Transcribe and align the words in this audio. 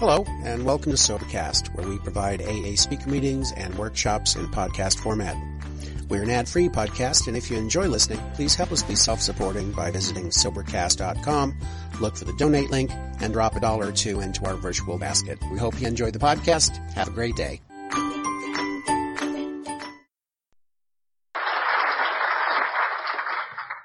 Hello, 0.00 0.24
and 0.44 0.64
welcome 0.64 0.92
to 0.92 0.96
Sobercast, 0.96 1.74
where 1.74 1.86
we 1.86 1.98
provide 1.98 2.40
AA 2.40 2.74
speaker 2.74 3.10
meetings 3.10 3.52
and 3.52 3.74
workshops 3.74 4.34
in 4.34 4.46
podcast 4.46 4.98
format. 4.98 5.36
We're 6.08 6.22
an 6.22 6.30
ad-free 6.30 6.70
podcast, 6.70 7.28
and 7.28 7.36
if 7.36 7.50
you 7.50 7.58
enjoy 7.58 7.86
listening, 7.86 8.18
please 8.32 8.54
help 8.54 8.72
us 8.72 8.82
be 8.82 8.94
self-supporting 8.94 9.72
by 9.72 9.90
visiting 9.90 10.30
Sobercast.com, 10.30 11.54
look 12.00 12.16
for 12.16 12.24
the 12.24 12.32
donate 12.38 12.70
link, 12.70 12.90
and 13.20 13.34
drop 13.34 13.56
a 13.56 13.60
dollar 13.60 13.88
or 13.88 13.92
two 13.92 14.20
into 14.20 14.42
our 14.46 14.54
virtual 14.54 14.96
basket. 14.96 15.38
We 15.52 15.58
hope 15.58 15.78
you 15.78 15.86
enjoy 15.86 16.12
the 16.12 16.18
podcast. 16.18 16.78
Have 16.94 17.08
a 17.08 17.10
great 17.10 17.36
day. 17.36 17.60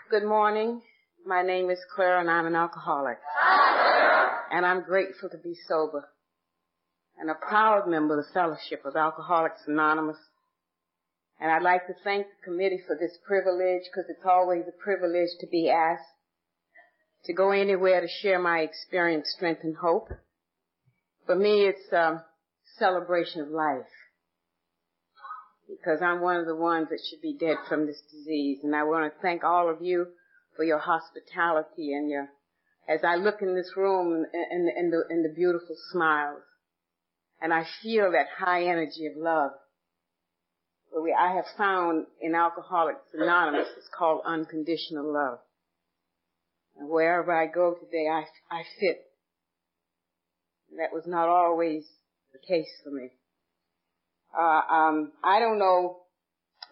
Good 0.10 0.24
morning. 0.24 0.82
My 1.26 1.42
name 1.42 1.70
is 1.70 1.80
Claire 1.94 2.22
and 2.22 2.32
I'm 2.32 2.46
an 2.46 2.56
alcoholic. 2.56 3.18
And 4.52 4.66
I'm 4.66 4.84
grateful 4.84 5.28
to 5.30 5.38
be 5.38 5.58
sober 5.68 6.08
and 7.18 7.30
a 7.30 7.36
proud 7.36 7.88
member 7.88 8.20
of 8.20 8.26
the 8.26 8.34
Fellowship 8.34 8.86
of 8.86 8.96
Alcoholics 8.96 9.62
Anonymous. 9.68 10.18
And 11.40 11.52
I'd 11.52 11.64
like 11.64 11.88
to 11.88 11.94
thank 12.04 12.28
the 12.28 12.52
committee 12.52 12.82
for 12.86 12.96
this 12.96 13.18
privilege 13.28 13.84
because 13.92 14.10
it's 14.10 14.26
always 14.26 14.64
a 14.68 14.84
privilege 14.84 15.30
to 15.40 15.48
be 15.48 15.70
asked 15.70 16.04
to 17.26 17.34
go 17.34 17.52
anywhere 17.52 18.02
to 18.02 18.08
share 18.08 18.40
my 18.40 18.60
experience, 18.60 19.34
strength, 19.36 19.62
and 19.64 19.76
hope. 19.76 20.10
For 21.26 21.36
me, 21.36 21.66
it's 21.66 21.92
a 21.92 22.24
celebration 22.78 23.42
of 23.42 23.50
life 23.50 23.90
because 25.68 26.02
I'm 26.02 26.22
one 26.22 26.38
of 26.38 26.46
the 26.46 26.56
ones 26.56 26.90
that 26.90 27.00
should 27.10 27.22
be 27.22 27.36
dead 27.40 27.58
from 27.68 27.88
this 27.88 28.02
disease. 28.12 28.60
And 28.64 28.76
I 28.76 28.84
want 28.84 29.12
to 29.12 29.22
thank 29.22 29.44
all 29.44 29.70
of 29.70 29.82
you 29.82 30.08
for 30.56 30.64
your 30.64 30.78
hospitality 30.78 31.94
and 31.94 32.10
your, 32.10 32.30
as 32.88 33.00
I 33.04 33.16
look 33.16 33.42
in 33.42 33.56
this 33.56 33.72
room 33.76 34.26
and, 34.32 34.70
and, 34.70 34.94
the, 34.94 35.04
and 35.10 35.26
the 35.26 35.34
beautiful 35.36 35.76
smiles, 35.92 36.44
and 37.42 37.54
I 37.54 37.66
feel 37.82 38.12
that 38.12 38.28
high 38.38 38.64
energy 38.64 39.08
of 39.08 39.14
love. 39.18 39.52
We, 41.02 41.14
I 41.14 41.36
have 41.36 41.46
found 41.58 42.06
in 42.22 42.36
Alcoholics 42.36 43.02
Anonymous, 43.14 43.68
it's 43.78 43.90
called 43.98 44.22
unconditional 44.26 45.12
love. 45.14 45.40
And 46.78 46.90
wherever 46.90 47.34
I 47.34 47.48
go 47.48 47.74
today, 47.74 48.08
I, 48.10 48.24
I 48.54 48.64
fit. 48.80 49.02
That 50.78 50.94
was 50.94 51.04
not 51.06 51.28
always 51.28 51.86
the 52.34 52.40
case 52.40 52.70
for 52.84 52.92
me. 52.92 53.12
Uh, 54.38 54.74
um, 54.74 55.12
I 55.24 55.40
don't 55.40 55.60
know 55.60 55.98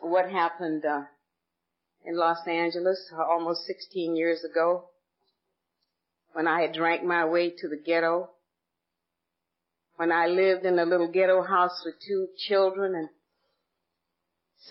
what 0.02 0.30
happened 0.30 0.84
uh, 0.86 1.04
in 2.06 2.18
Los 2.18 2.46
Angeles 2.48 3.00
almost 3.18 3.66
16 3.66 4.16
years 4.16 4.44
ago 4.44 4.90
when 6.34 6.48
I 6.48 6.62
had 6.62 6.74
drank 6.74 7.04
my 7.04 7.26
way 7.26 7.50
to 7.50 7.70
the 7.70 7.78
ghetto. 7.78 8.30
When 9.96 10.12
I 10.12 10.28
lived 10.28 10.66
in 10.66 10.80
a 10.80 10.86
little 10.86 11.08
ghetto 11.08 11.44
house 11.44 11.84
with 11.86 11.96
two 12.08 12.28
children 12.48 12.96
and 12.96 13.10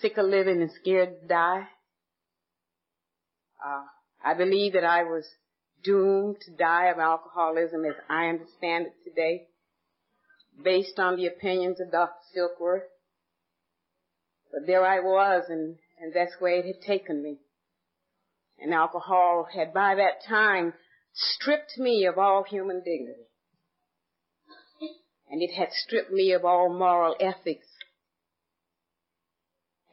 sick 0.01 0.17
of 0.17 0.25
living 0.25 0.61
and 0.61 0.71
scared 0.71 1.21
to 1.21 1.27
die. 1.27 1.67
Uh, 3.63 3.83
I 4.23 4.33
believe 4.33 4.73
that 4.73 4.83
I 4.83 5.03
was 5.03 5.25
doomed 5.83 6.37
to 6.41 6.51
die 6.51 6.87
of 6.87 6.99
alcoholism 6.99 7.85
as 7.85 7.95
I 8.09 8.27
understand 8.27 8.87
it 8.87 8.93
today 9.03 9.47
based 10.61 10.99
on 10.99 11.15
the 11.15 11.27
opinions 11.27 11.79
of 11.79 11.91
Dr. 11.91 12.13
Silkworth. 12.35 12.83
But 14.51 14.67
there 14.67 14.85
I 14.85 14.99
was, 14.99 15.45
and, 15.49 15.77
and 15.99 16.13
that's 16.13 16.35
where 16.39 16.59
it 16.59 16.65
had 16.65 16.81
taken 16.85 17.23
me. 17.23 17.39
And 18.59 18.73
alcohol 18.73 19.47
had 19.53 19.73
by 19.73 19.95
that 19.95 20.23
time 20.27 20.73
stripped 21.13 21.77
me 21.77 22.05
of 22.05 22.17
all 22.17 22.43
human 22.43 22.81
dignity. 22.83 23.27
And 25.33 25.41
it 25.41 25.55
had 25.55 25.69
stripped 25.73 26.11
me 26.11 26.31
of 26.33 26.45
all 26.45 26.71
moral 26.71 27.15
ethics. 27.19 27.65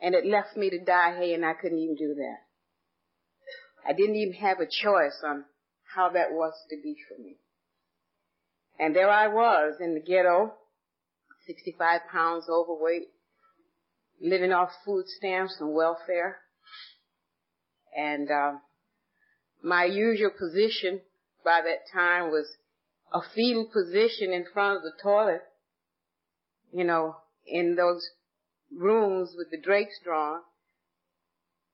And 0.03 0.15
it 0.15 0.27
left 0.27 0.55
me 0.55 0.69
to 0.69 0.79
die, 0.79 1.17
hey, 1.17 1.33
and 1.33 1.47
I 1.47 1.55
couldn't 1.55 1.79
even 1.79 1.97
do 1.97 2.15
that. 2.15 2.41
I 3.89 3.95
didn't 3.95 4.17
even 4.17 4.35
have 4.35 4.61
a 4.61 4.67
choice 4.67 5.23
on 5.25 5.47
how 5.95 6.11
that 6.11 6.33
was 6.33 6.53
to 6.69 6.77
be 6.83 6.95
for 7.09 7.19
me. 7.23 7.39
And 8.79 8.95
there 8.95 9.09
I 9.09 9.29
was 9.29 9.77
in 9.81 9.95
the 9.95 10.01
ghetto, 10.01 10.53
65 11.47 12.03
pounds 12.13 12.45
overweight, 12.51 13.09
living 14.21 14.53
off 14.53 14.69
food 14.85 15.07
stamps 15.09 15.57
and 15.59 15.73
welfare. 15.73 16.37
And 17.97 18.31
uh, 18.31 18.53
my 19.63 19.87
usual 19.87 20.33
position 20.39 21.01
by 21.43 21.63
that 21.65 21.91
time 21.91 22.31
was 22.31 22.47
a 23.13 23.21
fetal 23.35 23.67
position 23.73 24.33
in 24.33 24.45
front 24.53 24.79
of 24.79 24.83
the 24.83 24.93
toilet, 25.03 25.43
you 26.73 26.85
know, 26.85 27.17
in 27.47 27.75
those 27.75 28.09
rooms 28.77 29.35
with 29.37 29.51
the 29.51 29.61
drapes 29.61 29.99
drawn. 30.05 30.41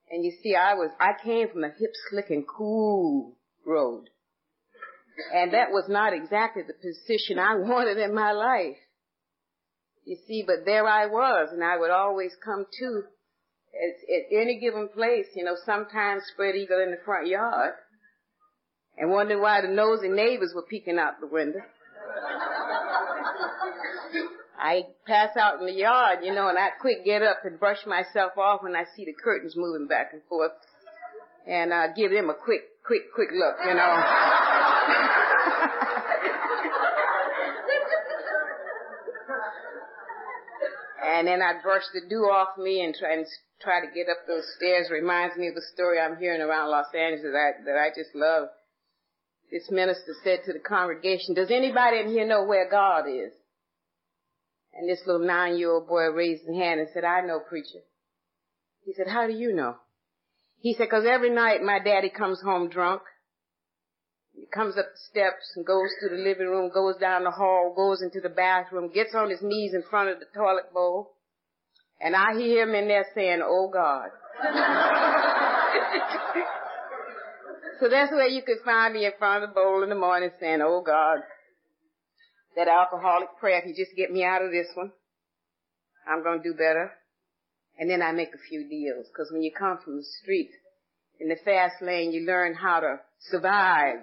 And 0.09 0.23
you 0.23 0.31
see, 0.41 0.55
I 0.55 0.73
was, 0.73 0.89
I 0.99 1.11
came 1.23 1.49
from 1.49 1.63
a 1.63 1.69
hip 1.69 1.91
slick 2.09 2.29
and 2.29 2.45
cool 2.47 3.37
road. 3.65 4.05
And 5.33 5.53
that 5.53 5.71
was 5.71 5.85
not 5.89 6.13
exactly 6.13 6.63
the 6.63 6.73
position 6.73 7.39
I 7.39 7.55
wanted 7.57 7.97
in 7.97 8.13
my 8.13 8.31
life. 8.31 8.77
You 10.05 10.17
see, 10.25 10.43
but 10.47 10.65
there 10.65 10.87
I 10.87 11.07
was, 11.07 11.49
and 11.51 11.63
I 11.63 11.77
would 11.77 11.91
always 11.91 12.31
come 12.43 12.65
to 12.79 13.03
at, 13.77 14.15
at 14.15 14.41
any 14.41 14.59
given 14.59 14.87
place, 14.87 15.27
you 15.35 15.43
know, 15.43 15.55
sometimes 15.65 16.23
spread 16.31 16.55
eagle 16.55 16.81
in 16.81 16.91
the 16.91 17.03
front 17.03 17.27
yard, 17.27 17.73
and 18.97 19.11
wondering 19.11 19.41
why 19.41 19.61
the 19.61 19.67
nosy 19.67 20.07
neighbors 20.07 20.53
were 20.55 20.63
peeking 20.63 20.97
out 20.97 21.19
the 21.19 21.27
window. 21.27 21.61
I 24.59 24.87
pass 25.05 25.37
out 25.37 25.59
in 25.59 25.67
the 25.67 25.73
yard, 25.73 26.19
you 26.23 26.33
know, 26.33 26.49
and 26.49 26.57
I 26.57 26.69
quick 26.81 27.05
get 27.05 27.21
up 27.21 27.45
and 27.45 27.59
brush 27.59 27.85
myself 27.85 28.37
off 28.37 28.63
when 28.63 28.75
I 28.75 28.85
see 28.95 29.05
the 29.05 29.13
curtains 29.13 29.55
moving 29.55 29.87
back 29.87 30.13
and 30.13 30.23
forth, 30.27 30.51
and 31.45 31.71
uh, 31.71 31.93
give 31.95 32.09
them 32.11 32.31
a 32.31 32.33
quick, 32.33 32.61
quick, 32.83 33.13
quick 33.13 33.29
look, 33.31 33.55
you 33.67 33.75
know. 33.75 34.03
and 41.05 41.27
then 41.27 41.41
I'd 41.43 41.61
brush 41.61 41.83
the 41.93 42.01
dew 42.09 42.23
off 42.23 42.57
me 42.57 42.83
and 42.83 42.95
try 42.95 43.13
and 43.13 43.27
try 43.61 43.81
to 43.81 43.87
get 43.93 44.09
up 44.09 44.25
those 44.27 44.43
stairs. 44.57 44.89
Reminds 44.91 45.37
me 45.37 45.47
of 45.47 45.55
a 45.55 45.61
story 45.73 45.99
I'm 45.99 46.17
hearing 46.17 46.41
around 46.41 46.71
Los 46.71 46.93
Angeles 46.97 47.21
that 47.21 47.37
I, 47.37 47.51
that 47.65 47.77
I 47.77 47.89
just 47.95 48.15
love. 48.15 48.49
This 49.51 49.69
minister 49.71 50.13
said 50.23 50.39
to 50.45 50.53
the 50.53 50.59
congregation, 50.59 51.33
does 51.33 51.51
anybody 51.51 51.99
in 51.99 52.09
here 52.09 52.27
know 52.27 52.43
where 52.43 52.69
God 52.69 53.05
is? 53.07 53.31
And 54.73 54.89
this 54.89 55.01
little 55.07 55.25
nine-year-old 55.25 55.87
boy 55.87 56.09
raised 56.09 56.45
his 56.45 56.55
hand 56.55 56.79
and 56.79 56.89
said, 56.93 57.05
I 57.05 57.21
know, 57.21 57.39
preacher. 57.39 57.79
He 58.85 58.93
said, 58.93 59.07
how 59.07 59.25
do 59.25 59.33
you 59.33 59.53
know? 59.53 59.75
He 60.59 60.73
said, 60.73 60.89
cause 60.89 61.05
every 61.07 61.29
night 61.29 61.61
my 61.63 61.79
daddy 61.83 62.09
comes 62.09 62.41
home 62.41 62.69
drunk. 62.69 63.01
He 64.33 64.45
comes 64.53 64.77
up 64.77 64.85
the 64.85 64.99
steps 65.09 65.53
and 65.55 65.65
goes 65.65 65.89
to 66.01 66.09
the 66.09 66.21
living 66.21 66.47
room, 66.47 66.69
goes 66.71 66.97
down 66.97 67.23
the 67.23 67.31
hall, 67.31 67.73
goes 67.75 68.01
into 68.01 68.21
the 68.21 68.33
bathroom, 68.33 68.91
gets 68.93 69.15
on 69.15 69.29
his 69.29 69.41
knees 69.41 69.73
in 69.73 69.83
front 69.89 70.09
of 70.09 70.19
the 70.19 70.25
toilet 70.35 70.73
bowl. 70.73 71.13
And 71.99 72.15
I 72.15 72.37
hear 72.37 72.63
him 72.63 72.75
in 72.75 72.87
there 72.87 73.05
saying, 73.15 73.41
oh 73.43 73.71
God. 73.73 74.09
so 77.79 77.89
that's 77.89 78.11
where 78.11 78.27
you 78.27 78.41
could 78.41 78.59
find 78.65 78.93
me 78.93 79.05
in 79.05 79.11
front 79.17 79.43
of 79.43 79.49
the 79.49 79.53
bowl 79.53 79.83
in 79.83 79.89
the 79.89 79.95
morning 79.95 80.29
saying, 80.39 80.59
oh 80.61 80.83
God. 80.85 81.19
That 82.55 82.67
alcoholic 82.67 83.37
prayer, 83.39 83.59
if 83.59 83.65
you 83.67 83.75
just 83.75 83.95
get 83.95 84.11
me 84.11 84.23
out 84.23 84.41
of 84.41 84.51
this 84.51 84.67
one, 84.73 84.91
I'm 86.07 86.23
gonna 86.23 86.41
do 86.41 86.53
better. 86.53 86.91
And 87.77 87.87
then 87.87 88.01
I 88.01 88.11
make 88.11 88.29
a 88.33 88.49
few 88.49 88.67
deals. 88.67 89.05
Cause 89.15 89.29
when 89.31 89.43
you 89.43 89.51
come 89.51 89.77
from 89.83 89.97
the 89.97 90.05
street, 90.21 90.49
in 91.19 91.29
the 91.29 91.37
fast 91.45 91.81
lane, 91.81 92.11
you 92.11 92.25
learn 92.25 92.55
how 92.55 92.79
to 92.79 92.99
survive 93.29 93.99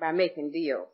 by 0.00 0.12
making 0.12 0.52
deals. 0.52 0.88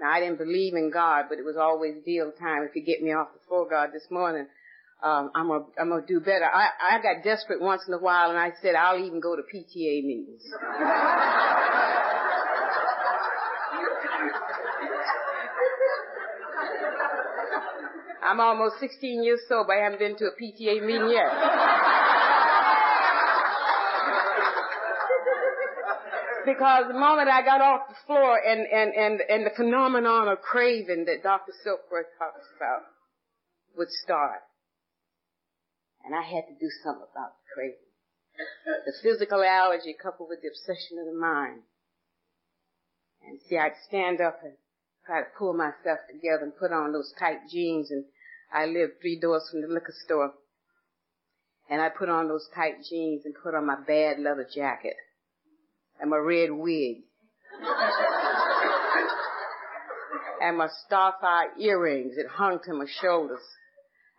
Now 0.00 0.10
I 0.12 0.20
didn't 0.20 0.38
believe 0.38 0.74
in 0.74 0.90
God, 0.90 1.26
but 1.28 1.38
it 1.38 1.44
was 1.44 1.56
always 1.56 2.02
deal 2.04 2.32
time. 2.32 2.62
If 2.62 2.74
you 2.74 2.82
get 2.82 3.02
me 3.02 3.12
off 3.12 3.28
the 3.32 3.46
floor, 3.46 3.68
God, 3.68 3.90
this 3.92 4.10
morning, 4.10 4.46
um, 5.02 5.30
I'm 5.34 5.48
gonna, 5.48 5.64
I'm 5.80 5.88
gonna 5.88 6.06
do 6.06 6.20
better. 6.20 6.44
I, 6.44 6.68
I 6.96 7.02
got 7.02 7.24
desperate 7.24 7.60
once 7.60 7.82
in 7.88 7.94
a 7.94 7.98
while 7.98 8.30
and 8.30 8.38
I 8.38 8.52
said, 8.60 8.74
I'll 8.74 8.98
even 8.98 9.20
go 9.20 9.34
to 9.34 9.42
PTA 9.42 10.04
meetings. 10.04 10.42
I'm 18.22 18.38
almost 18.38 18.78
16 18.78 19.24
years 19.24 19.40
sober. 19.48 19.72
I 19.72 19.82
haven't 19.82 19.98
been 19.98 20.16
to 20.18 20.26
a 20.26 20.32
PTA 20.32 20.86
meeting 20.86 21.10
yet. 21.10 21.32
because 26.46 26.84
the 26.88 26.98
moment 26.98 27.28
I 27.28 27.42
got 27.42 27.60
off 27.60 27.88
the 27.88 27.96
floor 28.06 28.38
and, 28.38 28.66
and, 28.66 28.94
and, 28.94 29.20
and 29.28 29.46
the 29.46 29.50
phenomenon 29.56 30.28
of 30.28 30.40
craving 30.42 31.06
that 31.06 31.22
Dr. 31.22 31.52
Silkworth 31.64 32.10
talks 32.18 32.46
about 32.56 32.82
would 33.76 33.88
start. 34.04 34.42
And 36.04 36.14
I 36.14 36.22
had 36.22 36.48
to 36.48 36.54
do 36.58 36.70
something 36.82 37.06
about 37.12 37.36
the 37.36 37.46
craving. 37.54 37.90
The 38.86 38.92
physical 39.02 39.42
allergy 39.42 39.94
coupled 40.00 40.30
with 40.30 40.40
the 40.40 40.48
obsession 40.48 40.98
of 40.98 41.06
the 41.06 41.18
mind. 41.18 41.62
And 43.26 43.38
see, 43.48 43.58
I'd 43.58 43.76
stand 43.86 44.20
up 44.20 44.40
and 44.42 44.54
try 45.04 45.20
to 45.20 45.26
pull 45.36 45.52
myself 45.52 45.98
together 46.10 46.44
and 46.44 46.56
put 46.56 46.72
on 46.72 46.92
those 46.92 47.12
tight 47.18 47.48
jeans 47.50 47.90
and 47.90 48.04
I 48.52 48.66
lived 48.66 49.00
three 49.00 49.18
doors 49.20 49.48
from 49.50 49.62
the 49.62 49.68
liquor 49.68 49.94
store. 50.04 50.32
And 51.68 51.80
I 51.80 51.88
put 51.88 52.08
on 52.08 52.28
those 52.28 52.48
tight 52.54 52.82
jeans 52.88 53.22
and 53.24 53.34
put 53.34 53.54
on 53.54 53.66
my 53.66 53.76
bad 53.86 54.18
leather 54.18 54.46
jacket 54.52 54.96
and 56.00 56.10
my 56.10 56.16
red 56.16 56.50
wig. 56.50 57.02
and 60.42 60.56
my 60.56 60.68
starfire 60.90 61.56
earrings 61.58 62.16
that 62.16 62.26
hung 62.28 62.58
to 62.64 62.74
my 62.74 62.86
shoulders. 63.00 63.42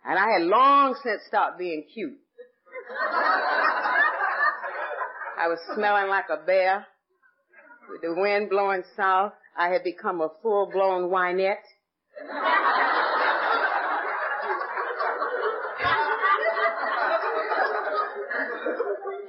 And 0.04 0.18
I 0.18 0.32
had 0.32 0.42
long 0.42 0.96
since 1.02 1.22
stopped 1.28 1.58
being 1.58 1.84
cute. 1.92 2.18
I 5.38 5.48
was 5.48 5.58
smelling 5.74 6.08
like 6.08 6.26
a 6.30 6.44
bear 6.44 6.86
with 7.90 8.02
the 8.02 8.14
wind 8.14 8.50
blowing 8.50 8.82
south. 8.96 9.32
I 9.56 9.68
had 9.68 9.84
become 9.84 10.20
a 10.20 10.28
full-blown 10.42 11.10
whinette. 11.10 11.56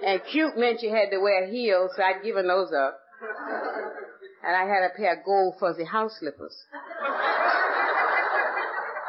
and 0.05 0.21
cute 0.31 0.57
meant 0.57 0.81
you 0.81 0.89
had 0.89 1.09
to 1.11 1.19
wear 1.19 1.47
heels, 1.47 1.91
so 1.95 2.03
I'd 2.03 2.23
given 2.23 2.47
those 2.47 2.71
up. 2.71 2.99
And 4.45 4.55
I 4.55 4.65
had 4.65 4.83
a 4.83 4.95
pair 4.95 5.17
of 5.17 5.25
gold 5.25 5.55
fuzzy 5.59 5.85
house 5.85 6.17
slippers. 6.19 6.55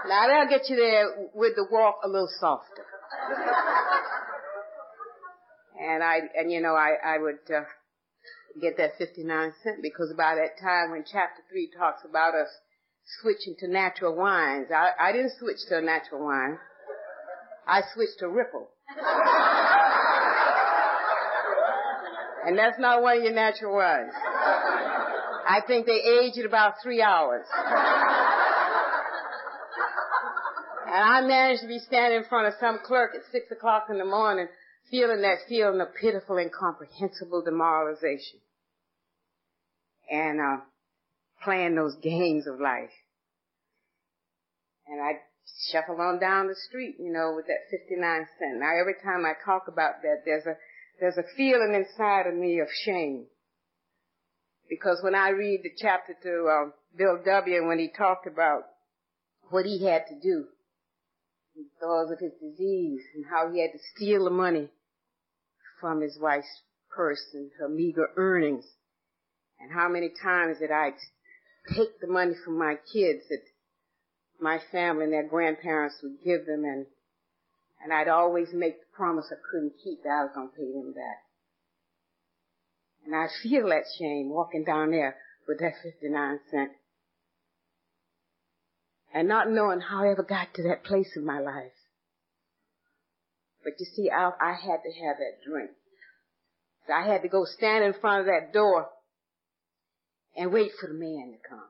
Now 0.09 0.27
they'll 0.29 0.49
get 0.49 0.69
you 0.69 0.77
there 0.77 1.29
with 1.35 1.55
the 1.57 1.67
walk 1.71 2.01
a 2.05 2.09
little 2.09 2.31
softer. 2.41 2.85
and 5.81 6.03
I, 6.03 6.19
and 6.37 6.51
you 6.51 6.61
know, 6.61 6.75
I, 6.75 6.95
I 7.05 7.19
would, 7.19 7.39
uh, 7.55 7.65
get 8.61 8.77
that 8.77 8.93
59 8.99 9.53
cent 9.63 9.83
because 9.83 10.13
by 10.17 10.37
that 10.37 10.61
time 10.63 10.91
when 10.93 11.05
chapter 11.05 11.43
3 11.51 11.71
talks 11.77 12.03
about 12.09 12.35
us 12.35 12.49
switching 13.21 13.55
to 13.59 13.69
natural 13.69 14.15
wines, 14.15 14.69
I, 14.75 14.91
I 14.99 15.13
didn't 15.13 15.33
switch 15.39 15.59
to 15.69 15.79
a 15.79 15.83
natural 15.83 16.25
wine. 16.25 16.59
I 17.67 17.83
switched 17.95 18.19
to 18.21 18.29
Ripple. 18.29 18.69
and 22.47 22.59
that's 22.59 22.79
not 22.79 23.03
one 23.03 23.19
of 23.19 23.25
your 23.25 23.33
natural 23.33 23.75
wines. 23.75 24.13
I 25.47 25.61
think 25.67 25.87
they 25.87 25.93
age 25.93 26.39
at 26.39 26.47
about 26.47 26.75
three 26.83 27.03
hours. 27.03 27.47
And 30.95 31.03
I 31.03 31.21
managed 31.23 31.63
to 31.63 31.67
be 31.67 31.81
standing 31.81 32.19
in 32.21 32.25
front 32.29 32.47
of 32.47 32.55
some 32.61 32.79
clerk 32.87 33.17
at 33.17 33.23
six 33.33 33.51
o'clock 33.51 33.87
in 33.91 33.99
the 33.99 34.05
morning 34.05 34.47
feeling 34.93 35.23
that 35.23 35.39
feeling 35.49 35.81
of 35.81 35.89
pitiful, 36.01 36.39
incomprehensible 36.39 37.43
demoralization. 37.43 38.39
And, 40.09 40.41
uh, 40.41 40.63
playing 41.43 41.75
those 41.75 41.97
games 41.97 42.47
of 42.47 42.61
life. 42.61 42.95
And 44.87 45.03
I 45.03 45.19
shuffle 45.73 46.01
on 46.01 46.21
down 46.21 46.47
the 46.47 46.55
street, 46.55 46.95
you 47.01 47.13
know, 47.13 47.33
with 47.35 47.47
that 47.47 47.67
59 47.73 48.29
cent. 48.39 48.61
Now 48.61 48.79
every 48.81 48.95
time 49.03 49.27
I 49.27 49.33
talk 49.45 49.67
about 49.67 50.03
that, 50.03 50.23
there's 50.25 50.47
a, 50.47 50.55
there's 51.01 51.19
a 51.19 51.27
feeling 51.37 51.75
inside 51.75 52.29
of 52.29 52.35
me 52.35 52.61
of 52.61 52.69
shame. 52.85 53.27
Because 54.71 55.01
when 55.03 55.17
I 55.17 55.31
read 55.31 55.63
the 55.65 55.73
chapter 55.77 56.15
to 56.23 56.47
uh, 56.47 56.71
Bill 56.97 57.19
W. 57.25 57.67
when 57.67 57.81
he 57.81 57.89
talked 57.89 58.29
about 58.29 58.63
what 59.51 59.67
he 59.67 59.85
had 59.85 60.07
to 60.07 60.21
do 60.23 60.47
because 61.55 62.11
of 62.11 62.19
his 62.19 62.33
disease 62.41 63.03
and 63.15 63.25
how 63.31 63.51
he 63.51 63.61
had 63.61 63.73
to 63.73 63.79
steal 63.95 64.25
the 64.25 64.31
money 64.31 64.71
from 65.81 66.01
his 66.01 66.19
wife's 66.21 66.63
purse 66.91 67.23
and 67.33 67.51
her 67.59 67.69
meager 67.69 68.09
earnings. 68.17 68.65
And 69.61 69.71
how 69.73 69.89
many 69.89 70.11
times 70.23 70.59
did 70.59 70.71
I 70.71 70.93
take 71.75 72.01
the 72.01 72.07
money 72.07 72.35
from 72.45 72.59
my 72.59 72.77
kids 72.93 73.23
that 73.31 73.43
my 74.41 74.59
family 74.73 75.05
and 75.05 75.13
their 75.13 75.29
grandparents 75.29 75.97
would 76.03 76.19
give 76.25 76.47
them 76.47 76.65
and 76.65 76.87
and 77.83 77.93
I'd 77.93 78.09
always 78.09 78.49
make 78.55 78.81
the 78.81 78.97
promise 78.97 79.27
I 79.31 79.37
couldn't 79.51 79.75
keep 79.83 80.03
that 80.05 80.09
I 80.09 80.23
was 80.23 80.33
gonna 80.35 80.49
pay 80.57 80.73
them 80.73 80.95
back. 80.95 81.21
And 83.05 83.15
I 83.15 83.27
feel 83.43 83.69
that 83.69 83.85
shame 83.99 84.31
walking 84.31 84.65
down 84.65 84.91
there 84.91 85.17
with 85.47 85.59
that 85.61 85.75
59 85.83 86.41
cent. 86.51 86.71
And 89.15 89.29
not 89.29 89.49
knowing 89.49 89.81
how 89.81 90.05
I 90.05 90.11
ever 90.11 90.25
got 90.25 90.53
to 90.55 90.65
that 90.65 90.85
place 90.85 91.13
in 91.17 91.25
my 91.25 91.39
life. 91.39 91.73
But 93.63 93.75
you 93.79 93.87
see, 93.87 94.11
I, 94.11 94.31
I 94.41 94.53
had 94.53 94.83
to 94.83 94.93
have 95.07 95.17
that 95.17 95.39
drink. 95.49 95.71
So 96.87 96.93
I 96.93 97.07
had 97.07 97.23
to 97.23 97.29
go 97.29 97.45
stand 97.45 97.85
in 97.85 97.95
front 97.95 98.21
of 98.21 98.27
that 98.27 98.53
door 98.53 98.89
and 100.37 100.53
wait 100.53 100.73
for 100.81 100.89
the 100.89 100.95
man 100.95 101.33
to 101.33 101.49
come. 101.49 101.69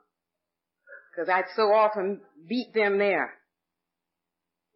Because 1.15 1.29
I'd 1.29 1.55
so 1.55 1.65
often 1.65 2.23
beat 2.49 2.75
them 2.75 2.99
there. 2.99 3.35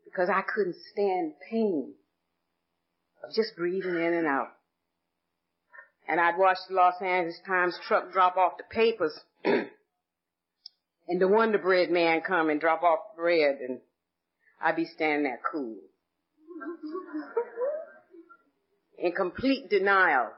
Because 0.04 0.28
I 0.28 0.42
couldn't 0.42 0.76
stand 0.92 1.32
pain 1.50 1.94
of 3.24 3.34
just 3.34 3.56
breathing 3.56 3.96
in 3.96 4.14
and 4.14 4.26
out. 4.26 4.48
And 6.06 6.20
I'd 6.20 6.38
watch 6.38 6.58
the 6.68 6.74
Los 6.74 7.00
Angeles 7.02 7.40
Times 7.46 7.78
truck 7.86 8.12
drop 8.12 8.36
off 8.36 8.58
the 8.58 8.64
papers 8.70 9.18
and 11.08 11.20
the 11.20 11.28
Wonder 11.28 11.58
Bread 11.58 11.90
man 11.90 12.20
come 12.20 12.50
and 12.50 12.60
drop 12.60 12.82
off 12.82 13.00
bread 13.16 13.58
and 13.66 13.80
I'd 14.60 14.76
be 14.76 14.84
standing 14.84 15.24
there 15.24 15.40
cool 15.50 15.76
in 18.98 19.12
complete 19.12 19.70
denial. 19.70 20.28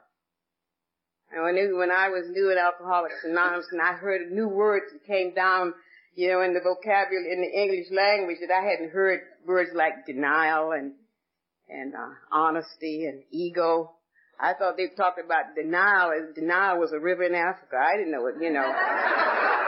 And 1.32 1.44
when, 1.44 1.56
it, 1.56 1.75
when 1.75 1.90
I 1.90 2.08
was 2.08 2.26
new 2.28 2.50
at 2.50 2.58
Alcoholics 2.58 3.25
Anonymous 3.25 3.67
and 3.72 3.81
I 3.81 3.93
heard 3.94 4.31
new 4.31 4.49
words 4.49 4.87
that 4.93 5.06
came 5.06 5.34
down, 5.34 5.75
you 6.14 6.28
know, 6.28 6.43
in 6.43 6.55
the 6.55 6.61
vocabulary, 6.61 7.32
in 7.32 7.40
the 7.40 7.61
English 7.61 7.87
language 7.90 8.38
that 8.40 8.52
I 8.52 8.62
hadn't 8.64 8.90
heard 8.90 9.20
words 9.46 9.70
like 9.75 10.06
denial 10.06 10.73
and, 10.73 10.93
and, 11.69 11.94
uh, 11.94 12.14
honesty 12.32 13.06
and 13.06 13.23
ego. 13.31 13.93
I 14.38 14.55
thought 14.55 14.76
they 14.76 14.88
talked 14.96 15.20
about 15.25 15.55
denial 15.55 16.11
as 16.12 16.34
denial 16.34 16.81
was 16.81 16.93
a 16.93 16.99
river 16.99 17.25
in 17.25 17.34
Africa. 17.34 17.76
I 17.76 17.96
didn't 17.96 18.12
know 18.12 18.26
it, 18.26 18.34
you 18.40 18.52
know. 18.52 19.56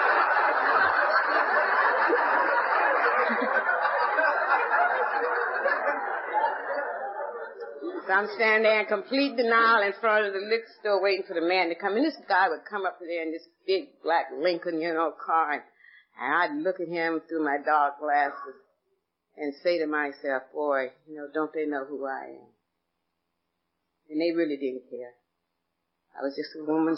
I'm 8.13 8.29
standing 8.37 8.63
there 8.65 8.81
in 8.81 8.87
complete 8.87 9.37
denial 9.37 9.83
in 9.83 9.93
front 10.01 10.27
of 10.27 10.33
the 10.33 10.41
liquor 10.41 10.71
store 10.81 11.03
waiting 11.03 11.25
for 11.27 11.35
the 11.35 11.47
man 11.47 11.69
to 11.69 11.75
come. 11.75 11.97
And 11.97 12.05
this 12.05 12.17
guy 12.29 12.49
would 12.49 12.65
come 12.69 12.87
up 12.87 12.99
there 13.01 13.23
in 13.23 13.33
this 13.33 13.47
big 13.67 13.89
black 14.03 14.27
Lincoln, 14.37 14.81
you 14.81 14.93
know, 14.93 15.13
car. 15.25 15.53
And 15.53 15.63
I'd 16.19 16.63
look 16.63 16.81
at 16.81 16.89
him 16.89 17.21
through 17.29 17.45
my 17.45 17.59
dark 17.65 18.01
glasses 18.01 18.61
and 19.37 19.55
say 19.63 19.79
to 19.79 19.87
myself, 19.87 20.43
boy, 20.53 20.93
you 21.09 21.17
know, 21.17 21.29
don't 21.33 21.53
they 21.55 21.65
know 21.65 21.85
who 21.85 22.07
I 22.07 22.37
am? 22.37 22.49
And 24.11 24.21
they 24.21 24.37
really 24.37 24.57
didn't 24.57 24.91
care. 24.91 25.17
I 26.19 26.23
was 26.23 26.37
just 26.37 26.55
a 26.61 26.71
woman 26.71 26.97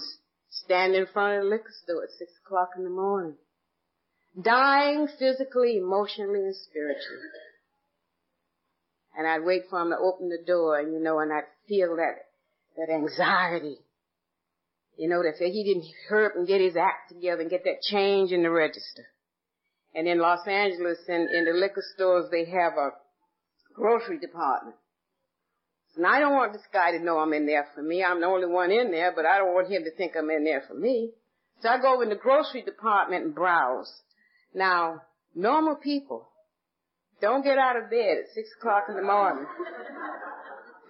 standing 0.51 1.03
in 1.03 1.07
front 1.07 1.39
of 1.39 1.45
the 1.45 1.51
liquor 1.51 1.73
store 1.85 2.05
at 2.05 2.11
six 2.19 2.33
o'clock 2.45 2.71
in 2.77 2.85
the 2.85 2.91
morning. 2.91 3.37
Dying 4.41 5.07
physically, 5.07 5.77
emotionally, 5.79 6.41
and 6.41 6.57
spiritually. 6.57 7.31
And 9.17 9.27
I'd 9.27 9.45
wait 9.45 9.65
for 9.71 9.81
him 9.81 9.91
to 9.91 9.97
open 9.97 10.29
the 10.29 10.43
door, 10.45 10.79
and 10.79 10.93
you 10.93 11.01
know, 11.01 11.21
and 11.21 11.33
I'd 11.33 11.45
feel 11.69 11.97
that, 11.97 12.27
that 12.77 12.93
anxiety. 12.93 13.79
You 14.97 15.09
know, 15.09 15.23
that 15.23 15.35
he 15.39 15.65
didn't 15.65 15.91
hurry 16.09 16.27
up 16.27 16.37
and 16.37 16.47
get 16.47 16.61
his 16.61 16.77
act 16.77 17.11
together 17.11 17.43
and 17.43 17.51
get 17.51 17.65
that 17.65 17.83
change 17.83 18.31
in 18.31 18.43
the 18.43 18.51
register. 18.51 19.07
And 19.95 20.07
in 20.09 20.19
Los 20.19 20.47
Angeles, 20.47 20.99
in, 21.09 21.29
in 21.33 21.45
the 21.45 21.53
liquor 21.53 21.83
stores, 21.95 22.27
they 22.31 22.45
have 22.45 22.75
a 22.75 22.91
grocery 23.75 24.19
department. 24.19 24.77
And 25.97 26.07
I 26.07 26.19
don't 26.19 26.35
want 26.35 26.53
this 26.53 26.67
guy 26.73 26.91
to 26.93 27.05
know 27.05 27.19
I'm 27.19 27.33
in 27.33 27.47
there 27.47 27.69
for 27.75 27.83
me. 27.83 28.03
I'm 28.03 28.21
the 28.21 28.27
only 28.27 28.47
one 28.47 28.73
in 28.73 28.91
there, 28.91 29.13
but 29.15 29.27
I 29.27 29.39
don't 29.39 29.55
want 29.55 29.71
him 29.71 29.85
to 29.85 29.95
think 29.97 30.13
I'm 30.17 30.31
in 30.31 30.45
there 30.45 30.65
for 30.67 30.75
me. 30.75 31.13
So 31.61 31.69
I 31.69 31.81
go 31.81 32.01
in 32.01 32.09
the 32.09 32.17
grocery 32.17 32.63
department 32.63 33.25
and 33.25 33.35
browse. 33.35 33.93
Now, 34.53 35.03
normal 35.35 35.77
people 35.77 36.29
don't 37.25 37.45
get 37.45 37.59
out 37.59 37.77
of 37.77 37.91
bed 37.91 38.19
at 38.19 38.35
six 38.35 38.49
o'clock 38.59 38.85
in 38.89 38.97
the 38.97 39.03
morning 39.03 39.47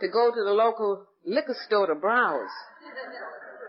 to 0.00 0.08
go 0.08 0.30
to 0.30 0.44
the 0.44 0.52
local 0.52 1.06
liquor 1.24 1.56
store 1.66 1.86
to 1.86 1.94
browse. 1.94 2.50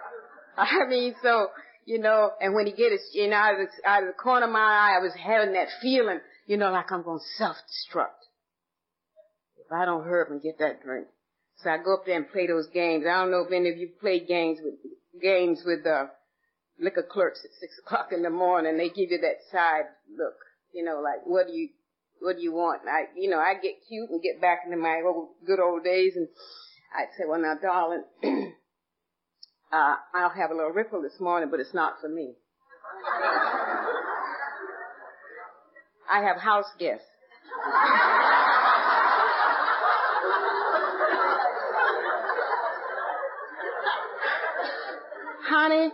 I 0.57 0.87
mean, 0.87 1.15
so, 1.21 1.47
you 1.85 1.99
know, 1.99 2.31
and 2.39 2.53
when 2.53 2.65
he 2.65 2.71
get 2.71 2.91
his, 2.91 3.01
you 3.13 3.29
know, 3.29 3.35
out 3.35 3.59
of, 3.59 3.67
the, 3.67 3.89
out 3.89 4.03
of 4.03 4.07
the 4.07 4.13
corner 4.13 4.45
of 4.47 4.51
my 4.51 4.59
eye, 4.59 4.97
I 4.97 5.03
was 5.03 5.13
having 5.13 5.53
that 5.53 5.67
feeling, 5.81 6.19
you 6.47 6.57
know, 6.57 6.71
like 6.71 6.91
I'm 6.91 7.03
going 7.03 7.19
to 7.19 7.37
self-destruct. 7.37 8.21
If 9.57 9.71
I 9.71 9.85
don't 9.85 10.05
hurry 10.05 10.23
up 10.23 10.31
and 10.31 10.41
get 10.41 10.59
that 10.59 10.83
drink. 10.83 11.07
So 11.57 11.69
I 11.69 11.77
go 11.77 11.95
up 11.95 12.05
there 12.05 12.17
and 12.17 12.29
play 12.29 12.47
those 12.47 12.67
games. 12.73 13.05
I 13.09 13.21
don't 13.21 13.31
know 13.31 13.45
if 13.47 13.51
any 13.51 13.69
of 13.69 13.77
you 13.77 13.89
played 13.99 14.27
games 14.27 14.59
with, 14.63 14.75
games 15.21 15.61
with, 15.65 15.85
uh, 15.85 16.07
liquor 16.79 17.05
clerks 17.09 17.39
at 17.43 17.51
six 17.59 17.77
o'clock 17.85 18.09
in 18.11 18.21
the 18.21 18.29
morning. 18.29 18.77
They 18.77 18.89
give 18.89 19.11
you 19.11 19.19
that 19.21 19.39
side 19.51 19.85
look, 20.17 20.35
you 20.73 20.83
know, 20.83 21.01
like, 21.01 21.25
what 21.25 21.47
do 21.47 21.53
you, 21.53 21.69
what 22.21 22.37
do 22.37 22.41
you 22.41 22.53
want? 22.53 22.81
And 22.81 22.89
I, 22.89 23.05
you 23.15 23.29
know, 23.29 23.39
I 23.39 23.53
get 23.53 23.75
cute 23.87 24.09
and 24.09 24.21
get 24.21 24.41
back 24.41 24.59
into 24.65 24.77
my 24.77 25.01
old, 25.05 25.29
good 25.45 25.59
old 25.59 25.83
days 25.83 26.13
and 26.15 26.27
I'd 26.95 27.09
say, 27.17 27.25
well 27.27 27.41
now 27.41 27.55
darling, 27.61 28.03
uh, 29.71 29.95
I'll 30.13 30.29
have 30.29 30.51
a 30.51 30.55
little 30.55 30.71
ripple 30.71 31.01
this 31.01 31.19
morning, 31.19 31.49
but 31.51 31.59
it's 31.59 31.73
not 31.73 31.95
for 32.01 32.09
me. 32.09 32.35
I 36.09 36.21
have 36.21 36.37
house 36.37 36.65
guests. 36.79 37.05
Honey, 45.47 45.91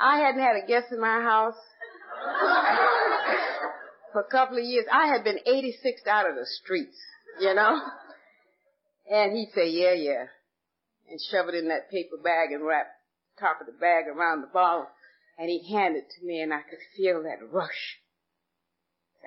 I 0.00 0.18
hadn't 0.18 0.40
had 0.40 0.56
a 0.56 0.66
guest 0.66 0.92
in 0.92 1.00
my 1.00 1.20
house 1.20 1.54
for 4.12 4.20
a 4.20 4.30
couple 4.30 4.58
of 4.58 4.64
years. 4.64 4.86
I 4.92 5.08
had 5.08 5.24
been 5.24 5.38
86 5.46 6.02
out 6.06 6.28
of 6.28 6.36
the 6.36 6.46
streets, 6.46 6.96
you 7.40 7.54
know? 7.54 7.80
And 9.10 9.36
he'd 9.36 9.50
say, 9.54 9.68
yeah, 9.68 9.92
yeah. 9.92 10.24
And 11.10 11.20
shove 11.30 11.48
it 11.48 11.54
in 11.54 11.68
that 11.68 11.90
paper 11.90 12.16
bag 12.22 12.52
and 12.52 12.64
wrap 12.64 12.86
the 13.34 13.40
top 13.40 13.60
of 13.60 13.66
the 13.66 13.72
bag 13.72 14.06
around 14.06 14.42
the 14.42 14.52
bottle. 14.52 14.86
And 15.38 15.50
he'd 15.50 15.68
hand 15.68 15.96
it 15.96 16.06
to 16.18 16.26
me 16.26 16.40
and 16.40 16.54
I 16.54 16.62
could 16.62 16.78
feel 16.96 17.22
that 17.24 17.44
rush. 17.50 17.98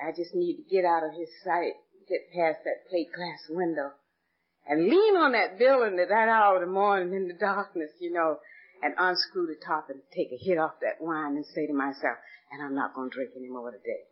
I 0.01 0.11
just 0.11 0.33
need 0.33 0.57
to 0.57 0.69
get 0.69 0.85
out 0.85 1.03
of 1.03 1.11
his 1.11 1.29
sight, 1.43 1.73
get 2.07 2.31
past 2.33 2.63
that 2.63 2.89
plate 2.89 3.11
glass 3.13 3.45
window 3.49 3.91
and 4.67 4.89
lean 4.89 5.15
on 5.15 5.33
that 5.33 5.59
building 5.59 5.99
at 5.99 6.09
that 6.09 6.27
hour 6.27 6.55
of 6.55 6.61
the 6.61 6.71
morning 6.71 7.13
in 7.13 7.27
the 7.27 7.33
darkness, 7.33 7.91
you 7.99 8.11
know, 8.11 8.37
and 8.81 8.93
unscrew 8.97 9.47
the 9.47 9.65
top 9.65 9.89
and 9.89 10.01
take 10.15 10.31
a 10.31 10.43
hit 10.43 10.57
off 10.57 10.73
that 10.81 10.99
wine 10.99 11.35
and 11.35 11.45
say 11.45 11.67
to 11.67 11.73
myself, 11.73 12.17
and 12.51 12.61
I'm 12.61 12.75
not 12.75 12.93
going 12.93 13.09
to 13.09 13.15
drink 13.15 13.31
any 13.37 13.49
more 13.49 13.71
today. 13.71 14.09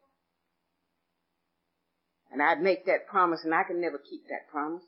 And 2.33 2.41
I'd 2.41 2.61
make 2.61 2.85
that 2.87 3.07
promise 3.07 3.41
and 3.43 3.53
I 3.53 3.63
could 3.63 3.77
never 3.77 3.97
keep 3.99 4.27
that 4.29 4.49
promise 4.51 4.83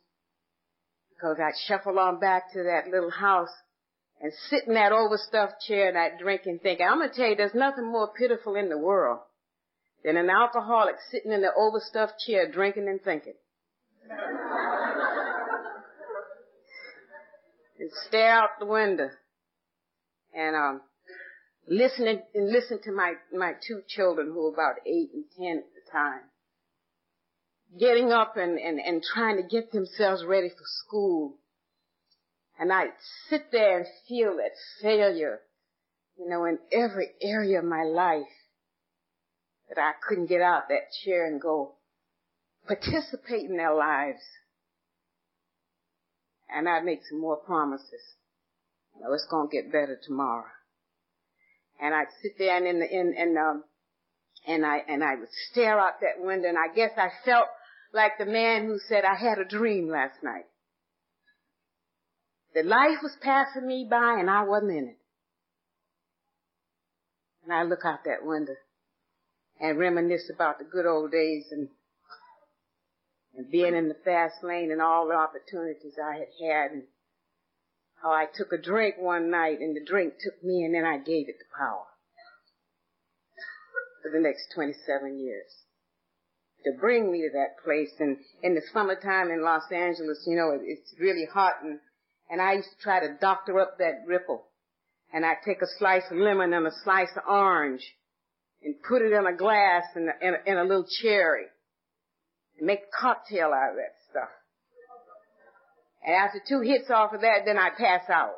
because 1.12 1.38
I'd 1.40 1.54
shuffle 1.68 2.00
on 2.00 2.20
back 2.20 2.52
to 2.54 2.64
that 2.64 2.90
little 2.92 3.12
house 3.12 3.54
and 4.20 4.34
sit 4.50 4.64
in 4.68 4.74
that 4.74 4.92
overstuffed 4.92 5.62
chair 5.68 5.88
and 5.88 5.98
I'd 5.98 6.18
drink 6.20 6.42
and 6.46 6.60
think, 6.62 6.82
I'm 6.82 6.98
going 6.98 7.10
to 7.10 7.16
tell 7.16 7.28
you, 7.28 7.36
there's 7.36 7.54
nothing 7.54 7.86
more 7.86 8.12
pitiful 8.18 8.56
in 8.56 8.70
the 8.70 8.78
world 8.78 9.20
than 10.04 10.18
an 10.18 10.30
alcoholic 10.30 10.96
sitting 11.12 11.32
in 11.32 11.42
the 11.42 11.54
overstuffed 11.56 12.20
chair 12.25 12.52
drinking 12.52 12.88
and 12.90 13.02
thinking. 13.02 13.36
and 17.80 17.92
stare 18.08 18.32
out 18.32 18.50
the 18.60 18.66
window 18.66 19.10
and 20.34 20.56
um 20.56 20.82
listening 21.68 22.22
and 22.34 22.52
listen 22.52 22.80
to 22.84 22.92
my 22.92 23.14
my 23.34 23.54
two 23.68 23.82
children 23.88 24.28
who 24.28 24.44
were 24.44 24.54
about 24.54 24.75
eight 24.86 25.10
and 25.14 25.25
ten 25.38 25.58
at 25.58 25.74
the 25.74 25.92
time 25.92 26.22
getting 27.79 28.12
up 28.12 28.38
and, 28.38 28.57
and, 28.60 28.79
and 28.79 29.03
trying 29.03 29.38
to 29.38 29.43
get 29.43 29.72
themselves 29.72 30.24
ready 30.24 30.50
for 30.50 30.63
school. 30.86 31.38
And 32.60 32.72
I'd 32.72 32.93
sit 33.29 33.51
there 33.51 33.79
and 33.79 33.88
feel 34.07 34.38
that 34.38 34.51
failure, 34.81 35.41
you 36.17 36.29
know, 36.29 36.45
in 36.45 36.60
every 36.72 37.10
area 37.22 37.60
of 37.60 37.65
my 37.65 37.84
life 37.84 38.24
that 39.69 39.81
I 39.81 39.91
couldn't 40.07 40.27
get 40.27 40.41
out 40.41 40.69
that 40.69 40.91
chair 41.03 41.25
and 41.25 41.41
go 41.41 41.75
participate 42.67 43.50
in 43.50 43.57
their 43.57 43.74
lives. 43.74 44.22
And 46.50 46.69
I'd 46.69 46.86
make 46.86 47.01
some 47.10 47.19
more 47.19 47.38
promises. 47.38 48.15
You 48.95 49.01
know, 49.01 49.13
it's 49.13 49.27
gonna 49.29 49.50
get 49.50 49.72
better 49.72 50.00
tomorrow. 50.01 50.45
And 51.81 51.93
I'd 51.93 52.07
sit 52.22 52.38
there 52.38 52.55
and 52.55 52.67
in 52.67 52.79
the, 52.79 52.89
in, 52.89 53.15
and, 53.17 53.38
um, 53.38 53.63
and 54.48 54.66
I, 54.66 54.78
and 54.88 55.04
I 55.04 55.16
would 55.16 55.30
stare 55.52 55.80
out 55.80 56.02
that 56.02 56.24
window 56.24 56.50
and 56.50 56.58
I 56.58 56.74
guess 56.74 56.92
I 56.98 57.10
felt 57.24 57.48
like 57.94 58.14
the 58.18 58.25
man 58.25 58.66
who 58.66 58.78
said, 58.88 59.04
I 59.06 59.16
had 59.16 59.40
a 59.40 59.46
dream 59.46 59.90
last 59.90 60.22
night. 60.24 60.46
That 62.54 62.66
life 62.66 63.00
was 63.02 63.18
passing 63.22 63.68
me 63.68 63.88
by 63.90 64.18
and 64.20 64.30
I 64.30 64.44
wasn't 64.44 64.72
in 64.72 64.88
it. 64.90 64.98
And 67.44 67.54
I 67.54 67.64
look 67.64 67.86
out 67.86 68.06
that 68.06 68.25
window 68.25 68.56
and 69.60 69.78
reminisce 69.78 70.30
about 70.34 70.60
the 70.60 70.66
good 70.66 70.86
old 70.86 71.12
days 71.12 71.46
and 71.52 71.70
and 73.38 73.52
being 73.52 73.75
in 73.75 73.90
the 73.90 73.98
fast 74.06 74.36
lane 74.44 74.72
and 74.72 74.82
all 74.82 75.08
the 75.08 75.14
opportunities 75.14 75.96
I 76.02 76.14
had 76.20 76.28
had 76.42 76.72
and 76.72 76.84
how 78.02 78.12
I 78.12 78.28
took 78.34 78.54
a 78.54 78.58
drink 78.58 78.96
one 78.98 79.30
night 79.30 79.60
and 79.60 79.75
the 79.75 79.84
drink 79.84 80.14
took 80.22 80.42
me 80.42 80.64
and 80.64 80.74
then 80.74 80.86
I 80.86 80.98
gave 80.98 81.28
it 81.28 81.36
the 81.40 81.58
power 81.58 81.86
for 84.06 84.12
the 84.12 84.22
next 84.22 84.54
27 84.54 85.18
years 85.18 85.50
to 86.64 86.78
bring 86.80 87.12
me 87.12 87.22
to 87.22 87.30
that 87.34 87.64
place. 87.64 87.90
And 88.00 88.18
in 88.44 88.54
the 88.54 88.62
summertime 88.72 89.32
in 89.32 89.44
Los 89.44 89.64
Angeles, 89.72 90.24
you 90.28 90.36
know, 90.36 90.52
it, 90.52 90.62
it's 90.64 90.94
really 91.00 91.26
hot 91.26 91.54
and, 91.64 91.80
and 92.30 92.40
I 92.40 92.54
used 92.54 92.70
to 92.70 92.84
try 92.84 93.00
to 93.00 93.18
doctor 93.20 93.60
up 93.60 93.80
that 93.80 94.04
ripple. 94.06 94.46
And 95.12 95.26
I'd 95.26 95.42
take 95.44 95.64
a 95.64 95.78
slice 95.80 96.04
of 96.12 96.18
lemon 96.18 96.54
and 96.54 96.68
a 96.68 96.72
slice 96.84 97.10
of 97.18 97.24
orange 97.28 97.82
and 98.64 98.76
put 98.88 99.02
it 99.02 99.12
in 99.12 99.26
a 99.26 99.36
glass 99.36 99.86
and 99.96 100.10
a, 100.10 100.48
in 100.48 100.58
a, 100.58 100.62
a 100.62 100.68
little 100.68 100.86
cherry 101.02 101.46
and 102.60 102.68
make 102.68 102.82
a 102.82 103.02
cocktail 103.02 103.48
out 103.48 103.72
of 103.72 103.76
that 103.78 103.96
stuff. 104.12 104.30
And 106.06 106.16
after 106.16 106.40
two 106.48 106.62
hits 106.62 106.92
off 106.92 107.14
of 107.14 107.22
that, 107.22 107.46
then 107.46 107.58
I 107.58 107.70
pass 107.76 108.08
out. 108.08 108.36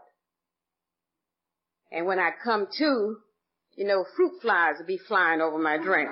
And 1.91 2.05
when 2.05 2.19
I 2.19 2.29
come 2.41 2.67
to, 2.77 3.17
you 3.77 3.85
know, 3.85 4.05
fruit 4.15 4.33
flies 4.41 4.75
would 4.79 4.87
be 4.87 4.97
flying 4.97 5.39
over 5.39 5.57
my 5.59 5.77
drink. 5.77 6.09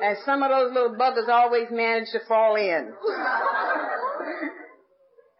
and 0.00 0.16
some 0.24 0.42
of 0.42 0.50
those 0.50 0.72
little 0.72 0.94
buggers 0.94 1.28
always 1.28 1.66
managed 1.72 2.12
to 2.12 2.20
fall 2.28 2.54
in. 2.54 2.92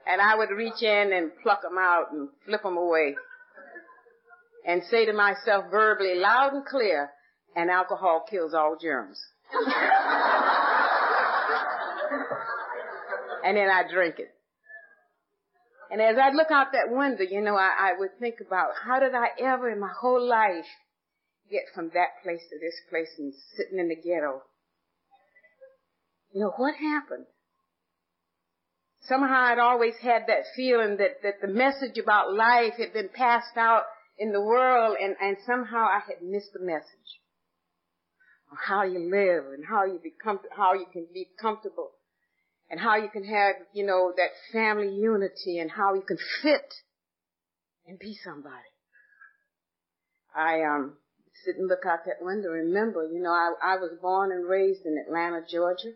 and 0.07 0.21
I 0.21 0.35
would 0.37 0.51
reach 0.51 0.83
in 0.83 1.13
and 1.13 1.31
pluck 1.43 1.63
them 1.63 1.79
out 1.79 2.13
and 2.13 2.29
flip 2.45 2.63
them 2.65 2.77
away 2.77 3.15
and 4.67 4.83
say 4.91 5.07
to 5.07 5.13
myself 5.13 5.67
verbally, 5.71 6.17
loud 6.17 6.55
and 6.55 6.65
clear, 6.67 7.11
and 7.55 7.71
alcohol 7.71 8.25
kills 8.29 8.53
all 8.53 8.77
germs. 8.81 9.21
and 13.45 13.57
then 13.57 13.69
I 13.69 13.85
drink 13.89 14.19
it. 14.19 14.34
And 15.91 16.01
as 16.01 16.17
I'd 16.19 16.35
look 16.35 16.51
out 16.51 16.73
that 16.73 16.91
window, 16.91 17.23
you 17.23 17.41
know, 17.41 17.57
I, 17.57 17.93
I 17.93 17.99
would 17.99 18.19
think 18.19 18.37
about 18.41 18.71
how 18.85 19.01
did 19.01 19.15
I 19.15 19.29
ever 19.41 19.71
in 19.71 19.81
my 19.81 19.91
whole 20.01 20.23
life 20.27 20.67
get 21.51 21.63
from 21.75 21.91
that 21.95 22.23
place 22.23 22.43
to 22.51 22.59
this 22.59 22.75
place 22.91 23.11
and 23.19 23.33
sitting 23.57 23.79
in 23.79 23.89
the 23.89 23.97
ghetto? 23.97 24.43
You 26.33 26.41
know, 26.41 26.53
what 26.57 26.75
happened? 26.75 27.27
Somehow 29.07 29.53
I'd 29.53 29.59
always 29.59 29.95
had 30.01 30.23
that 30.29 30.45
feeling 30.57 30.97
that, 30.97 31.23
that 31.23 31.41
the 31.43 31.53
message 31.53 31.99
about 32.03 32.33
life 32.33 32.75
had 32.79 32.93
been 32.93 33.11
passed 33.15 33.57
out 33.57 33.83
in 34.19 34.33
the 34.33 34.41
world 34.41 34.97
and, 35.01 35.15
and 35.21 35.37
somehow 35.47 35.87
I 35.87 36.01
had 36.07 36.23
missed 36.23 36.53
the 36.55 36.65
message. 36.65 37.21
How 38.67 38.85
you 38.85 39.11
live 39.11 39.53
and 39.53 39.65
how 39.69 39.85
you 39.85 40.01
become, 40.03 40.39
how 40.57 40.75
you 40.75 40.87
can 40.93 41.07
be 41.13 41.29
comfortable 41.41 41.91
and 42.75 42.83
how 42.83 42.97
you 42.97 43.09
can 43.09 43.23
have, 43.23 43.55
you 43.73 43.87
know, 43.87 44.13
that 44.17 44.31
family 44.53 44.93
unity 44.93 45.61
and 45.61 45.71
how 45.71 45.95
you 45.95 46.03
can 46.03 46.19
fit 46.43 46.75
and 47.87 48.01
be 48.01 48.19
somebody. 48.25 48.57
I, 50.35 50.63
um, 50.63 50.95
sit 51.45 51.55
and 51.57 51.69
look 51.69 51.87
out 51.89 52.01
that 52.07 52.17
window. 52.21 52.49
Remember, 52.49 53.07
you 53.07 53.23
know, 53.23 53.31
I, 53.31 53.53
I 53.63 53.77
was 53.77 53.93
born 54.03 54.33
and 54.33 54.45
raised 54.45 54.85
in 54.87 54.99
Atlanta, 54.99 55.43
Georgia. 55.49 55.93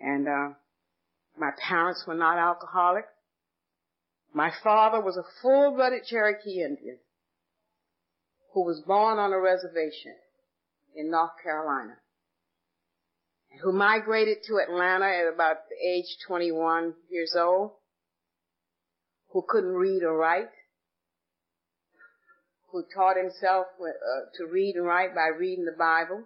And 0.00 0.28
uh, 0.28 0.54
my 1.36 1.50
parents 1.68 2.04
were 2.06 2.14
not 2.14 2.38
alcoholic. 2.38 3.06
My 4.32 4.52
father 4.62 5.00
was 5.00 5.16
a 5.16 5.26
full-blooded 5.42 6.04
Cherokee 6.08 6.62
Indian 6.62 6.98
who 8.54 8.64
was 8.64 8.84
born 8.86 9.18
on 9.18 9.32
a 9.32 9.40
reservation 9.40 10.14
in 10.94 11.10
North 11.10 11.32
Carolina 11.42 11.96
who 13.62 13.72
migrated 13.72 14.38
to 14.44 14.58
Atlanta 14.58 15.06
at 15.06 15.32
about 15.32 15.58
age 15.84 16.16
21 16.26 16.94
years 17.10 17.34
old, 17.36 17.72
who 19.32 19.44
couldn't 19.46 19.74
read 19.74 20.02
or 20.02 20.16
write, 20.16 20.50
who 22.70 22.84
taught 22.94 23.16
himself 23.16 23.66
uh, 23.80 23.84
to 24.36 24.46
read 24.46 24.76
and 24.76 24.84
write 24.84 25.14
by 25.14 25.28
reading 25.28 25.64
the 25.64 25.76
Bible, 25.76 26.24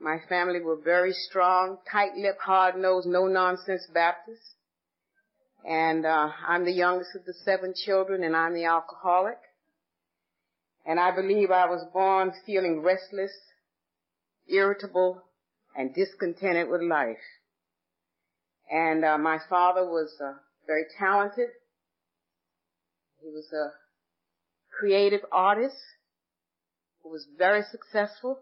my 0.00 0.18
family 0.28 0.60
were 0.60 0.76
very 0.76 1.12
strong, 1.12 1.78
tight-lipped, 1.90 2.40
hard-nosed, 2.40 3.08
no-nonsense 3.08 3.88
Baptists. 3.92 4.54
And 5.68 6.06
uh, 6.06 6.30
I'm 6.46 6.64
the 6.64 6.72
youngest 6.72 7.16
of 7.16 7.24
the 7.24 7.34
seven 7.44 7.74
children, 7.74 8.22
and 8.22 8.36
I'm 8.36 8.54
the 8.54 8.64
alcoholic. 8.64 9.38
And 10.86 11.00
I 11.00 11.14
believe 11.14 11.50
I 11.50 11.66
was 11.66 11.84
born 11.92 12.32
feeling 12.46 12.80
restless, 12.80 13.32
irritable, 14.46 15.22
and 15.78 15.94
discontented 15.94 16.68
with 16.68 16.82
life. 16.82 17.16
And 18.70 19.04
uh, 19.04 19.16
my 19.16 19.38
father 19.48 19.84
was 19.86 20.10
uh, 20.20 20.34
very 20.66 20.84
talented. 20.98 21.48
He 23.22 23.30
was 23.30 23.46
a 23.52 23.70
creative 24.78 25.24
artist 25.32 25.76
who 27.02 27.10
was 27.10 27.26
very 27.38 27.62
successful 27.70 28.40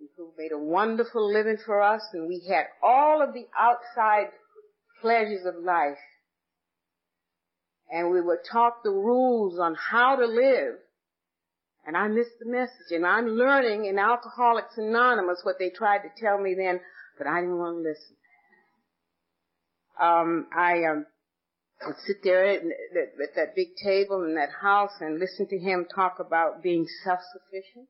and 0.00 0.08
who 0.16 0.32
made 0.36 0.52
a 0.52 0.58
wonderful 0.58 1.32
living 1.32 1.58
for 1.64 1.80
us, 1.80 2.02
and 2.12 2.28
we 2.28 2.42
had 2.48 2.66
all 2.82 3.22
of 3.22 3.32
the 3.32 3.46
outside 3.58 4.30
pleasures 5.00 5.46
of 5.46 5.62
life. 5.62 5.98
and 7.90 8.10
we 8.10 8.20
were 8.20 8.42
taught 8.52 8.82
the 8.84 8.90
rules 8.90 9.58
on 9.58 9.74
how 9.74 10.16
to 10.16 10.26
live. 10.26 10.74
And 11.88 11.96
I 11.96 12.06
missed 12.06 12.38
the 12.38 12.44
message. 12.44 12.90
And 12.90 13.06
I'm 13.06 13.28
learning 13.28 13.86
in 13.86 13.98
Alcoholics 13.98 14.76
Anonymous 14.76 15.40
what 15.42 15.56
they 15.58 15.70
tried 15.70 16.00
to 16.00 16.10
tell 16.22 16.38
me 16.38 16.54
then, 16.54 16.80
but 17.16 17.26
I 17.26 17.40
didn't 17.40 17.56
want 17.56 17.76
to 17.76 17.88
listen. 17.88 18.16
Um, 19.98 20.46
I 20.54 20.84
um, 20.84 21.06
would 21.86 21.96
sit 22.06 22.18
there 22.22 22.44
at, 22.44 22.60
at 22.60 23.34
that 23.36 23.56
big 23.56 23.68
table 23.82 24.22
in 24.24 24.34
that 24.34 24.50
house 24.60 24.92
and 25.00 25.18
listen 25.18 25.48
to 25.48 25.58
him 25.58 25.86
talk 25.92 26.16
about 26.20 26.62
being 26.62 26.86
self-sufficient. 27.04 27.88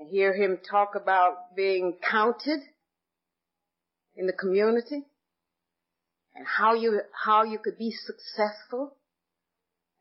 And 0.00 0.10
hear 0.10 0.34
him 0.34 0.58
talk 0.68 0.96
about 1.00 1.54
being 1.54 1.96
counted 2.10 2.58
in 4.16 4.26
the 4.26 4.32
community 4.32 5.04
and 6.34 6.44
how 6.44 6.74
you 6.74 7.02
how 7.24 7.44
you 7.44 7.60
could 7.60 7.78
be 7.78 7.92
successful. 7.92 8.96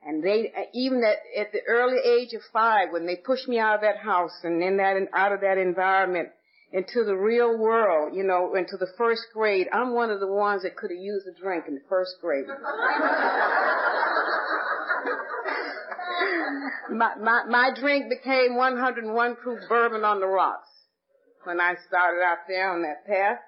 And 0.06 0.24
they 0.24 0.54
uh, 0.56 0.66
even 0.74 1.04
at, 1.04 1.18
at 1.36 1.52
the 1.52 1.62
early 1.68 1.98
age 1.98 2.34
of 2.34 2.42
five, 2.54 2.92
when 2.92 3.08
they 3.08 3.16
pushed 3.16 3.48
me 3.48 3.58
out 3.58 3.76
of 3.76 3.82
that 3.82 3.98
house 3.98 4.40
and 4.44 4.62
in 4.62 4.78
that 4.78 4.96
out 5.14 5.34
of 5.34 5.42
that 5.42 5.58
environment 5.58 6.30
into 6.72 7.04
the 7.04 7.16
real 7.16 7.58
world, 7.58 8.16
you 8.16 8.24
know, 8.24 8.54
into 8.54 8.78
the 8.78 8.88
first 8.98 9.24
grade, 9.34 9.68
I'm 9.74 9.96
one 9.96 10.12
of 10.12 10.20
the 10.20 10.28
ones 10.28 10.62
that 10.62 10.76
could 10.76 10.92
have 10.92 11.00
used 11.00 11.26
a 11.26 11.34
drink 11.42 11.66
in 11.68 11.74
the 11.74 11.82
first 11.90 12.18
grade. 12.22 12.46
my, 16.92 17.16
my 17.16 17.44
my 17.50 17.72
drink 17.74 18.06
became 18.10 18.56
101 18.56 19.36
proof 19.38 19.60
bourbon 19.68 20.04
on 20.04 20.20
the 20.20 20.28
rocks 20.28 20.70
when 21.46 21.60
I 21.60 21.74
started 21.88 22.22
out 22.22 22.46
there 22.48 22.72
on 22.72 22.84
that 22.84 23.08
path. 23.08 23.40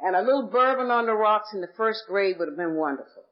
And 0.00 0.14
a 0.14 0.22
little 0.22 0.48
bourbon 0.48 0.92
on 0.92 1.06
the 1.06 1.14
rocks 1.14 1.48
in 1.52 1.60
the 1.60 1.70
first 1.76 2.04
grade 2.08 2.36
would 2.38 2.48
have 2.48 2.56
been 2.56 2.76
wonderful. 2.76 3.24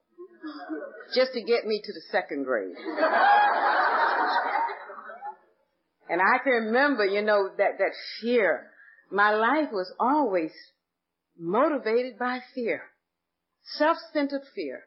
Just 1.14 1.32
to 1.32 1.42
get 1.42 1.66
me 1.66 1.80
to 1.84 1.92
the 1.92 2.02
second 2.10 2.44
grade. 2.44 2.76
and 6.08 6.20
I 6.20 6.38
can 6.42 6.52
remember, 6.52 7.04
you 7.04 7.22
know, 7.22 7.48
that, 7.58 7.78
that 7.78 7.92
fear. 8.20 8.70
My 9.10 9.32
life 9.32 9.72
was 9.72 9.92
always 9.98 10.52
motivated 11.38 12.18
by 12.18 12.40
fear. 12.54 12.82
Self-centered 13.76 14.42
fear. 14.54 14.84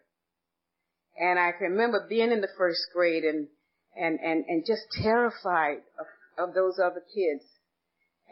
And 1.18 1.38
I 1.38 1.52
can 1.52 1.72
remember 1.72 2.08
being 2.10 2.32
in 2.32 2.42
the 2.42 2.50
first 2.58 2.82
grade 2.94 3.24
and, 3.24 3.48
and, 3.96 4.20
and, 4.20 4.46
and 4.48 4.66
just 4.66 4.82
terrified 5.02 5.84
of, 6.00 6.50
of 6.50 6.56
those 6.56 6.80
other 6.80 7.04
kids 7.14 7.44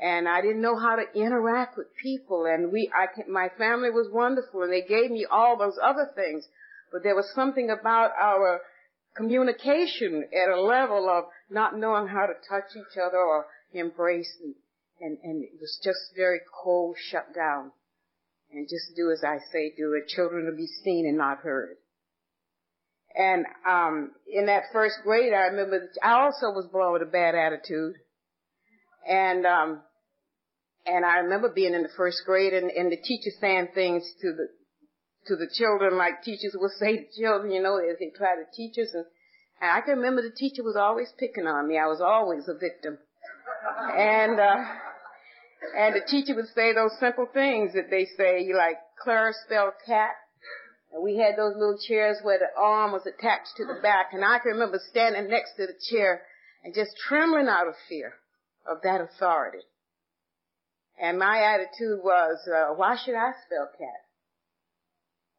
and 0.02 0.28
I 0.28 0.42
didn't 0.42 0.62
know 0.62 0.78
how 0.78 0.96
to 0.96 1.04
interact 1.14 1.78
with 1.78 1.88
people. 2.02 2.46
And 2.46 2.72
we, 2.72 2.92
I, 2.94 3.08
my 3.30 3.50
family 3.58 3.92
was 3.92 4.10
wonderful, 4.12 4.64
and 4.64 4.74
they 4.74 4.82
gave 4.82 5.12
me 5.12 5.28
all 5.30 5.58
those 5.58 5.78
other 5.82 6.10
things. 6.16 6.48
But 6.92 7.04
there 7.04 7.16
was 7.16 7.32
something 7.34 7.70
about 7.70 8.12
our 8.20 8.62
communication 9.16 10.26
at 10.34 10.50
a 10.50 10.62
level 10.62 11.10
of 11.10 11.26
not 11.50 11.78
knowing 11.78 12.08
how 12.08 12.26
to 12.26 12.34
touch 12.50 12.76
each 12.76 12.98
other 12.98 13.18
or 13.18 13.46
embrace, 13.74 14.34
and, 14.44 14.56
and, 15.00 15.18
and 15.24 15.44
it 15.44 15.60
was 15.60 15.80
just 15.84 16.00
very 16.16 16.40
cold, 16.64 16.98
shut 17.10 17.34
down. 17.34 17.72
And 18.54 18.68
just 18.68 18.96
do 18.98 19.12
as 19.12 19.24
I 19.24 19.38
say, 19.52 19.74
do 19.78 19.94
it. 19.94 20.10
Children 20.10 20.46
to 20.46 20.52
be 20.52 20.68
seen 20.68 21.06
and 21.08 21.18
not 21.18 21.38
heard. 21.38 21.78
And 23.16 23.46
um, 23.68 24.12
in 24.28 24.46
that 24.48 24.64
first 24.74 24.96
grade, 25.04 25.34
I 25.34 25.48
remember 25.48 25.90
I 26.04 26.22
also 26.22 26.48
was 26.48 26.68
born 26.72 26.94
with 26.94 27.02
a 27.02 27.12
bad 27.12 27.36
attitude, 27.36 27.96
and 29.08 29.46
um, 29.46 29.82
and 30.86 31.06
I 31.06 31.18
remember 31.20 31.50
being 31.54 31.74
in 31.74 31.84
the 31.84 31.90
first 31.98 32.24
grade 32.26 32.54
and, 32.54 32.72
and 32.72 32.92
the 32.92 32.98
teacher 32.98 33.32
saying 33.40 33.70
things 33.74 34.04
to 34.22 34.34
the 34.34 34.48
to 35.28 35.36
the 35.36 35.50
children 35.52 35.98
like 35.98 36.24
teachers 36.24 36.56
would 36.56 36.72
say 36.80 36.98
to 36.98 37.22
children, 37.22 37.52
you 37.52 37.62
know, 37.62 37.78
as 37.78 37.98
they 38.00 38.12
try 38.16 38.36
to 38.36 38.46
teach 38.56 38.78
us. 38.78 38.94
And, 38.94 39.06
and 39.62 39.72
I 39.72 39.82
can 39.82 39.98
remember 39.98 40.22
the 40.22 40.36
teacher 40.36 40.64
was 40.64 40.76
always 40.76 41.14
picking 41.18 41.48
on 41.48 41.68
me. 41.68 41.78
I 41.78 41.88
was 41.88 42.02
always 42.02 42.48
a 42.48 42.54
victim. 42.54 42.98
And 43.96 44.40
uh 44.40 44.64
and 45.78 45.96
the 45.96 46.02
teacher 46.02 46.36
would 46.36 46.50
say 46.56 46.74
those 46.74 46.98
simple 47.00 47.28
things 47.32 47.74
that 47.74 47.90
they 47.90 48.08
say, 48.18 48.52
like 48.54 48.78
Clara 49.02 49.34
spelled 49.46 49.74
cat. 49.86 50.16
And 50.92 51.04
we 51.04 51.18
had 51.18 51.38
those 51.38 51.56
little 51.56 51.78
chairs 51.88 52.18
where 52.24 52.40
the 52.40 52.50
arm 52.60 52.92
was 52.92 53.06
attached 53.06 53.56
to 53.58 53.66
the 53.66 53.80
back. 53.82 54.12
And 54.12 54.26
I 54.26 54.40
can 54.40 54.54
remember 54.54 54.80
standing 54.90 55.30
next 55.30 55.56
to 55.56 55.68
the 55.68 55.78
chair 55.90 56.24
and 56.64 56.74
just 56.74 56.98
trembling 57.08 57.48
out 57.48 57.68
of 57.68 57.76
fear 57.88 58.14
of 58.68 58.82
that 58.84 59.02
authority. 59.02 59.64
And 61.02 61.18
my 61.18 61.42
attitude 61.42 62.02
was, 62.04 62.38
uh, 62.48 62.74
why 62.74 62.98
should 62.98 63.16
I 63.16 63.32
spell 63.46 63.70
cat? 63.78 64.02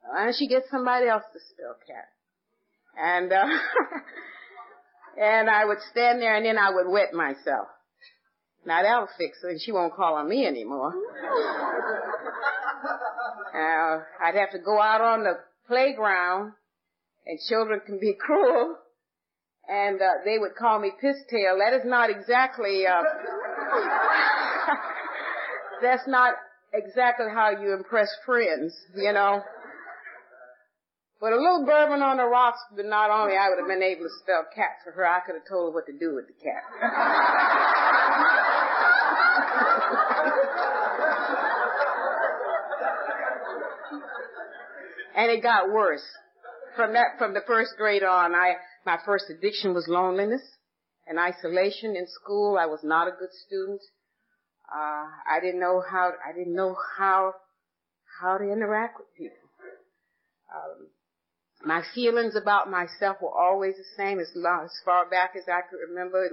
Why 0.05 0.25
don't 0.25 0.37
you 0.41 0.49
get 0.49 0.65
somebody 0.71 1.09
else 1.09 1.25
to 1.33 1.39
spell 1.51 1.77
cat? 1.87 2.09
And, 2.99 3.33
uh, 3.33 3.47
and 5.21 5.49
I 5.49 5.65
would 5.65 5.79
stand 5.91 6.21
there 6.21 6.37
and 6.37 6.45
then 6.45 6.59
I 6.59 6.71
would 6.71 6.89
wet 6.89 7.15
myself. 7.15 7.69
Now 8.65 8.83
that'll 8.83 9.09
fix 9.19 9.39
it 9.43 9.51
and 9.51 9.61
she 9.61 9.73
won't 9.73 9.95
call 9.95 10.15
on 10.15 10.29
me 10.29 10.47
anymore. 10.47 10.93
uh, 13.55 14.03
I'd 14.25 14.35
have 14.35 14.53
to 14.53 14.59
go 14.59 14.81
out 14.81 15.01
on 15.01 15.25
the 15.25 15.39
playground 15.67 16.53
and 17.27 17.39
children 17.49 17.81
can 17.85 17.99
be 17.99 18.15
cruel 18.21 18.77
and 19.69 20.01
uh, 20.01 20.25
they 20.25 20.39
would 20.39 20.55
call 20.55 20.79
me 20.79 20.93
piss 21.01 21.17
tail. 21.31 21.59
That 21.59 21.73
is 21.75 21.85
not 21.85 22.11
exactly 22.11 22.85
uh, 22.87 23.03
that's 25.83 26.07
not 26.07 26.35
exactly 26.73 27.27
how 27.33 27.51
you 27.51 27.75
impress 27.75 28.09
friends, 28.25 28.75
you 28.95 29.13
know. 29.13 29.43
But 31.23 31.33
a 31.33 31.37
little 31.37 31.65
bourbon 31.65 32.03
on 32.03 32.17
the 32.17 32.25
rocks, 32.25 32.59
but 32.75 32.85
not 32.85 33.09
only 33.09 33.37
I 33.37 33.49
would 33.49 33.61
have 33.61 33.69
been 33.69 33.81
able 33.81 34.03
to 34.03 34.15
spell 34.19 34.45
cat 34.53 34.83
for 34.83 34.91
her, 34.91 35.07
I 35.07 35.21
could 35.21 35.37
have 35.37 35.47
told 35.49 35.71
her 35.71 35.75
what 35.75 35.87
to 35.87 35.93
do 35.93 36.17
with 36.17 36.27
the 36.27 36.33
cat. 36.35 36.65
and 45.15 45.31
it 45.31 45.45
got 45.45 45.71
worse. 45.71 46.03
From 46.75 46.95
that, 46.95 47.19
from 47.19 47.35
the 47.35 47.43
first 47.47 47.77
grade 47.79 48.03
on, 48.03 48.35
I, 48.35 48.55
my 48.85 48.99
first 49.07 49.27
addiction 49.31 49.75
was 49.75 49.87
loneliness 49.87 50.43
and 51.07 51.21
isolation 51.21 51.95
in 51.95 52.09
school. 52.09 52.59
I 52.59 52.67
was 52.67 52.81
not 52.83 53.07
a 53.07 53.13
good 53.13 53.31
student. 53.47 53.81
Uh, 54.69 55.07
I 55.31 55.39
didn't 55.41 55.61
know 55.61 55.85
how, 55.89 56.15
I 56.29 56.33
didn't 56.37 56.57
know 56.57 56.75
how, 56.99 57.35
how 58.21 58.39
to 58.39 58.45
interact 58.51 58.99
with 58.99 59.07
people. 59.17 59.37
Um, 60.53 60.89
my 61.65 61.83
feelings 61.95 62.35
about 62.35 62.71
myself 62.71 63.19
were 63.21 63.37
always 63.37 63.77
the 63.77 63.85
same 63.97 64.19
as, 64.19 64.31
long, 64.35 64.65
as 64.65 64.73
far 64.85 65.09
back 65.09 65.35
as 65.37 65.45
I 65.49 65.61
could 65.69 65.79
remember. 65.89 66.29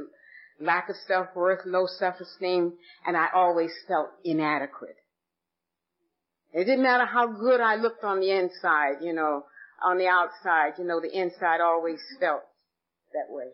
Lack 0.60 0.89
of 0.89 0.96
self-worth, 1.08 1.65
low 1.65 1.88
self-esteem, 1.88 2.74
and 3.06 3.15
I 3.15 3.28
always 3.34 3.72
felt 3.88 4.10
inadequate. 4.26 4.98
It 6.52 6.65
didn't 6.65 6.84
matter 6.84 7.06
how 7.06 7.28
good 7.28 7.62
I 7.62 7.76
looked 7.76 8.04
on 8.04 8.20
the 8.20 8.32
inside, 8.32 8.98
you 9.02 9.13
know, 9.13 9.46
on 9.84 9.98
the 9.98 10.08
outside, 10.08 10.74
you 10.78 10.84
know, 10.84 11.00
the 11.00 11.15
inside 11.18 11.62
always 11.62 12.00
felt 12.20 12.42
that 13.13 13.34
way. 13.34 13.52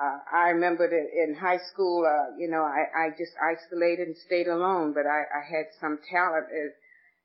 Uh, 0.00 0.18
I 0.32 0.50
remember 0.50 0.88
that 0.88 1.24
in 1.24 1.34
high 1.34 1.58
school, 1.72 2.06
uh, 2.06 2.36
you 2.38 2.48
know, 2.48 2.62
I, 2.62 2.84
I 2.96 3.10
just 3.10 3.32
isolated 3.42 4.08
and 4.08 4.16
stayed 4.26 4.46
alone, 4.46 4.92
but 4.94 5.06
I, 5.06 5.24
I 5.24 5.42
had 5.44 5.66
some 5.80 5.98
talent 6.10 6.46
uh, 6.46 6.70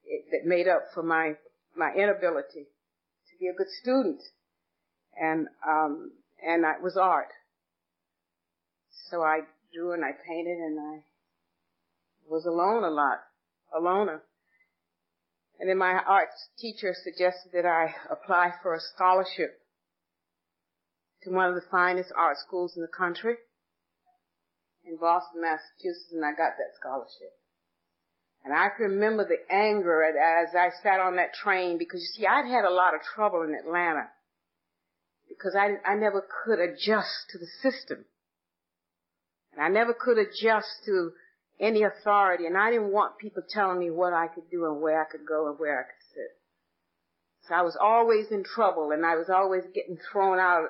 it, 0.05 0.25
that 0.31 0.45
made 0.45 0.67
up 0.67 0.87
for 0.93 1.03
my, 1.03 1.35
my 1.75 1.93
inability 1.93 2.67
be 3.41 3.47
a 3.47 3.53
good 3.53 3.71
student. 3.81 4.21
And, 5.19 5.47
um, 5.67 6.11
and 6.45 6.63
it 6.63 6.81
was 6.81 6.95
art. 6.95 7.29
So 9.09 9.23
I 9.23 9.41
drew 9.73 9.91
and 9.91 10.05
I 10.05 10.11
painted 10.11 10.57
and 10.57 10.79
I 10.79 10.99
was 12.29 12.45
alone 12.45 12.83
a 12.83 12.89
lot, 12.89 13.19
a 13.75 13.81
loner. 13.81 14.21
And 15.59 15.69
then 15.69 15.77
my 15.77 15.99
art 16.07 16.29
teacher 16.57 16.95
suggested 17.03 17.51
that 17.53 17.65
I 17.65 17.93
apply 18.09 18.53
for 18.61 18.73
a 18.73 18.79
scholarship 18.79 19.59
to 21.23 21.31
one 21.31 21.49
of 21.49 21.55
the 21.55 21.69
finest 21.69 22.11
art 22.15 22.37
schools 22.37 22.73
in 22.75 22.81
the 22.81 22.87
country 22.87 23.35
in 24.85 24.97
Boston, 24.97 25.41
Massachusetts, 25.41 26.11
and 26.11 26.25
I 26.25 26.31
got 26.31 26.57
that 26.57 26.73
scholarship. 26.79 27.40
And 28.43 28.53
I 28.53 28.69
can 28.69 28.91
remember 28.91 29.27
the 29.27 29.53
anger 29.53 30.03
as 30.03 30.55
I 30.55 30.69
sat 30.81 30.99
on 30.99 31.17
that 31.17 31.33
train 31.33 31.77
because 31.77 32.01
you 32.01 32.07
see, 32.07 32.27
I'd 32.27 32.49
had 32.49 32.65
a 32.65 32.73
lot 32.73 32.95
of 32.95 33.01
trouble 33.01 33.43
in 33.43 33.53
Atlanta 33.53 34.07
because 35.29 35.55
I, 35.55 35.77
I 35.87 35.95
never 35.95 36.25
could 36.43 36.59
adjust 36.59 37.29
to 37.29 37.37
the 37.37 37.47
system. 37.61 38.05
And 39.53 39.61
I 39.61 39.67
never 39.67 39.93
could 39.93 40.17
adjust 40.17 40.85
to 40.85 41.11
any 41.59 41.83
authority 41.83 42.47
and 42.47 42.57
I 42.57 42.71
didn't 42.71 42.91
want 42.91 43.19
people 43.19 43.43
telling 43.47 43.77
me 43.77 43.91
what 43.91 44.13
I 44.13 44.27
could 44.27 44.49
do 44.49 44.65
and 44.65 44.81
where 44.81 44.99
I 44.99 45.05
could 45.05 45.27
go 45.27 45.47
and 45.47 45.59
where 45.59 45.79
I 45.79 45.83
could 45.83 46.15
sit. 46.15 46.37
So 47.47 47.53
I 47.53 47.61
was 47.61 47.77
always 47.79 48.31
in 48.31 48.43
trouble 48.43 48.91
and 48.91 49.05
I 49.05 49.15
was 49.15 49.29
always 49.29 49.63
getting 49.73 49.97
thrown 50.11 50.39
out 50.39 50.69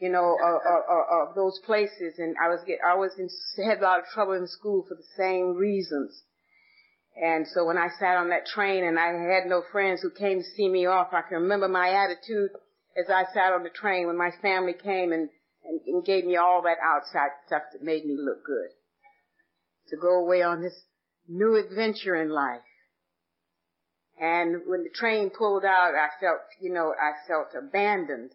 you 0.00 0.10
know, 0.10 0.36
of, 0.40 1.28
of, 1.28 1.34
those 1.34 1.58
places. 1.66 2.14
And 2.18 2.36
I 2.42 2.48
was 2.48 2.60
get, 2.66 2.78
I 2.86 2.94
was 2.94 3.12
in, 3.18 3.28
had 3.64 3.78
a 3.78 3.82
lot 3.82 3.98
of 3.98 4.04
trouble 4.14 4.34
in 4.34 4.46
school 4.46 4.84
for 4.88 4.94
the 4.94 5.06
same 5.16 5.56
reasons. 5.56 6.22
And 7.20 7.46
so 7.48 7.64
when 7.64 7.78
I 7.78 7.88
sat 7.98 8.16
on 8.16 8.28
that 8.30 8.46
train 8.46 8.84
and 8.84 8.98
I 8.98 9.08
had 9.08 9.46
no 9.46 9.62
friends 9.72 10.00
who 10.00 10.10
came 10.10 10.38
to 10.38 10.48
see 10.56 10.68
me 10.68 10.86
off, 10.86 11.08
I 11.12 11.22
can 11.22 11.42
remember 11.42 11.68
my 11.68 11.90
attitude 11.90 12.50
as 12.96 13.10
I 13.10 13.24
sat 13.34 13.52
on 13.52 13.64
the 13.64 13.70
train 13.70 14.06
when 14.06 14.16
my 14.16 14.30
family 14.40 14.72
came 14.72 15.12
and, 15.12 15.28
and, 15.64 15.80
and 15.86 16.04
gave 16.04 16.24
me 16.24 16.36
all 16.36 16.62
that 16.62 16.78
outside 16.82 17.30
stuff 17.46 17.62
that 17.72 17.82
made 17.82 18.04
me 18.04 18.16
look 18.16 18.44
good. 18.44 18.70
To 19.88 19.96
go 19.96 20.20
away 20.20 20.42
on 20.42 20.62
this 20.62 20.74
new 21.28 21.56
adventure 21.56 22.14
in 22.14 22.30
life. 22.30 22.60
And 24.20 24.62
when 24.66 24.84
the 24.84 24.90
train 24.94 25.30
pulled 25.30 25.64
out, 25.64 25.94
I 25.94 26.08
felt, 26.20 26.40
you 26.60 26.72
know, 26.72 26.94
I 26.94 27.12
felt 27.26 27.48
abandoned 27.56 28.30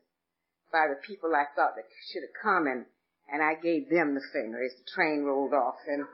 by 0.71 0.87
the 0.87 0.99
people 1.07 1.31
I 1.35 1.45
thought 1.55 1.75
that 1.75 1.85
should 2.11 2.23
have 2.23 2.41
come 2.41 2.67
and, 2.67 2.85
and 3.31 3.41
I 3.43 3.55
gave 3.61 3.89
them 3.89 4.15
the 4.15 4.23
finger 4.33 4.63
as 4.63 4.71
the 4.71 4.91
train 4.93 5.23
rolled 5.23 5.53
off. 5.53 5.75
And, 5.87 6.05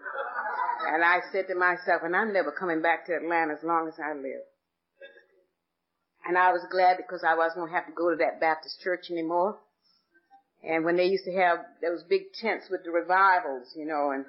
and 0.88 1.04
I 1.04 1.20
said 1.32 1.48
to 1.48 1.56
myself, 1.56 2.02
and 2.04 2.16
I'm 2.16 2.34
never 2.34 2.52
coming 2.52 2.82
back 2.82 3.06
to 3.08 3.16
Atlanta 3.16 3.54
as 3.54 3.64
long 3.64 3.88
as 3.88 3.96
I 4.00 4.14
live. 4.14 4.46
And 6.26 6.38
I 6.38 6.52
was 6.52 6.62
glad 6.72 6.98
because 6.98 7.24
I 7.28 7.36
wasn't 7.36 7.62
going 7.62 7.70
to 7.70 7.76
have 7.76 7.88
to 7.88 7.94
go 7.94 8.12
to 8.12 8.18
that 8.18 8.40
Baptist 8.40 8.82
church 8.84 9.10
anymore. 9.10 9.58
And 10.64 10.84
when 10.84 10.98
they 10.98 11.06
used 11.06 11.24
to 11.26 11.34
have 11.34 11.60
those 11.82 12.04
big 12.04 12.34
tents 12.42 12.68
with 12.70 12.84
the 12.84 12.92
revivals, 12.92 13.68
you 13.76 13.86
know, 13.86 14.12
and 14.12 14.26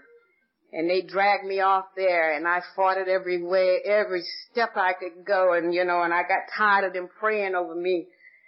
and 0.73 0.89
they 0.89 1.03
dragged 1.03 1.45
me 1.45 1.59
off 1.59 1.87
there 1.97 2.37
and 2.37 2.47
I 2.47 2.61
fought 2.77 2.97
it 2.97 3.09
every 3.09 3.43
way, 3.43 3.79
every 3.85 4.23
step 4.51 4.77
I 4.77 4.93
could 4.93 5.27
go 5.27 5.53
and 5.55 5.75
you 5.75 5.85
know, 5.85 6.03
and 6.03 6.15
I 6.15 6.23
got 6.23 6.47
tired 6.57 6.85
of 6.85 6.93
them 6.93 7.09
praying 7.19 7.57
over 7.57 7.75
me, 7.75 8.07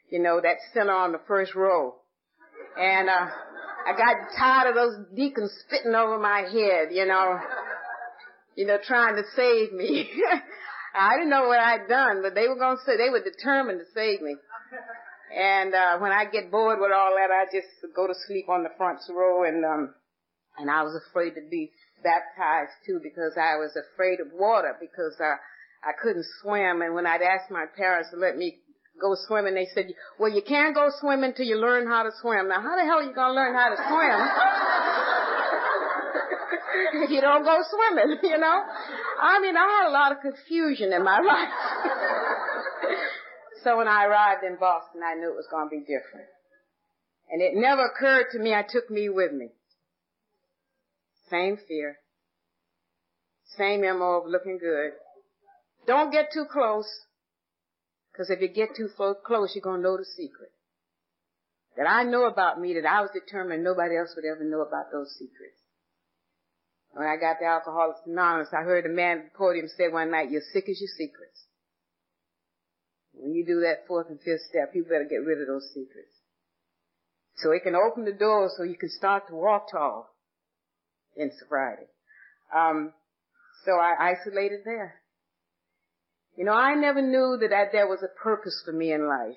you 0.08 0.20
know, 0.20 0.40
that 0.40 0.58
sinner 0.72 0.92
on 0.92 1.10
the 1.10 1.20
first 1.26 1.56
row. 1.56 1.96
And 2.78 3.08
uh 3.08 3.26
I 3.84 3.92
got 3.96 4.30
tired 4.38 4.68
of 4.70 4.74
those 4.76 4.94
deacons 5.16 5.52
spitting 5.66 5.94
over 5.94 6.18
my 6.18 6.42
head, 6.42 6.94
you 6.94 7.04
know, 7.04 7.40
you 8.56 8.66
know, 8.66 8.78
trying 8.82 9.16
to 9.16 9.22
save 9.34 9.72
me. 9.72 10.10
I 10.94 11.16
didn't 11.16 11.30
know 11.30 11.48
what 11.48 11.58
I'd 11.58 11.88
done, 11.88 12.20
but 12.22 12.34
they 12.34 12.48
were 12.48 12.58
going 12.58 12.76
to 12.76 12.82
say, 12.84 12.96
they 12.96 13.10
were 13.10 13.22
determined 13.24 13.80
to 13.80 13.86
save 13.94 14.20
me. 14.20 14.36
And, 15.34 15.74
uh, 15.74 15.98
when 15.98 16.12
I 16.12 16.26
get 16.26 16.50
bored 16.50 16.78
with 16.78 16.92
all 16.92 17.16
that, 17.16 17.30
I 17.32 17.44
just 17.46 17.68
go 17.96 18.06
to 18.06 18.14
sleep 18.26 18.48
on 18.50 18.62
the 18.62 18.68
front 18.76 19.00
row 19.08 19.44
and, 19.44 19.64
um, 19.64 19.94
and 20.58 20.70
I 20.70 20.82
was 20.82 21.00
afraid 21.08 21.30
to 21.34 21.40
be 21.50 21.72
baptized 22.04 22.76
too 22.84 23.00
because 23.02 23.32
I 23.40 23.56
was 23.56 23.72
afraid 23.72 24.20
of 24.20 24.28
water 24.34 24.76
because, 24.78 25.16
uh, 25.18 25.36
I 25.82 25.92
couldn't 26.00 26.26
swim. 26.42 26.82
And 26.82 26.94
when 26.94 27.06
I'd 27.06 27.22
ask 27.22 27.50
my 27.50 27.64
parents 27.74 28.10
to 28.10 28.16
let 28.16 28.36
me 28.36 28.58
go 29.00 29.16
swimming, 29.26 29.54
they 29.54 29.68
said, 29.74 29.86
well, 30.18 30.30
you 30.30 30.42
can't 30.42 30.74
go 30.74 30.90
swimming 31.00 31.32
till 31.34 31.46
you 31.46 31.56
learn 31.56 31.86
how 31.86 32.02
to 32.02 32.10
swim. 32.20 32.48
Now, 32.48 32.60
how 32.60 32.76
the 32.76 32.84
hell 32.84 32.98
are 32.98 33.02
you 33.02 33.14
going 33.14 33.32
to 33.32 33.34
learn 33.34 33.54
how 33.54 33.70
to 33.70 33.76
swim? 33.76 35.18
you 37.10 37.20
don't 37.20 37.44
go 37.44 37.62
swimming, 37.68 38.18
you 38.22 38.38
know? 38.38 38.62
I 39.20 39.40
mean, 39.40 39.56
I 39.56 39.80
had 39.80 39.88
a 39.88 39.92
lot 39.92 40.12
of 40.12 40.18
confusion 40.20 40.92
in 40.92 41.04
my 41.04 41.20
life. 41.26 41.48
so 43.62 43.76
when 43.76 43.88
I 43.88 44.04
arrived 44.04 44.44
in 44.44 44.56
Boston, 44.58 45.02
I 45.04 45.14
knew 45.14 45.30
it 45.30 45.36
was 45.36 45.48
going 45.50 45.66
to 45.66 45.70
be 45.70 45.80
different. 45.80 46.28
And 47.30 47.40
it 47.40 47.54
never 47.54 47.86
occurred 47.86 48.26
to 48.32 48.38
me 48.38 48.54
I 48.54 48.62
took 48.68 48.90
me 48.90 49.08
with 49.08 49.32
me. 49.32 49.48
Same 51.30 51.56
fear. 51.66 51.96
Same 53.56 53.80
MO 53.82 54.20
of 54.22 54.26
looking 54.26 54.58
good. 54.58 54.92
Don't 55.86 56.12
get 56.12 56.28
too 56.32 56.44
close. 56.50 56.88
Because 58.12 58.28
if 58.28 58.40
you 58.40 58.48
get 58.48 58.76
too 58.76 58.88
close, 58.94 59.52
you're 59.54 59.62
going 59.62 59.80
to 59.80 59.82
know 59.82 59.96
the 59.96 60.04
secret. 60.04 60.50
That 61.76 61.88
I 61.88 62.02
know 62.02 62.26
about 62.26 62.60
me 62.60 62.74
that 62.74 62.86
I 62.86 63.00
was 63.00 63.10
determined 63.14 63.64
nobody 63.64 63.96
else 63.96 64.12
would 64.14 64.26
ever 64.26 64.44
know 64.44 64.60
about 64.60 64.92
those 64.92 65.16
secrets. 65.18 65.61
When 66.92 67.08
I 67.08 67.16
got 67.16 67.38
to 67.40 67.46
Alcoholics 67.46 68.00
Anonymous, 68.06 68.52
I 68.52 68.62
heard 68.62 68.84
a 68.84 68.90
man 68.90 69.18
at 69.18 69.24
the 69.32 69.38
podium 69.38 69.66
say 69.68 69.88
one 69.88 70.10
night, 70.10 70.30
you're 70.30 70.42
sick 70.52 70.68
as 70.68 70.80
your 70.80 70.92
secrets. 70.96 71.46
When 73.14 73.32
you 73.32 73.46
do 73.46 73.60
that 73.60 73.86
fourth 73.86 74.08
and 74.08 74.20
fifth 74.20 74.42
step, 74.48 74.72
you 74.74 74.84
better 74.84 75.06
get 75.08 75.24
rid 75.24 75.40
of 75.40 75.46
those 75.46 75.68
secrets. 75.68 76.12
So 77.36 77.50
it 77.52 77.62
can 77.62 77.74
open 77.74 78.04
the 78.04 78.12
door 78.12 78.50
so 78.56 78.62
you 78.62 78.76
can 78.76 78.90
start 78.90 79.28
to 79.28 79.34
walk 79.34 79.70
tall 79.70 80.14
in 81.16 81.30
sobriety. 81.38 81.86
Um, 82.54 82.92
so 83.64 83.72
I 83.72 84.12
isolated 84.12 84.60
there. 84.64 85.00
You 86.36 86.44
know, 86.44 86.52
I 86.52 86.74
never 86.74 87.00
knew 87.00 87.38
that, 87.40 87.50
that 87.50 87.72
there 87.72 87.86
was 87.86 88.02
a 88.02 88.22
purpose 88.22 88.62
for 88.64 88.72
me 88.72 88.92
in 88.92 89.06
life. 89.06 89.36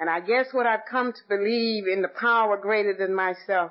And 0.00 0.10
I 0.10 0.20
guess 0.20 0.46
what 0.52 0.66
I've 0.66 0.86
come 0.90 1.12
to 1.12 1.28
believe 1.28 1.84
in 1.86 2.02
the 2.02 2.08
power 2.08 2.56
greater 2.56 2.94
than 2.96 3.14
myself 3.14 3.70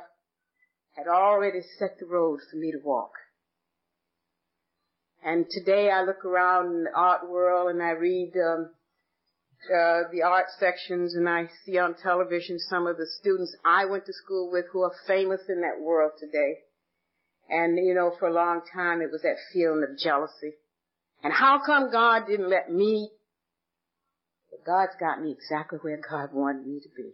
had 0.95 1.07
already 1.07 1.59
set 1.77 1.99
the 1.99 2.05
road 2.05 2.39
for 2.49 2.57
me 2.57 2.71
to 2.71 2.79
walk. 2.83 3.11
And 5.23 5.45
today 5.49 5.89
I 5.89 6.03
look 6.03 6.23
around 6.23 6.67
in 6.67 6.83
the 6.85 6.95
art 6.95 7.29
world 7.29 7.69
and 7.69 7.81
I 7.81 7.91
read 7.91 8.33
um, 8.37 8.69
uh, 9.65 10.07
the 10.11 10.21
art 10.23 10.45
sections 10.57 11.15
and 11.15 11.27
I 11.27 11.49
see 11.65 11.77
on 11.77 11.95
television 11.95 12.59
some 12.59 12.87
of 12.87 12.97
the 12.97 13.07
students 13.19 13.55
I 13.65 13.85
went 13.85 14.05
to 14.05 14.13
school 14.13 14.51
with 14.51 14.65
who 14.71 14.83
are 14.83 14.93
famous 15.07 15.41
in 15.49 15.61
that 15.61 15.81
world 15.81 16.11
today. 16.19 16.59
And 17.49 17.75
you 17.77 17.93
know, 17.93 18.13
for 18.17 18.27
a 18.27 18.33
long 18.33 18.61
time 18.73 19.01
it 19.01 19.11
was 19.11 19.23
that 19.23 19.37
feeling 19.51 19.83
of 19.83 19.97
jealousy. 19.97 20.53
And 21.23 21.33
how 21.33 21.59
come 21.65 21.91
God 21.91 22.27
didn't 22.27 22.49
let 22.49 22.71
me? 22.71 23.09
But 24.51 24.65
God's 24.65 24.95
got 24.99 25.21
me 25.21 25.31
exactly 25.31 25.79
where 25.81 25.99
God 25.99 26.29
wanted 26.31 26.67
me 26.67 26.79
to 26.79 26.89
be 26.95 27.13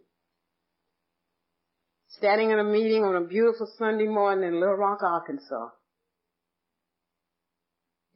standing 2.17 2.51
in 2.51 2.59
a 2.59 2.63
meeting 2.63 3.03
on 3.03 3.15
a 3.15 3.27
beautiful 3.27 3.67
Sunday 3.77 4.07
morning 4.07 4.47
in 4.47 4.59
Little 4.59 4.75
Rock, 4.75 4.99
Arkansas, 5.01 5.69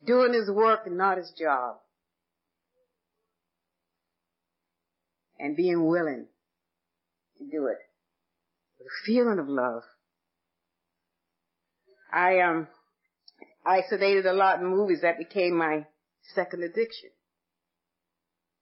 doing 0.05 0.33
his 0.33 0.49
work 0.49 0.81
and 0.85 0.97
not 0.97 1.17
his 1.17 1.31
job, 1.39 1.77
and 5.39 5.55
being 5.55 5.85
willing 5.87 6.27
to 7.37 7.43
do 7.45 7.67
it 7.67 7.77
with 8.79 8.87
a 8.87 9.05
feeling 9.05 9.39
of 9.39 9.47
love. 9.47 9.83
I 12.11 12.39
um 12.39 12.67
isolated 13.65 14.25
a 14.25 14.33
lot 14.33 14.59
in 14.59 14.67
movies. 14.67 14.99
That 15.01 15.17
became 15.17 15.57
my 15.57 15.85
second 16.33 16.63
addiction. 16.63 17.09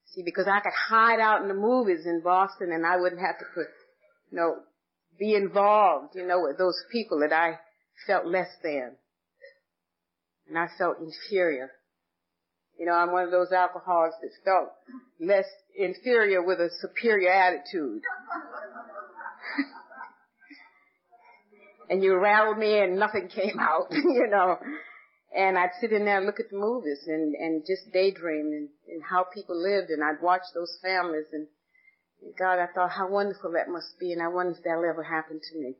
See, 0.05 0.23
because 0.23 0.47
I 0.47 0.59
could 0.59 0.73
hide 0.89 1.19
out 1.19 1.41
in 1.41 1.47
the 1.47 1.53
movies 1.53 2.05
in 2.05 2.21
Boston 2.23 2.71
and 2.71 2.85
I 2.85 2.97
wouldn't 2.97 3.21
have 3.21 3.37
to 3.39 3.45
put, 3.53 3.67
you 4.31 4.37
know, 4.37 4.55
be 5.17 5.35
involved, 5.35 6.15
you 6.15 6.27
know, 6.27 6.41
with 6.41 6.57
those 6.57 6.83
people 6.91 7.19
that 7.19 7.33
I 7.33 7.59
felt 8.07 8.25
less 8.25 8.49
than. 8.63 8.95
And 10.47 10.57
I 10.57 10.67
felt 10.77 10.97
inferior. 10.99 11.71
You 12.77 12.87
know, 12.87 12.93
I'm 12.93 13.11
one 13.11 13.23
of 13.23 13.31
those 13.31 13.51
alcoholics 13.51 14.15
that 14.21 14.31
felt 14.43 14.69
less 15.19 15.45
inferior 15.75 16.43
with 16.43 16.59
a 16.59 16.69
superior 16.81 17.31
attitude. 17.31 18.01
and 21.89 22.03
you 22.03 22.17
rattled 22.17 22.57
me 22.57 22.79
and 22.79 22.97
nothing 22.97 23.29
came 23.29 23.59
out, 23.59 23.87
you 23.91 24.27
know. 24.29 24.57
And 25.35 25.57
I'd 25.57 25.71
sit 25.81 25.91
in 25.91 26.05
there 26.05 26.17
and 26.17 26.25
look 26.25 26.39
at 26.39 26.49
the 26.51 26.57
movies 26.57 27.03
and, 27.07 27.35
and 27.35 27.65
just 27.65 27.91
daydream 27.91 28.51
and, 28.51 28.69
and 28.87 29.03
how 29.03 29.25
people 29.33 29.59
lived 29.59 29.89
and 29.89 30.03
I'd 30.03 30.21
watch 30.21 30.43
those 30.53 30.77
families 30.83 31.25
and 31.31 31.47
God, 32.37 32.59
I 32.59 32.67
thought 32.67 32.91
how 32.91 33.09
wonderful 33.09 33.51
that 33.51 33.69
must 33.69 33.99
be, 33.99 34.11
and 34.11 34.21
I 34.21 34.27
wonder 34.27 34.53
if 34.53 34.63
that'll 34.63 34.85
ever 34.85 35.03
happen 35.03 35.39
to 35.39 35.59
me. 35.59 35.75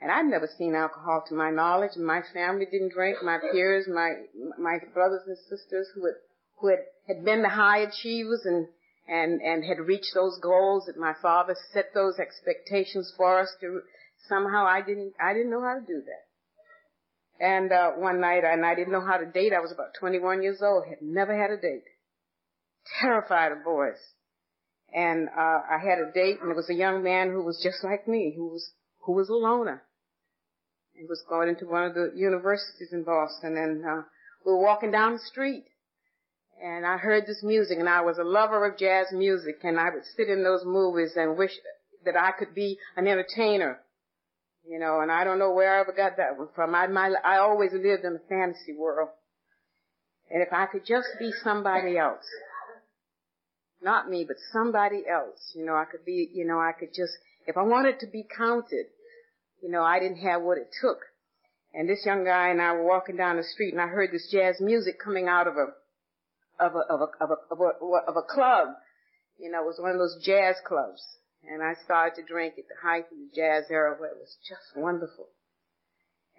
And 0.00 0.12
I'd 0.12 0.26
never 0.26 0.46
seen 0.46 0.74
alcohol 0.74 1.24
to 1.28 1.34
my 1.34 1.50
knowledge, 1.50 1.96
my 1.96 2.22
family 2.32 2.66
didn't 2.70 2.92
drink. 2.92 3.18
My 3.22 3.38
peers, 3.38 3.88
my 3.88 4.14
my 4.58 4.78
brothers 4.94 5.22
and 5.26 5.36
sisters 5.36 5.88
who 5.94 6.06
had 6.06 6.14
who 6.58 6.68
had, 6.68 6.84
had 7.08 7.24
been 7.24 7.42
the 7.42 7.48
high 7.48 7.78
achievers 7.78 8.42
and 8.44 8.68
and 9.08 9.40
and 9.40 9.64
had 9.64 9.80
reached 9.80 10.14
those 10.14 10.38
goals 10.40 10.84
that 10.86 10.96
my 10.96 11.14
father 11.20 11.56
set 11.72 11.94
those 11.94 12.18
expectations 12.18 13.12
for 13.16 13.40
us 13.40 13.48
to. 13.60 13.80
Somehow 14.28 14.66
I 14.66 14.82
didn't 14.82 15.14
I 15.20 15.32
didn't 15.32 15.50
know 15.50 15.62
how 15.62 15.74
to 15.74 15.86
do 15.86 16.02
that. 16.06 17.44
And 17.44 17.72
uh, 17.72 17.92
one 17.92 18.20
night, 18.20 18.44
and 18.44 18.66
I 18.66 18.74
didn't 18.74 18.92
know 18.92 19.04
how 19.04 19.16
to 19.16 19.26
date. 19.26 19.52
I 19.52 19.60
was 19.60 19.70
about 19.72 19.94
21 19.98 20.42
years 20.42 20.60
old, 20.60 20.86
had 20.88 21.00
never 21.00 21.40
had 21.40 21.50
a 21.50 21.56
date, 21.56 21.84
terrified 23.00 23.52
of 23.52 23.64
boys 23.64 23.96
and 24.94 25.28
uh, 25.28 25.60
I 25.70 25.78
had 25.82 25.98
a 25.98 26.10
date, 26.12 26.38
and 26.40 26.50
it 26.50 26.56
was 26.56 26.70
a 26.70 26.74
young 26.74 27.02
man 27.02 27.30
who 27.30 27.42
was 27.42 27.60
just 27.62 27.84
like 27.84 28.08
me, 28.08 28.32
who 28.36 28.48
was 28.48 28.70
who 29.04 29.12
was 29.12 29.28
a 29.28 29.34
loner. 29.34 29.82
He 30.92 31.04
was 31.04 31.22
going 31.28 31.48
into 31.48 31.66
one 31.66 31.84
of 31.84 31.94
the 31.94 32.12
universities 32.14 32.92
in 32.92 33.04
Boston, 33.04 33.56
and 33.56 33.84
uh, 33.84 34.02
we 34.44 34.52
were 34.52 34.62
walking 34.62 34.90
down 34.90 35.12
the 35.14 35.18
street, 35.18 35.64
and 36.62 36.84
I 36.86 36.96
heard 36.96 37.26
this 37.26 37.42
music, 37.42 37.78
and 37.78 37.88
I 37.88 38.00
was 38.00 38.18
a 38.18 38.24
lover 38.24 38.66
of 38.66 38.78
jazz 38.78 39.06
music, 39.12 39.60
and 39.62 39.78
I 39.78 39.90
would 39.90 40.04
sit 40.16 40.28
in 40.28 40.42
those 40.42 40.64
movies 40.64 41.12
and 41.16 41.36
wish 41.36 41.52
that 42.04 42.16
I 42.16 42.32
could 42.32 42.54
be 42.54 42.78
an 42.96 43.06
entertainer, 43.06 43.80
you 44.66 44.78
know. 44.78 45.00
And 45.00 45.12
I 45.12 45.24
don't 45.24 45.38
know 45.38 45.52
where 45.52 45.76
I 45.76 45.80
ever 45.80 45.92
got 45.92 46.16
that 46.16 46.38
one 46.38 46.48
from. 46.54 46.74
I 46.74 46.86
my 46.86 47.12
I 47.24 47.38
always 47.38 47.72
lived 47.72 48.04
in 48.04 48.16
a 48.16 48.28
fantasy 48.28 48.74
world, 48.76 49.10
and 50.30 50.42
if 50.42 50.52
I 50.52 50.66
could 50.66 50.86
just 50.86 51.08
be 51.18 51.30
somebody 51.44 51.98
else 51.98 52.24
not 53.82 54.08
me, 54.08 54.24
but 54.26 54.36
somebody 54.52 55.04
else. 55.08 55.52
You 55.54 55.64
know, 55.64 55.74
I 55.74 55.84
could 55.84 56.04
be, 56.04 56.28
you 56.32 56.46
know, 56.46 56.58
I 56.58 56.72
could 56.78 56.90
just, 56.94 57.12
if 57.46 57.56
I 57.56 57.62
wanted 57.62 58.00
to 58.00 58.06
be 58.06 58.26
counted, 58.36 58.86
you 59.62 59.70
know, 59.70 59.82
I 59.82 59.98
didn't 59.98 60.18
have 60.18 60.42
what 60.42 60.58
it 60.58 60.68
took. 60.80 60.98
And 61.74 61.88
this 61.88 62.04
young 62.04 62.24
guy 62.24 62.48
and 62.48 62.60
I 62.60 62.72
were 62.72 62.86
walking 62.86 63.16
down 63.16 63.36
the 63.36 63.44
street 63.44 63.72
and 63.72 63.80
I 63.80 63.86
heard 63.86 64.10
this 64.10 64.28
jazz 64.30 64.56
music 64.60 64.98
coming 65.02 65.28
out 65.28 65.46
of 65.46 65.54
a, 65.56 65.66
of 66.62 66.74
a, 66.74 66.92
of 66.92 67.00
a, 67.00 67.24
of 67.24 67.30
a, 67.30 67.54
of 67.54 67.60
a, 67.60 68.10
of 68.10 68.16
a 68.16 68.22
club, 68.22 68.68
you 69.38 69.50
know, 69.50 69.62
it 69.62 69.66
was 69.66 69.78
one 69.78 69.92
of 69.92 69.98
those 69.98 70.18
jazz 70.24 70.56
clubs. 70.66 71.02
And 71.48 71.62
I 71.62 71.74
started 71.84 72.20
to 72.20 72.26
drink 72.26 72.54
at 72.58 72.64
the 72.68 72.74
height 72.82 73.04
of 73.12 73.18
the 73.18 73.30
jazz 73.34 73.64
era 73.70 73.94
where 73.98 74.10
it 74.10 74.16
was 74.18 74.36
just 74.48 74.76
wonderful. 74.76 75.26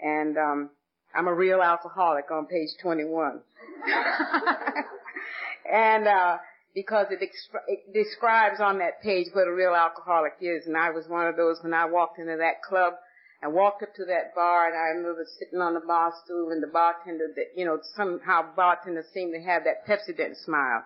And, 0.02 0.38
um, 0.38 0.70
I'm 1.16 1.28
a 1.28 1.34
real 1.34 1.62
alcoholic 1.62 2.30
on 2.32 2.46
page 2.46 2.70
21. 2.82 3.40
and, 5.72 6.08
uh, 6.08 6.38
because 6.74 7.08
it, 7.10 7.20
it 7.22 7.94
describes 7.94 8.60
on 8.60 8.80
that 8.80 9.02
page 9.02 9.28
what 9.34 9.48
a 9.48 9.54
real 9.54 9.74
alcoholic 9.74 10.34
is. 10.42 10.68
And 10.68 10.78
I 10.78 10.92
was 10.92 11.08
one 11.08 11.28
of 11.28 11.36
those 11.36 11.58
when 11.62 11.74
I 11.74 11.86
walked 11.86 12.20
into 12.20 12.38
that 12.38 12.62
club 12.62 12.94
and 13.42 13.54
walked 13.54 13.84
up 13.84 13.94
to 13.96 14.06
that 14.06 14.36
bar 14.36 14.68
and 14.68 14.76
I 14.76 14.98
remember 14.98 15.26
sitting 15.40 15.60
on 15.60 15.74
the 15.74 15.86
bar 15.86 16.14
stool 16.24 16.52
and 16.52 16.62
the 16.62 16.68
bartender 16.68 17.28
that, 17.36 17.56
you 17.56 17.66
know, 17.66 17.80
somehow 17.96 18.54
bartenders 18.56 19.06
seem 19.14 19.32
to 19.32 19.42
have 19.42 19.64
that 19.64 19.88
Pepsodent 19.88 20.36
smile. 20.44 20.84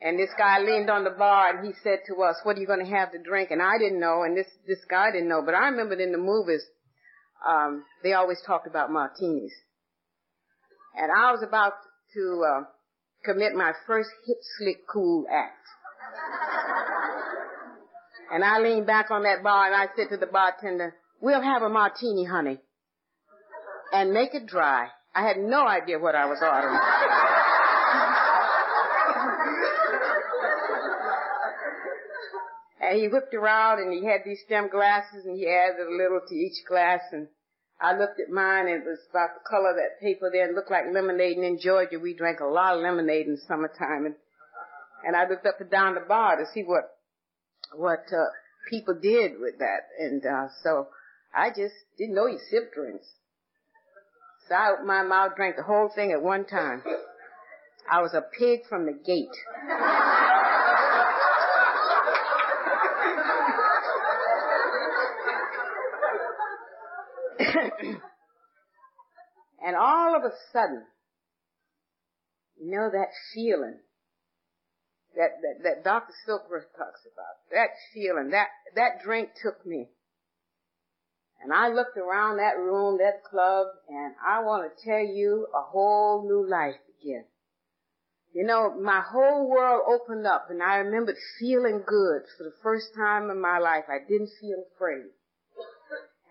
And 0.00 0.18
this 0.18 0.30
guy 0.36 0.58
leaned 0.60 0.90
on 0.90 1.04
the 1.04 1.10
bar 1.10 1.56
and 1.56 1.66
he 1.66 1.72
said 1.82 2.00
to 2.08 2.22
us, 2.22 2.36
what 2.42 2.56
are 2.56 2.60
you 2.60 2.66
going 2.66 2.84
to 2.84 2.90
have 2.90 3.12
to 3.12 3.18
drink? 3.22 3.50
And 3.50 3.62
I 3.62 3.78
didn't 3.78 4.00
know 4.00 4.22
and 4.22 4.36
this, 4.36 4.48
this 4.66 4.84
guy 4.88 5.10
didn't 5.12 5.28
know, 5.28 5.42
but 5.44 5.54
I 5.54 5.68
remembered 5.68 6.00
in 6.00 6.12
the 6.12 6.18
movies, 6.18 6.64
um, 7.46 7.84
they 8.02 8.12
always 8.12 8.40
talked 8.46 8.66
about 8.66 8.90
martinis. 8.90 9.52
And 10.96 11.10
I 11.10 11.32
was 11.32 11.42
about 11.46 11.72
to, 12.14 12.44
uh, 12.46 12.64
commit 13.24 13.54
my 13.54 13.72
first 13.86 14.10
hip 14.26 14.38
slick 14.58 14.78
cool 14.92 15.24
act. 15.30 15.56
and 18.32 18.44
I 18.44 18.58
leaned 18.58 18.86
back 18.86 19.10
on 19.10 19.22
that 19.24 19.42
bar 19.42 19.66
and 19.66 19.74
I 19.74 19.86
said 19.96 20.10
to 20.10 20.16
the 20.16 20.26
bartender, 20.26 20.94
we'll 21.20 21.42
have 21.42 21.62
a 21.62 21.68
martini, 21.68 22.24
honey. 22.24 22.60
And 23.92 24.12
make 24.12 24.34
it 24.34 24.46
dry. 24.46 24.88
I 25.14 25.26
had 25.26 25.38
no 25.38 25.66
idea 25.66 25.98
what 25.98 26.14
I 26.14 26.26
was 26.26 26.38
ordering. 26.40 26.74
and 32.80 32.96
he 32.98 33.08
whipped 33.08 33.34
around 33.34 33.80
and 33.80 33.92
he 33.92 34.06
had 34.06 34.20
these 34.24 34.40
stem 34.46 34.70
glasses 34.70 35.26
and 35.26 35.36
he 35.36 35.46
added 35.46 35.86
a 35.86 35.90
little 35.90 36.22
to 36.26 36.34
each 36.34 36.64
glass 36.66 37.02
and 37.12 37.28
I 37.82 37.98
looked 37.98 38.20
at 38.20 38.30
mine 38.30 38.68
and 38.68 38.82
it 38.82 38.86
was 38.86 39.00
about 39.10 39.34
the 39.34 39.48
color 39.48 39.70
of 39.70 39.76
that 39.76 40.00
paper 40.00 40.30
there. 40.32 40.48
It 40.48 40.54
looked 40.54 40.70
like 40.70 40.84
lemonade. 40.92 41.36
And 41.36 41.44
in 41.44 41.58
Georgia, 41.58 41.98
we 41.98 42.14
drank 42.14 42.38
a 42.38 42.46
lot 42.46 42.76
of 42.76 42.82
lemonade 42.82 43.26
in 43.26 43.34
the 43.34 43.40
summertime. 43.48 44.06
And, 44.06 44.14
and 45.04 45.16
I 45.16 45.28
looked 45.28 45.46
up 45.46 45.60
and 45.60 45.70
down 45.70 45.94
the 45.94 46.00
bar 46.00 46.36
to 46.36 46.44
see 46.54 46.62
what, 46.62 46.90
what, 47.74 48.06
uh, 48.12 48.30
people 48.70 48.94
did 48.94 49.32
with 49.40 49.58
that. 49.58 49.88
And, 49.98 50.24
uh, 50.24 50.48
so 50.62 50.88
I 51.34 51.48
just 51.48 51.74
didn't 51.98 52.14
know 52.14 52.26
you 52.26 52.38
sip 52.50 52.72
drinks. 52.72 53.06
So 54.48 54.54
I 54.54 54.70
opened 54.72 54.86
my 54.86 55.02
mouth, 55.02 55.34
drank 55.34 55.56
the 55.56 55.64
whole 55.64 55.90
thing 55.92 56.12
at 56.12 56.22
one 56.22 56.44
time. 56.44 56.84
I 57.90 58.00
was 58.00 58.14
a 58.14 58.22
pig 58.38 58.60
from 58.68 58.86
the 58.86 58.92
gate. 58.92 59.28
and 69.64 69.76
all 69.76 70.16
of 70.16 70.22
a 70.24 70.32
sudden, 70.52 70.84
you 72.58 72.70
know 72.70 72.90
that 72.92 73.08
feeling 73.34 73.78
that, 75.16 75.40
that, 75.42 75.62
that 75.64 75.84
Dr. 75.84 76.12
Silkworth 76.26 76.70
talks 76.76 77.00
about. 77.04 77.36
That 77.50 77.70
feeling, 77.92 78.30
that, 78.30 78.48
that 78.76 79.02
drink 79.04 79.30
took 79.42 79.64
me. 79.66 79.88
And 81.42 81.52
I 81.52 81.68
looked 81.68 81.96
around 81.96 82.36
that 82.36 82.56
room, 82.56 82.98
that 82.98 83.24
club, 83.28 83.66
and 83.88 84.14
I 84.24 84.42
want 84.42 84.70
to 84.70 84.84
tell 84.84 85.00
you 85.00 85.48
a 85.54 85.62
whole 85.62 86.22
new 86.24 86.48
life 86.48 86.76
began. 86.86 87.24
You 88.32 88.46
know, 88.46 88.72
my 88.80 89.00
whole 89.00 89.50
world 89.50 89.82
opened 89.86 90.26
up 90.26 90.46
and 90.48 90.62
I 90.62 90.76
remembered 90.76 91.16
feeling 91.38 91.82
good 91.84 92.22
for 92.38 92.44
the 92.44 92.54
first 92.62 92.94
time 92.96 93.28
in 93.28 93.40
my 93.40 93.58
life. 93.58 93.84
I 93.88 93.98
didn't 94.08 94.30
feel 94.40 94.64
afraid. 94.74 95.10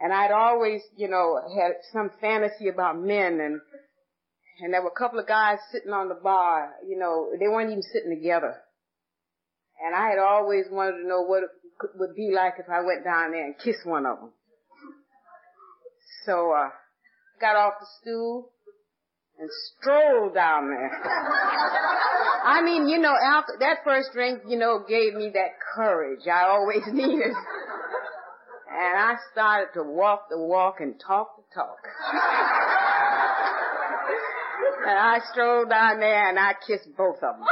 And 0.01 0.11
I'd 0.11 0.31
always, 0.31 0.81
you 0.97 1.07
know, 1.07 1.39
had 1.55 1.73
some 1.93 2.09
fantasy 2.19 2.69
about 2.69 2.99
men 2.99 3.39
and, 3.39 3.61
and 4.61 4.73
there 4.73 4.81
were 4.81 4.91
a 4.95 4.99
couple 4.99 5.19
of 5.19 5.27
guys 5.27 5.59
sitting 5.71 5.91
on 5.91 6.09
the 6.09 6.15
bar, 6.15 6.71
you 6.87 6.97
know, 6.97 7.29
they 7.39 7.47
weren't 7.47 7.69
even 7.69 7.83
sitting 7.83 8.09
together. 8.09 8.55
And 9.85 9.95
I 9.95 10.09
had 10.09 10.19
always 10.19 10.65
wanted 10.71 11.01
to 11.01 11.07
know 11.07 11.21
what 11.21 11.43
it 11.43 11.49
would 11.95 12.15
be 12.15 12.31
like 12.33 12.53
if 12.59 12.69
I 12.69 12.81
went 12.81 13.03
down 13.03 13.31
there 13.31 13.45
and 13.45 13.57
kissed 13.57 13.85
one 13.85 14.05
of 14.05 14.17
them. 14.19 14.31
So, 16.25 16.51
uh, 16.51 16.69
got 17.39 17.55
off 17.55 17.73
the 17.79 17.87
stool 17.99 18.51
and 19.39 19.49
strolled 19.79 20.35
down 20.35 20.69
there. 20.69 20.91
I 22.43 22.61
mean, 22.63 22.87
you 22.87 22.99
know, 22.99 23.13
that 23.59 23.77
first 23.83 24.09
drink, 24.13 24.41
you 24.47 24.57
know, 24.57 24.83
gave 24.87 25.13
me 25.13 25.31
that 25.33 25.59
courage 25.75 26.27
I 26.27 26.47
always 26.47 26.83
needed. 26.91 27.33
And 28.73 28.97
I 28.97 29.15
started 29.33 29.73
to 29.73 29.83
walk 29.83 30.29
the 30.29 30.39
walk 30.39 30.79
and 30.79 30.97
talk 30.97 31.35
the 31.35 31.43
talk. 31.53 31.83
and 34.87 34.97
I 34.97 35.19
strolled 35.29 35.69
down 35.69 35.99
there 35.99 36.29
and 36.29 36.39
I 36.39 36.53
kissed 36.65 36.87
both 36.95 37.17
of 37.17 37.35
them. 37.35 37.43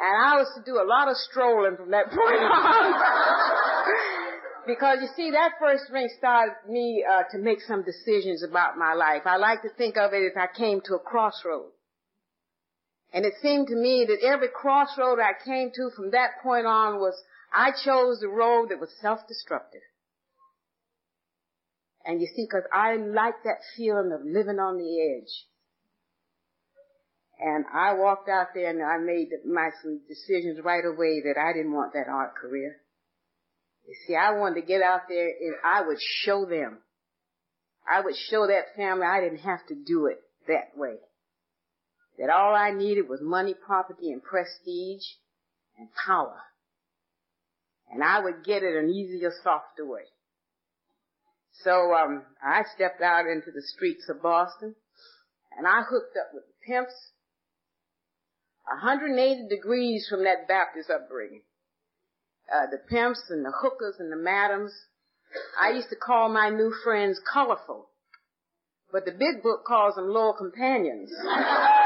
and 0.00 0.16
I 0.16 0.38
was 0.38 0.50
to 0.56 0.62
do 0.64 0.80
a 0.80 0.86
lot 0.88 1.08
of 1.08 1.16
strolling 1.30 1.76
from 1.76 1.90
that 1.90 2.08
point 2.08 2.40
on. 2.40 2.94
because 4.66 5.00
you 5.02 5.08
see, 5.14 5.30
that 5.32 5.58
first 5.60 5.90
ring 5.92 6.08
started 6.16 6.54
me 6.70 7.04
uh, 7.04 7.24
to 7.32 7.38
make 7.38 7.60
some 7.60 7.82
decisions 7.84 8.42
about 8.42 8.78
my 8.78 8.94
life. 8.94 9.26
I 9.26 9.36
like 9.36 9.60
to 9.60 9.68
think 9.76 9.98
of 9.98 10.14
it 10.14 10.24
as 10.24 10.32
I 10.40 10.46
came 10.56 10.80
to 10.86 10.94
a 10.94 10.98
crossroad. 10.98 11.72
And 13.12 13.26
it 13.26 13.34
seemed 13.42 13.68
to 13.68 13.76
me 13.76 14.06
that 14.08 14.26
every 14.26 14.48
crossroad 14.48 15.18
I 15.18 15.32
came 15.44 15.70
to 15.74 15.90
from 15.94 16.12
that 16.12 16.40
point 16.42 16.66
on 16.66 16.98
was, 16.98 17.14
I 17.52 17.70
chose 17.84 18.20
the 18.20 18.28
road 18.28 18.70
that 18.70 18.80
was 18.80 18.88
self-destructive. 19.02 19.82
And 22.04 22.20
you 22.20 22.26
see, 22.34 22.48
cause 22.50 22.62
I 22.72 22.96
like 22.96 23.34
that 23.44 23.60
feeling 23.76 24.12
of 24.12 24.24
living 24.24 24.58
on 24.58 24.78
the 24.78 25.18
edge. 25.18 25.30
And 27.38 27.64
I 27.72 27.94
walked 27.94 28.28
out 28.28 28.48
there 28.54 28.70
and 28.70 28.82
I 28.82 28.98
made 28.98 29.28
my 29.46 29.70
some 29.82 30.00
decisions 30.08 30.64
right 30.64 30.84
away 30.84 31.20
that 31.26 31.38
I 31.38 31.52
didn't 31.52 31.72
want 31.72 31.92
that 31.92 32.08
art 32.08 32.34
career. 32.34 32.76
You 33.86 33.94
see, 34.06 34.14
I 34.14 34.32
wanted 34.38 34.60
to 34.60 34.66
get 34.66 34.80
out 34.80 35.02
there 35.08 35.26
and 35.28 35.56
I 35.64 35.82
would 35.86 35.98
show 36.24 36.46
them. 36.46 36.78
I 37.86 38.00
would 38.00 38.14
show 38.30 38.46
that 38.46 38.74
family 38.76 39.04
I 39.04 39.20
didn't 39.20 39.40
have 39.40 39.66
to 39.68 39.74
do 39.74 40.06
it 40.06 40.18
that 40.48 40.76
way 40.76 40.96
that 42.18 42.30
all 42.30 42.54
I 42.54 42.70
needed 42.70 43.08
was 43.08 43.20
money, 43.22 43.54
property, 43.54 44.12
and 44.12 44.22
prestige 44.22 45.04
and 45.78 45.88
power. 46.06 46.40
And 47.90 48.02
I 48.02 48.20
would 48.20 48.44
get 48.44 48.62
it 48.62 48.76
an 48.76 48.90
easier, 48.90 49.32
softer 49.42 49.86
way. 49.86 50.02
So 51.64 51.94
um, 51.94 52.22
I 52.42 52.62
stepped 52.74 53.02
out 53.02 53.26
into 53.26 53.50
the 53.50 53.62
streets 53.62 54.08
of 54.08 54.22
Boston, 54.22 54.74
and 55.56 55.66
I 55.66 55.82
hooked 55.82 56.16
up 56.16 56.32
with 56.32 56.44
the 56.46 56.66
pimps, 56.66 56.94
180 58.64 59.48
degrees 59.48 60.06
from 60.08 60.24
that 60.24 60.48
Baptist 60.48 60.90
upbringing. 60.90 61.42
Uh, 62.52 62.66
the 62.70 62.78
pimps 62.78 63.22
and 63.30 63.44
the 63.44 63.52
hookers 63.52 63.96
and 63.98 64.10
the 64.10 64.16
madams. 64.16 64.72
I 65.60 65.70
used 65.70 65.88
to 65.90 65.96
call 65.96 66.28
my 66.28 66.50
new 66.50 66.72
friends 66.84 67.20
colorful, 67.32 67.88
but 68.90 69.04
the 69.04 69.12
big 69.12 69.42
book 69.42 69.64
calls 69.66 69.94
them 69.94 70.08
loyal 70.08 70.34
companions. 70.34 71.10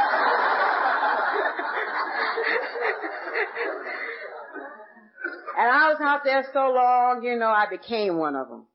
And 5.56 5.70
I 5.70 5.88
was 5.88 5.98
out 6.02 6.20
there 6.22 6.44
so 6.52 6.70
long, 6.70 7.22
you 7.24 7.38
know, 7.38 7.48
I 7.48 7.64
became 7.70 8.18
one 8.18 8.36
of 8.36 8.48
them. 8.48 8.66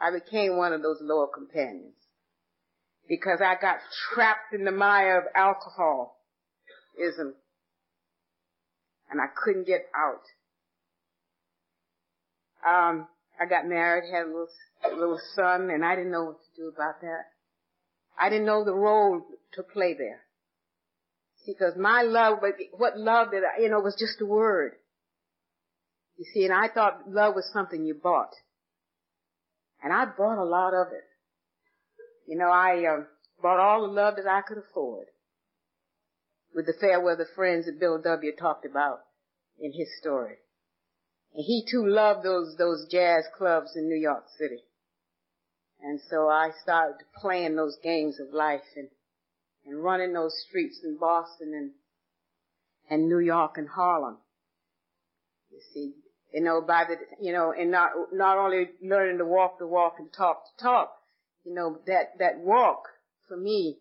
I 0.00 0.10
became 0.10 0.56
one 0.56 0.72
of 0.72 0.82
those 0.82 0.98
loyal 1.00 1.28
companions. 1.28 1.94
Because 3.08 3.38
I 3.40 3.54
got 3.60 3.76
trapped 4.12 4.52
in 4.52 4.64
the 4.64 4.72
mire 4.72 5.18
of 5.18 5.24
alcoholism. 5.36 7.34
And 9.10 9.20
I 9.20 9.26
couldn't 9.44 9.66
get 9.66 9.86
out. 9.96 10.22
Um, 12.66 13.06
I 13.40 13.46
got 13.46 13.68
married, 13.68 14.10
had 14.12 14.24
a 14.24 14.26
little, 14.26 14.48
a 14.84 14.94
little 14.96 15.20
son, 15.36 15.70
and 15.70 15.84
I 15.84 15.94
didn't 15.94 16.10
know 16.10 16.24
what 16.24 16.38
to 16.38 16.60
do 16.60 16.68
about 16.68 17.00
that. 17.02 17.26
I 18.18 18.28
didn't 18.28 18.46
know 18.46 18.64
the 18.64 18.74
role 18.74 19.22
to 19.54 19.62
play 19.62 19.94
there. 19.96 20.22
Because 21.46 21.74
my 21.76 22.02
love, 22.02 22.38
what 22.76 22.98
love 22.98 23.30
did 23.30 23.42
I, 23.44 23.62
you 23.62 23.68
know, 23.68 23.80
was 23.80 23.96
just 23.98 24.20
a 24.20 24.26
word. 24.26 24.72
You 26.16 26.24
see, 26.32 26.44
and 26.44 26.52
I 26.52 26.68
thought 26.68 27.08
love 27.08 27.34
was 27.34 27.50
something 27.52 27.84
you 27.84 27.94
bought. 27.94 28.32
And 29.82 29.92
I 29.92 30.04
bought 30.04 30.38
a 30.38 30.44
lot 30.44 30.74
of 30.74 30.88
it. 30.92 31.04
You 32.26 32.38
know, 32.38 32.50
I 32.50 32.84
uh, 32.86 33.04
bought 33.42 33.58
all 33.58 33.82
the 33.82 33.92
love 33.92 34.16
that 34.16 34.26
I 34.26 34.42
could 34.42 34.58
afford. 34.58 35.06
With 36.54 36.66
the 36.66 36.74
fair 36.78 37.00
weather 37.00 37.26
friends 37.34 37.66
that 37.66 37.80
Bill 37.80 38.00
W. 38.00 38.32
talked 38.38 38.64
about 38.66 39.00
in 39.58 39.72
his 39.72 39.88
story. 40.00 40.36
And 41.34 41.44
he 41.44 41.66
too 41.68 41.86
loved 41.86 42.24
those, 42.24 42.56
those 42.58 42.86
jazz 42.90 43.24
clubs 43.36 43.74
in 43.74 43.88
New 43.88 43.98
York 43.98 44.24
City. 44.38 44.62
And 45.82 45.98
so 46.08 46.28
I 46.28 46.50
started 46.62 46.98
playing 47.20 47.56
those 47.56 47.76
games 47.82 48.20
of 48.20 48.32
life 48.32 48.62
and 48.76 48.88
and 49.64 49.82
running 49.82 50.12
those 50.12 50.34
streets 50.48 50.80
in 50.82 50.96
Boston 50.98 51.52
and 51.54 51.70
and 52.90 53.08
New 53.08 53.20
York 53.20 53.56
and 53.56 53.68
Harlem. 53.68 54.18
You 55.50 55.60
see, 55.72 55.94
you 56.32 56.42
know, 56.42 56.62
by 56.62 56.84
the, 56.84 56.96
you 57.20 57.32
know, 57.32 57.52
and 57.52 57.70
not, 57.70 57.90
not 58.12 58.38
only 58.38 58.70
learning 58.82 59.18
to 59.18 59.24
walk 59.24 59.58
the 59.58 59.66
walk 59.66 59.96
and 59.98 60.12
talk 60.12 60.42
the 60.56 60.62
talk, 60.62 60.92
you 61.44 61.54
know, 61.54 61.78
that, 61.86 62.18
that 62.18 62.38
walk 62.38 62.84
for 63.28 63.36
me 63.36 63.78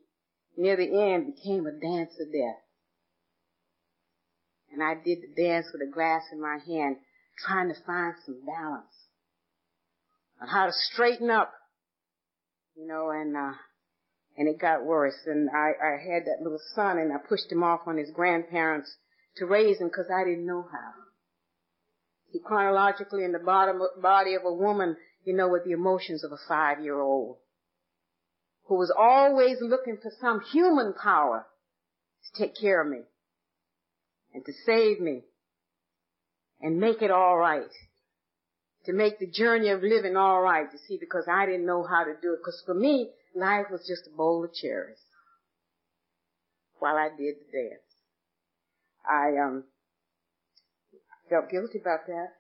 near 0.57 0.75
the 0.75 1.13
end 1.13 1.33
became 1.35 1.65
a 1.65 1.71
dance 1.71 2.11
of 2.19 2.27
death. 2.31 2.61
And 4.71 4.83
I 4.83 4.95
did 4.95 5.19
the 5.21 5.41
dance 5.41 5.67
with 5.71 5.81
a 5.81 5.91
glass 5.91 6.23
in 6.31 6.41
my 6.41 6.57
hand, 6.65 6.97
trying 7.45 7.69
to 7.69 7.75
find 7.85 8.15
some 8.25 8.45
balance 8.45 8.93
on 10.41 10.47
how 10.47 10.65
to 10.65 10.71
straighten 10.71 11.29
up, 11.29 11.53
you 12.75 12.87
know, 12.87 13.11
and, 13.11 13.35
uh, 13.35 13.53
and 14.37 14.47
it 14.47 14.59
got 14.59 14.85
worse. 14.85 15.15
And 15.25 15.49
I, 15.49 15.71
I 15.81 15.97
had 15.97 16.25
that 16.25 16.41
little 16.41 16.59
son 16.73 16.97
and 16.97 17.13
I 17.13 17.17
pushed 17.17 17.51
him 17.51 17.63
off 17.63 17.81
on 17.85 17.97
his 17.97 18.11
grandparents 18.11 18.93
to 19.37 19.45
raise 19.45 19.79
him 19.79 19.87
because 19.87 20.07
I 20.13 20.23
didn't 20.23 20.45
know 20.45 20.65
how. 20.69 21.00
Chronologically 22.39 23.23
in 23.23 23.31
the 23.31 23.39
bottom, 23.39 23.81
body 24.01 24.35
of 24.35 24.45
a 24.45 24.53
woman, 24.53 24.97
you 25.25 25.35
know, 25.35 25.49
with 25.49 25.65
the 25.65 25.71
emotions 25.71 26.23
of 26.23 26.31
a 26.31 26.37
five-year-old 26.47 27.37
who 28.65 28.75
was 28.75 28.93
always 28.97 29.57
looking 29.61 29.97
for 30.01 30.11
some 30.21 30.41
human 30.51 30.93
power 30.93 31.45
to 32.23 32.41
take 32.41 32.55
care 32.55 32.81
of 32.81 32.87
me 32.87 33.01
and 34.33 34.45
to 34.45 34.53
save 34.65 34.99
me 35.01 35.23
and 36.61 36.79
make 36.79 37.01
it 37.01 37.11
all 37.11 37.37
right. 37.37 37.69
To 38.85 38.93
make 38.93 39.19
the 39.19 39.27
journey 39.27 39.69
of 39.69 39.83
living 39.83 40.15
all 40.15 40.41
right, 40.41 40.67
you 40.71 40.79
see, 40.87 40.97
because 40.97 41.25
I 41.29 41.45
didn't 41.45 41.65
know 41.65 41.83
how 41.83 42.03
to 42.03 42.13
do 42.21 42.33
it. 42.33 42.39
Because 42.39 42.63
for 42.65 42.73
me, 42.73 43.09
life 43.35 43.65
was 43.69 43.81
just 43.87 44.07
a 44.07 44.15
bowl 44.15 44.43
of 44.43 44.53
cherries 44.53 44.97
while 46.79 46.95
I 46.95 47.09
did 47.09 47.35
the 47.35 47.51
dance. 47.51 47.91
I 49.07 49.37
um 49.37 49.65
felt 51.31 51.49
guilty 51.49 51.79
about 51.79 52.05
that. 52.07 52.35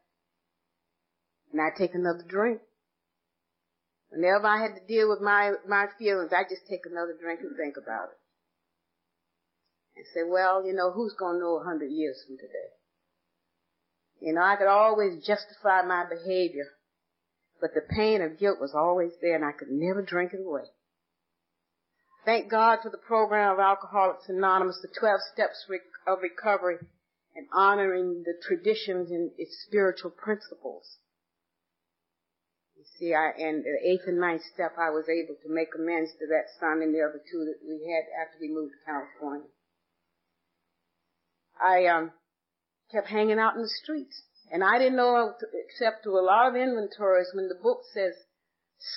And 1.51 1.61
I 1.61 1.69
take 1.75 1.95
another 1.95 2.23
drink. 2.27 2.59
Whenever 4.09 4.45
I 4.45 4.61
had 4.61 4.75
to 4.75 4.85
deal 4.87 5.09
with 5.09 5.21
my 5.21 5.53
my 5.67 5.87
feelings, 5.97 6.31
I 6.35 6.43
just 6.43 6.67
take 6.69 6.85
another 6.85 7.15
drink 7.19 7.39
and 7.39 7.55
think 7.55 7.75
about 7.77 8.11
it. 8.11 8.19
And 9.95 10.05
say, 10.13 10.27
well, 10.27 10.65
you 10.65 10.73
know, 10.73 10.91
who's 10.91 11.15
gonna 11.17 11.39
know 11.39 11.59
a 11.59 11.63
hundred 11.63 11.91
years 11.91 12.21
from 12.27 12.35
today? 12.35 12.75
You 14.19 14.33
know, 14.33 14.41
I 14.41 14.57
could 14.57 14.67
always 14.67 15.25
justify 15.25 15.81
my 15.81 16.05
behavior, 16.07 16.67
but 17.59 17.73
the 17.73 17.81
pain 17.81 18.21
of 18.21 18.37
guilt 18.37 18.59
was 18.59 18.75
always 18.75 19.11
there 19.21 19.35
and 19.35 19.45
I 19.45 19.51
could 19.51 19.71
never 19.71 20.01
drink 20.01 20.33
it 20.33 20.45
away. 20.45 20.67
Thank 22.23 22.51
God 22.51 22.79
for 22.83 22.91
the 22.91 22.99
program 22.99 23.53
of 23.53 23.59
Alcoholics 23.59 24.29
Anonymous, 24.29 24.79
the 24.81 24.93
12 24.99 25.21
steps 25.33 25.65
of 26.05 26.19
recovery, 26.21 26.77
and 27.35 27.47
honoring 27.53 28.23
the 28.25 28.33
traditions 28.45 29.09
and 29.11 29.31
its 29.37 29.63
spiritual 29.67 30.11
principles. 30.11 30.97
You 32.75 32.83
see, 32.97 33.13
I, 33.13 33.31
in 33.37 33.63
the 33.63 33.89
eighth 33.89 34.07
and 34.07 34.19
ninth 34.19 34.41
step, 34.53 34.73
I 34.77 34.89
was 34.89 35.05
able 35.07 35.35
to 35.43 35.49
make 35.49 35.69
amends 35.75 36.11
to 36.19 36.27
that 36.27 36.49
son 36.59 36.81
and 36.81 36.93
the 36.93 37.01
other 37.01 37.21
two 37.31 37.45
that 37.45 37.59
we 37.65 37.91
had 37.91 38.09
after 38.21 38.37
we 38.41 38.49
moved 38.49 38.73
to 38.73 38.91
California. 38.91 39.47
I, 41.63 41.85
um, 41.85 42.11
kept 42.91 43.07
hanging 43.07 43.39
out 43.39 43.55
in 43.55 43.61
the 43.61 43.69
streets. 43.69 44.23
And 44.51 44.63
I 44.63 44.77
didn't 44.77 44.97
know, 44.97 45.33
except 45.53 46.03
to 46.03 46.09
a 46.11 46.25
lot 46.25 46.49
of 46.49 46.55
inventories, 46.55 47.31
when 47.33 47.47
the 47.47 47.55
book 47.55 47.81
says 47.93 48.13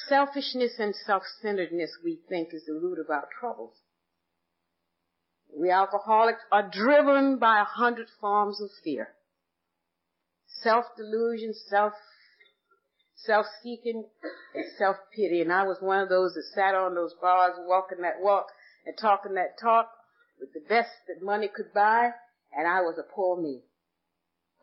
Selfishness 0.09 0.79
and 0.79 0.95
self-centeredness, 0.97 1.99
we 2.03 2.19
think, 2.29 2.55
is 2.55 2.65
the 2.67 2.73
root 2.73 2.99
of 2.99 3.11
our 3.11 3.29
troubles. 3.39 3.75
We 5.59 5.71
alcoholics 5.71 6.43
are 6.51 6.69
driven 6.69 7.39
by 7.39 7.61
a 7.61 7.65
hundred 7.65 8.09
forms 8.21 8.61
of 8.61 8.71
fear. 8.83 9.09
Self-delusion, 10.63 11.55
self, 11.69 11.93
self-seeking, 13.15 14.05
and 14.55 14.65
self-pity. 14.79 15.41
And 15.43 15.53
I 15.53 15.65
was 15.65 15.79
one 15.81 16.01
of 16.01 16.09
those 16.09 16.35
that 16.35 16.45
sat 16.55 16.75
on 16.75 16.95
those 16.95 17.15
bars 17.21 17.55
walking 17.59 18.03
that 18.03 18.21
walk 18.21 18.47
and 18.87 18.97
talking 18.99 19.35
that 19.35 19.59
talk 19.61 19.91
with 20.41 20.53
the 20.53 20.61
best 20.69 20.91
that 21.09 21.25
money 21.25 21.49
could 21.55 21.73
buy, 21.73 22.11
and 22.57 22.67
I 22.67 22.81
was 22.81 22.99
a 22.99 23.15
poor 23.15 23.41
me. 23.41 23.63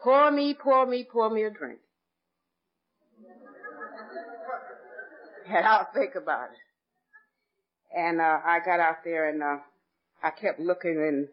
Pour 0.03 0.31
me, 0.31 0.53
pour 0.53 0.85
me, 0.85 1.07
pour 1.09 1.29
me 1.29 1.43
a 1.43 1.49
drink. 1.49 1.79
and 5.47 5.65
I'll 5.65 5.87
think 5.93 6.15
about 6.15 6.49
it. 6.51 6.57
And 7.97 8.19
uh, 8.21 8.39
I 8.45 8.59
got 8.65 8.79
out 8.79 9.03
there 9.03 9.29
and 9.29 9.43
uh, 9.43 9.57
I 10.23 10.29
kept 10.29 10.59
looking 10.59 10.97
and 10.97 11.27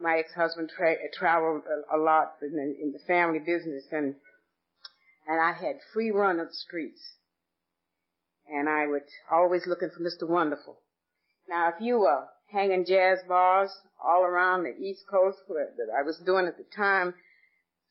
my 0.00 0.18
ex-husband 0.18 0.70
tra- 0.74 0.96
traveled 1.12 1.62
a, 1.66 1.96
a 1.96 1.98
lot 1.98 2.36
in 2.42 2.52
the, 2.52 2.82
in 2.82 2.92
the 2.92 2.98
family 3.06 3.38
business 3.38 3.84
and 3.92 4.14
and 5.26 5.40
I 5.40 5.52
had 5.52 5.76
free 5.92 6.10
run 6.10 6.40
of 6.40 6.48
the 6.48 6.54
streets. 6.54 7.00
And 8.52 8.68
I 8.68 8.86
was 8.86 9.02
always 9.30 9.62
looking 9.66 9.90
for 9.90 10.02
Mr. 10.02 10.28
Wonderful. 10.28 10.76
Now, 11.48 11.68
if 11.68 11.80
you 11.80 12.00
were 12.00 12.24
hanging 12.50 12.84
jazz 12.84 13.18
bars 13.28 13.70
all 14.04 14.22
around 14.22 14.64
the 14.64 14.76
East 14.76 15.04
Coast 15.08 15.38
that 15.48 15.86
I 15.96 16.02
was 16.02 16.18
doing 16.26 16.46
at 16.46 16.56
the 16.56 16.64
time, 16.74 17.14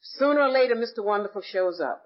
sooner 0.01 0.41
or 0.41 0.49
later 0.49 0.75
Mr. 0.75 1.03
Wonderful 1.03 1.41
shows 1.41 1.79
up. 1.79 2.03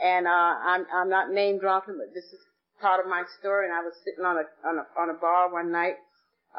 And 0.00 0.28
uh, 0.28 0.30
I'm 0.30 0.86
I'm 0.94 1.08
not 1.10 1.30
name 1.30 1.58
dropping, 1.58 1.98
but 1.98 2.14
this 2.14 2.24
is 2.24 2.38
part 2.80 3.00
of 3.00 3.10
my 3.10 3.24
story. 3.40 3.66
And 3.66 3.74
I 3.74 3.82
was 3.82 3.94
sitting 4.04 4.24
on 4.24 4.36
a 4.36 4.68
on 4.68 4.78
a 4.78 5.00
on 5.00 5.10
a 5.10 5.18
bar 5.18 5.52
one 5.52 5.72
night 5.72 5.96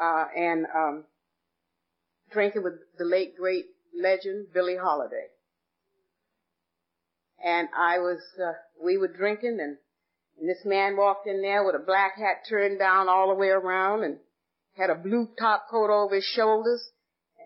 uh, 0.00 0.24
and 0.36 0.66
um, 0.74 1.04
drinking 2.32 2.62
with 2.62 2.74
the 2.98 3.04
late 3.04 3.36
great 3.36 3.66
legend 3.98 4.48
Billie 4.52 4.76
Holiday. 4.76 5.26
And 7.44 7.68
I 7.76 7.98
was 7.98 8.20
uh, 8.38 8.52
we 8.82 8.98
were 8.98 9.08
drinking, 9.08 9.58
and, 9.60 9.76
and 10.38 10.48
this 10.48 10.64
man 10.64 10.96
walked 10.96 11.26
in 11.26 11.40
there 11.40 11.64
with 11.64 11.74
a 11.74 11.84
black 11.84 12.16
hat 12.18 12.44
turned 12.48 12.78
down 12.78 13.08
all 13.08 13.28
the 13.28 13.34
way 13.34 13.48
around, 13.48 14.04
and 14.04 14.18
had 14.76 14.90
a 14.90 14.94
blue 14.94 15.28
top 15.38 15.66
coat 15.70 15.90
over 15.90 16.16
his 16.16 16.24
shoulders. 16.24 16.90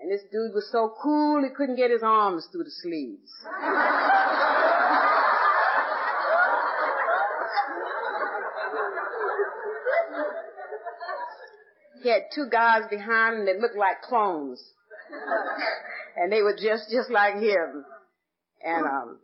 And 0.01 0.11
this 0.11 0.23
dude 0.23 0.53
was 0.53 0.69
so 0.71 0.93
cool 1.03 1.43
he 1.43 1.51
couldn't 1.55 1.77
get 1.77 1.91
his 1.91 2.03
arms 2.03 2.49
through 2.51 2.65
the 2.65 2.71
sleeves. 2.71 3.31
he 12.05 12.11
had 12.11 12.31
two 12.33 12.47
guys 12.53 12.83
behind 12.89 13.41
him 13.41 13.47
that 13.47 13.59
looked 13.59 13.77
like 13.77 14.03
clones. 14.03 14.63
and 16.17 16.31
they 16.31 16.43
were 16.43 16.55
just, 16.55 16.91
just 16.93 17.11
like 17.11 17.35
him. 17.35 17.85
And, 18.63 18.87
um, 18.87 19.19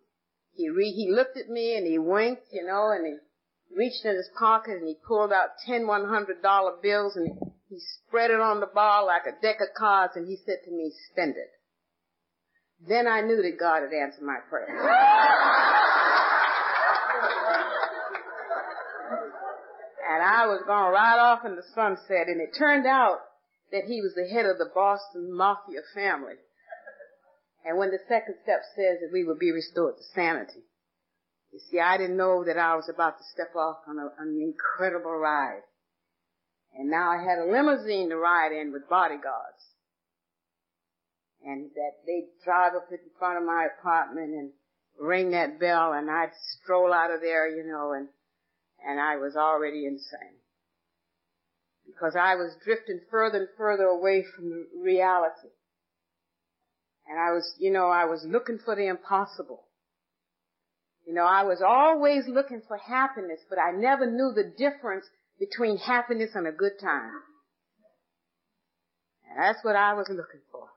he 0.55 0.69
re- 0.69 0.93
he 0.93 1.11
looked 1.11 1.37
at 1.37 1.49
me 1.49 1.77
and 1.77 1.87
he 1.87 1.99
winked, 1.99 2.43
you 2.53 2.65
know, 2.67 2.91
and 2.91 3.07
he 3.07 3.17
reached 3.75 4.05
in 4.05 4.17
his 4.17 4.29
pocket 4.39 4.77
and 4.79 4.87
he 4.87 4.97
pulled 5.07 5.33
out 5.33 5.57
ten 5.67 5.87
one 5.87 6.05
hundred 6.05 6.43
dollar 6.43 6.73
bills 6.83 7.17
and 7.17 7.29
he 7.69 7.79
spread 8.07 8.31
it 8.31 8.41
on 8.41 8.61
the 8.61 8.67
bar 8.67 9.07
like 9.07 9.23
a 9.27 9.41
deck 9.41 9.57
of 9.61 9.69
cards 9.77 10.15
and 10.17 10.27
he 10.27 10.37
said 10.45 10.59
to 10.65 10.71
me, 10.71 10.93
spend 11.13 11.37
it. 11.37 11.51
Then 12.87 13.07
I 13.07 13.21
knew 13.21 13.41
that 13.43 13.59
God 13.59 13.83
had 13.83 13.93
answered 13.93 14.25
my 14.25 14.39
prayer. 14.49 14.69
and 20.11 20.27
I 20.27 20.51
was 20.51 20.67
going 20.67 20.87
to 20.87 20.91
ride 20.91 21.23
off 21.23 21.47
in 21.47 21.55
the 21.55 21.63
sunset. 21.73 22.27
And 22.27 22.43
it 22.43 22.51
turned 22.59 22.85
out 22.85 23.23
that 23.71 23.87
he 23.87 24.03
was 24.03 24.11
the 24.19 24.27
head 24.27 24.45
of 24.45 24.59
the 24.59 24.67
Boston 24.75 25.31
Mafia 25.31 25.87
family. 25.95 26.35
And 27.65 27.79
when 27.79 27.91
the 27.91 28.03
second 28.09 28.35
step 28.43 28.67
says 28.75 28.99
that 28.99 29.13
we 29.13 29.23
will 29.23 29.39
be 29.39 29.53
restored 29.53 29.95
to 29.99 30.03
sanity, 30.13 30.67
you 31.53 31.61
see, 31.71 31.79
I 31.79 31.97
didn't 31.97 32.17
know 32.17 32.43
that 32.43 32.59
I 32.59 32.75
was 32.75 32.91
about 32.93 33.19
to 33.19 33.25
step 33.31 33.55
off 33.55 33.87
on, 33.87 33.99
a, 33.99 34.11
an 34.19 34.35
incredible 34.43 35.15
ride. 35.15 35.63
And 36.75 36.91
now 36.91 37.11
I 37.11 37.23
had 37.23 37.39
a 37.39 37.47
limousine 37.47 38.11
to 38.11 38.17
ride 38.17 38.51
in 38.51 38.73
with 38.73 38.89
bodyguards. 38.91 39.63
And 41.45 41.71
that 41.75 42.03
they'd 42.07 42.29
drive 42.45 42.75
up 42.75 42.89
in 42.91 42.99
front 43.19 43.39
of 43.39 43.45
my 43.47 43.69
apartment 43.79 44.35
and 44.35 44.51
ring 44.99 45.31
that 45.31 45.61
bell 45.61 45.93
and 45.93 46.11
I'd 46.11 46.35
stroll 46.61 46.93
out 46.93 47.11
of 47.11 47.21
there, 47.21 47.49
you 47.49 47.65
know, 47.65 47.93
and 47.93 48.09
and 48.87 49.01
I 49.01 49.17
was 49.17 49.37
already 49.37 49.87
insane. 49.87 50.39
Because 51.87 52.15
I 52.17 52.35
was 52.37 52.57
drifting 52.65 53.01
further 53.11 53.39
and 53.39 53.49
further 53.57 53.85
away 53.85 54.25
from 54.25 54.67
reality. 54.83 55.49
And 57.09 57.19
I 57.19 57.33
was, 57.33 57.55
you 57.59 57.73
know, 57.73 57.89
I 57.89 58.05
was 58.05 58.25
looking 58.25 58.59
for 58.65 58.77
the 58.77 58.87
impossible. 58.87 59.65
You 61.07 61.15
know, 61.15 61.25
I 61.25 61.43
was 61.43 61.61
always 61.67 62.29
looking 62.29 62.63
for 62.67 62.77
happiness, 62.77 63.41
but 63.49 63.59
I 63.59 63.73
never 63.73 64.07
knew 64.07 64.33
the 64.35 64.53
difference 64.57 65.07
between 65.39 65.79
happiness 65.79 66.31
and 66.35 66.47
a 66.47 66.53
good 66.53 66.79
time. 66.81 67.23
And 69.29 69.43
that's 69.43 69.65
what 69.65 69.75
I 69.75 69.95
was 69.95 70.07
looking 70.09 70.43
for. 70.53 70.69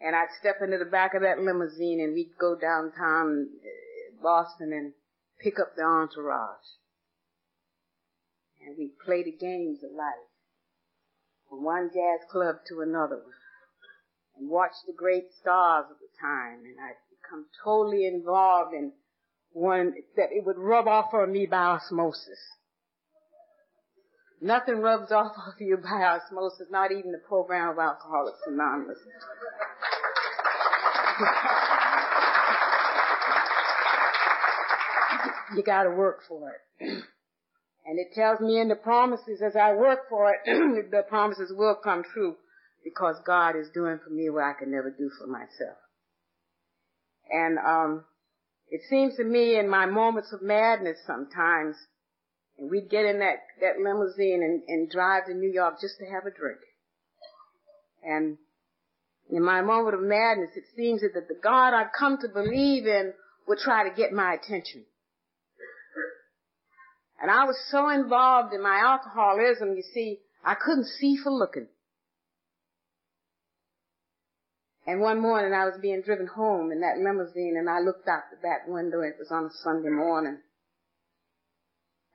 And 0.00 0.16
I'd 0.16 0.32
step 0.40 0.56
into 0.62 0.78
the 0.78 0.90
back 0.90 1.14
of 1.14 1.22
that 1.22 1.38
limousine 1.38 2.00
and 2.00 2.14
we'd 2.14 2.32
go 2.40 2.56
downtown 2.56 3.48
uh, 3.62 4.22
Boston 4.22 4.72
and 4.72 4.92
pick 5.40 5.58
up 5.60 5.76
the 5.76 5.82
entourage 5.82 6.81
and 8.66 8.76
we 8.78 8.92
play 9.04 9.22
the 9.22 9.32
games 9.32 9.82
of 9.82 9.90
life. 9.92 10.28
from 11.48 11.64
one 11.64 11.90
jazz 11.92 12.20
club 12.30 12.56
to 12.68 12.80
another 12.80 13.16
one 13.16 13.34
and 14.38 14.48
watch 14.48 14.72
the 14.86 14.92
great 14.92 15.32
stars 15.40 15.86
of 15.90 15.96
the 15.98 16.08
time 16.20 16.60
and 16.64 16.76
I'd 16.80 16.96
become 17.10 17.46
totally 17.64 18.06
involved 18.06 18.74
in 18.74 18.92
one 19.52 19.94
that 20.16 20.32
it 20.32 20.44
would 20.44 20.58
rub 20.58 20.88
off 20.88 21.12
on 21.12 21.32
me 21.32 21.46
by 21.46 21.76
osmosis. 21.76 22.38
Nothing 24.40 24.80
rubs 24.80 25.12
off 25.12 25.32
of 25.36 25.60
you 25.60 25.76
by 25.76 26.02
osmosis, 26.02 26.68
not 26.70 26.90
even 26.90 27.12
the 27.12 27.20
program 27.28 27.68
of 27.70 27.78
Alcoholics 27.78 28.40
Anonymous. 28.46 28.98
you 35.56 35.62
gotta 35.62 35.90
work 35.90 36.20
for 36.26 36.50
it. 36.80 37.04
And 37.84 37.98
it 37.98 38.14
tells 38.14 38.40
me 38.40 38.60
in 38.60 38.68
the 38.68 38.76
promises 38.76 39.42
as 39.44 39.56
I 39.56 39.72
work 39.74 40.08
for 40.08 40.32
it, 40.32 40.40
the 40.90 41.02
promises 41.08 41.52
will 41.54 41.76
come 41.82 42.04
true 42.04 42.36
because 42.84 43.16
God 43.26 43.56
is 43.56 43.68
doing 43.74 43.98
for 44.02 44.10
me 44.10 44.30
what 44.30 44.44
I 44.44 44.52
could 44.52 44.68
never 44.68 44.90
do 44.90 45.10
for 45.18 45.26
myself. 45.26 45.78
And 47.30 47.58
um, 47.58 48.04
it 48.68 48.82
seems 48.88 49.16
to 49.16 49.24
me 49.24 49.58
in 49.58 49.68
my 49.68 49.86
moments 49.86 50.32
of 50.32 50.42
madness 50.42 50.98
sometimes, 51.06 51.76
and 52.58 52.70
we'd 52.70 52.90
get 52.90 53.04
in 53.04 53.18
that, 53.18 53.38
that 53.60 53.82
limousine 53.82 54.42
and, 54.42 54.62
and 54.68 54.90
drive 54.90 55.26
to 55.26 55.34
New 55.34 55.50
York 55.50 55.80
just 55.80 55.98
to 55.98 56.06
have 56.06 56.26
a 56.26 56.36
drink. 56.36 56.60
And 58.04 58.38
in 59.30 59.42
my 59.42 59.62
moment 59.62 59.94
of 59.94 60.02
madness, 60.02 60.50
it 60.56 60.64
seems 60.76 61.00
that 61.00 61.14
the 61.14 61.38
God 61.42 61.74
I've 61.74 61.92
come 61.98 62.18
to 62.18 62.28
believe 62.28 62.86
in 62.86 63.12
would 63.48 63.58
try 63.58 63.88
to 63.88 63.94
get 63.94 64.12
my 64.12 64.34
attention. 64.34 64.84
And 67.22 67.30
I 67.30 67.44
was 67.44 67.56
so 67.70 67.88
involved 67.88 68.52
in 68.52 68.60
my 68.60 68.80
alcoholism, 68.82 69.76
you 69.76 69.84
see, 69.94 70.18
I 70.44 70.56
couldn't 70.56 70.86
see 70.86 71.16
for 71.16 71.30
looking. 71.30 71.68
And 74.84 75.00
one 75.00 75.20
morning 75.20 75.52
I 75.52 75.64
was 75.64 75.78
being 75.80 76.02
driven 76.02 76.26
home 76.26 76.72
in 76.72 76.80
that 76.80 76.98
limousine 76.98 77.54
and 77.56 77.70
I 77.70 77.78
looked 77.78 78.08
out 78.08 78.24
the 78.32 78.42
back 78.42 78.66
window 78.66 79.02
and 79.02 79.12
it 79.12 79.20
was 79.20 79.30
on 79.30 79.44
a 79.44 79.50
Sunday 79.62 79.90
morning. 79.90 80.38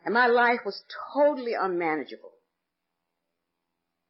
And 0.03 0.14
my 0.14 0.28
life 0.28 0.60
was 0.66 0.84
totally 1.14 1.53
unmanageable. 1.53 2.34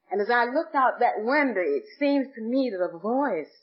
And 0.09 0.19
as 0.19 0.31
I 0.31 0.45
looked 0.45 0.73
out 0.73 0.99
that 0.99 1.19
window, 1.23 1.61
it 1.61 1.83
seems 1.99 2.27
to 2.33 2.41
me 2.41 2.71
that 2.71 2.83
a 2.83 2.97
voice 2.97 3.53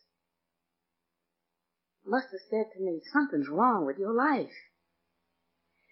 must 2.07 2.29
have 2.31 2.41
said 2.49 2.67
to 2.77 2.81
me, 2.81 3.01
something's 3.13 3.49
wrong 3.49 3.87
with 3.87 3.99
your 3.99 4.13
life. 4.13 4.55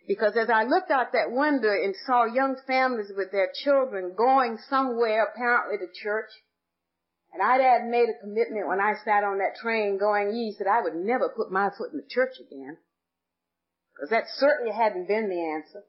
Because 0.07 0.36
as 0.36 0.50
I 0.50 0.64
looked 0.64 0.90
out 0.90 1.12
that 1.12 1.30
window 1.30 1.70
and 1.70 1.94
saw 2.07 2.24
young 2.24 2.57
families 2.66 3.12
with 3.16 3.30
their 3.30 3.50
children 3.62 4.14
going 4.16 4.59
somewhere, 4.68 5.24
apparently 5.24 5.78
to 5.78 5.92
church, 6.03 6.30
and 7.32 7.40
I 7.40 7.57
had 7.57 7.86
made 7.88 8.09
a 8.11 8.20
commitment 8.20 8.68
when 8.68 8.80
I 8.80 8.94
sat 9.05 9.24
on 9.24 9.38
that 9.38 9.57
train 9.57 9.96
going 9.98 10.34
east 10.34 10.59
that 10.59 10.68
I 10.68 10.82
would 10.82 10.94
never 10.94 11.28
put 11.30 11.50
my 11.50 11.70
foot 11.70 11.92
in 11.92 11.98
the 11.98 12.09
church 12.09 12.36
again. 12.38 12.76
Because 13.94 14.11
that 14.11 14.24
certainly 14.36 14.72
hadn't 14.72 15.09
been 15.09 15.30
the 15.30 15.40
answer. 15.40 15.84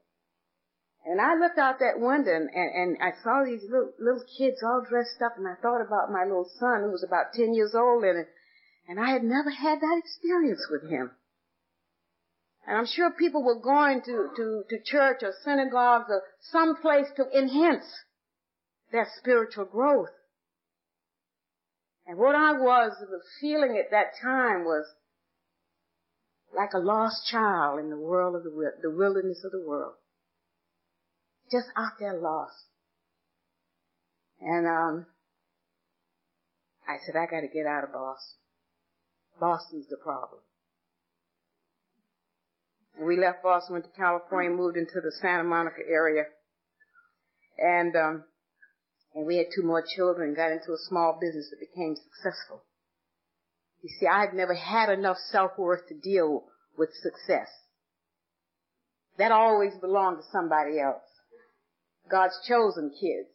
And 1.04 1.20
I 1.20 1.34
looked 1.34 1.58
out 1.58 1.80
that 1.80 2.00
window 2.00 2.32
and, 2.32 2.48
and, 2.48 2.70
and 2.72 2.96
I 3.02 3.12
saw 3.22 3.44
these 3.44 3.62
little, 3.68 3.92
little 3.98 4.24
kids 4.38 4.62
all 4.62 4.86
dressed 4.88 5.20
up 5.20 5.36
and 5.36 5.46
I 5.46 5.54
thought 5.60 5.84
about 5.84 6.10
my 6.10 6.24
little 6.24 6.48
son 6.58 6.80
who 6.80 6.92
was 6.92 7.04
about 7.04 7.34
10 7.34 7.52
years 7.52 7.74
old 7.74 8.04
and, 8.04 8.24
and 8.88 8.98
I 8.98 9.10
had 9.10 9.22
never 9.22 9.50
had 9.50 9.80
that 9.80 10.00
experience 10.00 10.66
with 10.70 10.88
him. 10.88 11.10
And 12.66 12.78
I'm 12.78 12.86
sure 12.86 13.10
people 13.10 13.42
were 13.42 13.60
going 13.60 14.00
to, 14.02 14.28
to, 14.36 14.62
to 14.68 14.78
church 14.84 15.18
or 15.22 15.34
synagogues 15.44 16.06
or 16.08 16.22
some 16.40 16.76
place 16.76 17.06
to 17.16 17.24
enhance 17.36 17.84
their 18.90 19.06
spiritual 19.18 19.66
growth. 19.66 20.08
And 22.06 22.18
what 22.18 22.34
I 22.34 22.52
was, 22.52 22.92
feeling 23.40 23.76
at 23.78 23.90
that 23.90 24.12
time 24.22 24.64
was 24.64 24.86
like 26.56 26.72
a 26.74 26.78
lost 26.78 27.26
child 27.26 27.80
in 27.80 27.90
the 27.90 27.98
world 27.98 28.36
of 28.36 28.44
the, 28.44 28.50
the 28.82 28.90
wilderness 28.90 29.42
of 29.44 29.52
the 29.52 29.64
world. 29.66 29.94
Just 31.50 31.66
out 31.76 31.92
there 31.98 32.18
lost. 32.18 32.66
And, 34.40 34.66
um, 34.66 35.06
I 36.86 36.96
said, 37.04 37.16
I 37.16 37.26
gotta 37.26 37.48
get 37.48 37.66
out 37.66 37.84
of 37.84 37.92
Boston. 37.92 38.38
Boston's 39.40 39.88
the 39.88 39.96
problem. 39.96 40.40
We 43.00 43.18
left 43.18 43.42
Boston, 43.42 43.74
went 43.74 43.84
to 43.86 43.90
California, 44.00 44.50
moved 44.50 44.76
into 44.76 45.00
the 45.02 45.12
Santa 45.20 45.44
Monica 45.44 45.80
area. 45.88 46.24
And, 47.58 47.94
um, 47.96 48.24
and 49.14 49.26
we 49.26 49.36
had 49.36 49.46
two 49.54 49.62
more 49.62 49.84
children, 49.96 50.34
got 50.34 50.52
into 50.52 50.72
a 50.72 50.88
small 50.88 51.18
business 51.20 51.50
that 51.50 51.60
became 51.60 51.96
successful. 51.96 52.62
You 53.82 53.90
see, 54.00 54.06
I 54.06 54.20
had 54.20 54.34
never 54.34 54.54
had 54.54 54.88
enough 54.88 55.18
self-worth 55.30 55.88
to 55.88 55.94
deal 55.94 56.44
with 56.78 56.90
success. 57.02 57.48
That 59.18 59.32
always 59.32 59.74
belonged 59.80 60.18
to 60.18 60.24
somebody 60.32 60.80
else. 60.80 61.02
God's 62.10 62.38
chosen 62.46 62.90
kids. 62.90 63.30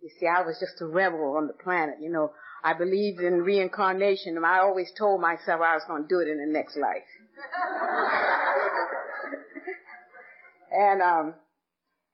You 0.00 0.10
see, 0.18 0.26
I 0.26 0.42
was 0.42 0.58
just 0.58 0.80
a 0.82 0.86
rebel 0.86 1.36
on 1.36 1.46
the 1.46 1.52
planet, 1.52 1.96
you 2.00 2.10
know. 2.10 2.32
I 2.64 2.74
believed 2.74 3.20
in 3.20 3.42
reincarnation 3.42 4.36
and 4.36 4.46
I 4.46 4.60
always 4.60 4.92
told 4.96 5.20
myself 5.20 5.60
I 5.60 5.74
was 5.74 5.82
going 5.88 6.02
to 6.02 6.08
do 6.08 6.20
it 6.20 6.28
in 6.28 6.38
the 6.38 6.46
next 6.46 6.76
life. 6.76 7.02
and, 10.70 11.02
um, 11.02 11.34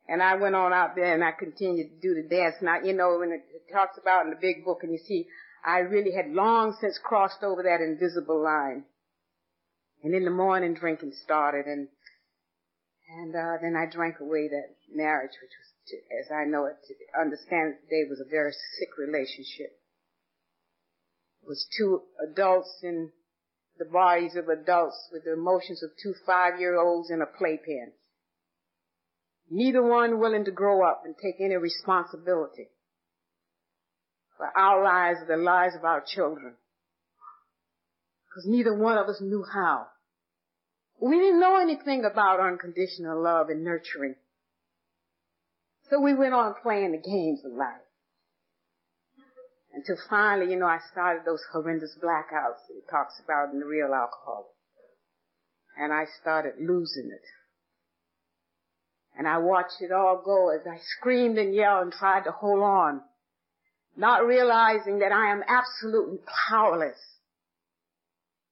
and 0.08 0.22
I 0.22 0.36
went 0.36 0.54
on 0.54 0.72
out 0.72 0.96
there 0.96 1.12
and 1.14 1.22
I 1.22 1.32
continued 1.32 1.90
to 1.90 2.00
do 2.00 2.14
the 2.14 2.22
dance. 2.26 2.54
Now, 2.62 2.80
you 2.82 2.94
know, 2.94 3.18
when 3.18 3.32
it, 3.32 3.42
talks 3.70 3.98
about 4.00 4.24
in 4.24 4.30
the 4.30 4.38
big 4.40 4.64
book 4.64 4.82
and 4.82 4.90
you 4.90 4.98
see, 5.06 5.26
I 5.62 5.80
really 5.80 6.12
had 6.12 6.32
long 6.32 6.74
since 6.80 6.96
crossed 6.96 7.42
over 7.42 7.62
that 7.64 7.82
invisible 7.82 8.42
line. 8.42 8.84
And 10.02 10.14
in 10.14 10.24
the 10.24 10.30
morning 10.30 10.72
drinking 10.72 11.12
started 11.22 11.66
and, 11.66 11.88
and, 13.20 13.36
uh, 13.36 13.58
then 13.60 13.76
I 13.76 13.84
drank 13.84 14.20
away 14.20 14.48
that 14.48 14.76
marriage, 14.90 15.36
which 15.42 15.52
was, 15.52 15.68
to, 15.88 15.96
as 16.18 16.30
I 16.32 16.44
know 16.48 16.64
it, 16.64 16.76
to 16.88 16.94
understand 17.20 17.74
it 17.74 17.82
today, 17.84 18.08
was 18.08 18.20
a 18.24 18.30
very 18.30 18.52
sick 18.52 18.96
relationship. 18.96 19.77
Was 21.48 21.66
two 21.76 22.02
adults 22.30 22.78
in 22.82 23.10
the 23.78 23.86
bodies 23.86 24.36
of 24.36 24.48
adults 24.48 25.08
with 25.10 25.24
the 25.24 25.32
emotions 25.32 25.82
of 25.82 25.90
two 26.02 26.14
five-year-olds 26.26 27.10
in 27.10 27.22
a 27.22 27.26
playpen 27.26 27.92
neither 29.50 29.82
one 29.82 30.18
willing 30.18 30.44
to 30.44 30.50
grow 30.50 30.86
up 30.88 31.02
and 31.04 31.14
take 31.16 31.40
any 31.40 31.56
responsibility 31.56 32.68
for 34.36 34.46
our 34.56 34.82
lives 34.82 35.20
the 35.26 35.36
lives 35.36 35.74
of 35.74 35.84
our 35.84 36.02
children. 36.06 36.54
Because 38.28 38.46
neither 38.46 38.76
one 38.76 38.98
of 38.98 39.08
us 39.08 39.20
knew 39.20 39.44
how. 39.52 39.86
We 41.00 41.16
didn't 41.16 41.40
know 41.40 41.58
anything 41.60 42.04
about 42.04 42.40
unconditional 42.40 43.22
love 43.22 43.48
and 43.48 43.64
nurturing. 43.64 44.16
So 45.90 46.00
we 46.00 46.14
went 46.14 46.34
on 46.34 46.54
playing 46.62 46.92
the 46.92 46.98
games 46.98 47.40
of 47.44 47.52
life. 47.52 47.87
Until 49.78 49.96
finally, 50.10 50.50
you 50.50 50.58
know, 50.58 50.66
I 50.66 50.80
started 50.90 51.22
those 51.24 51.44
horrendous 51.52 51.96
blackouts 52.02 52.66
that 52.66 52.74
he 52.74 52.80
talks 52.90 53.20
about 53.24 53.52
in 53.52 53.60
the 53.60 53.64
real 53.64 53.94
alcohol. 53.94 54.46
And 55.78 55.92
I 55.92 56.06
started 56.20 56.54
losing 56.58 57.12
it. 57.12 57.22
And 59.16 59.28
I 59.28 59.38
watched 59.38 59.80
it 59.80 59.92
all 59.92 60.20
go 60.24 60.48
as 60.48 60.66
I 60.66 60.78
screamed 60.98 61.38
and 61.38 61.54
yelled 61.54 61.84
and 61.84 61.92
tried 61.92 62.24
to 62.24 62.32
hold 62.32 62.60
on, 62.60 63.02
not 63.96 64.26
realizing 64.26 64.98
that 64.98 65.12
I 65.12 65.30
am 65.30 65.44
absolutely 65.46 66.18
powerless 66.48 66.98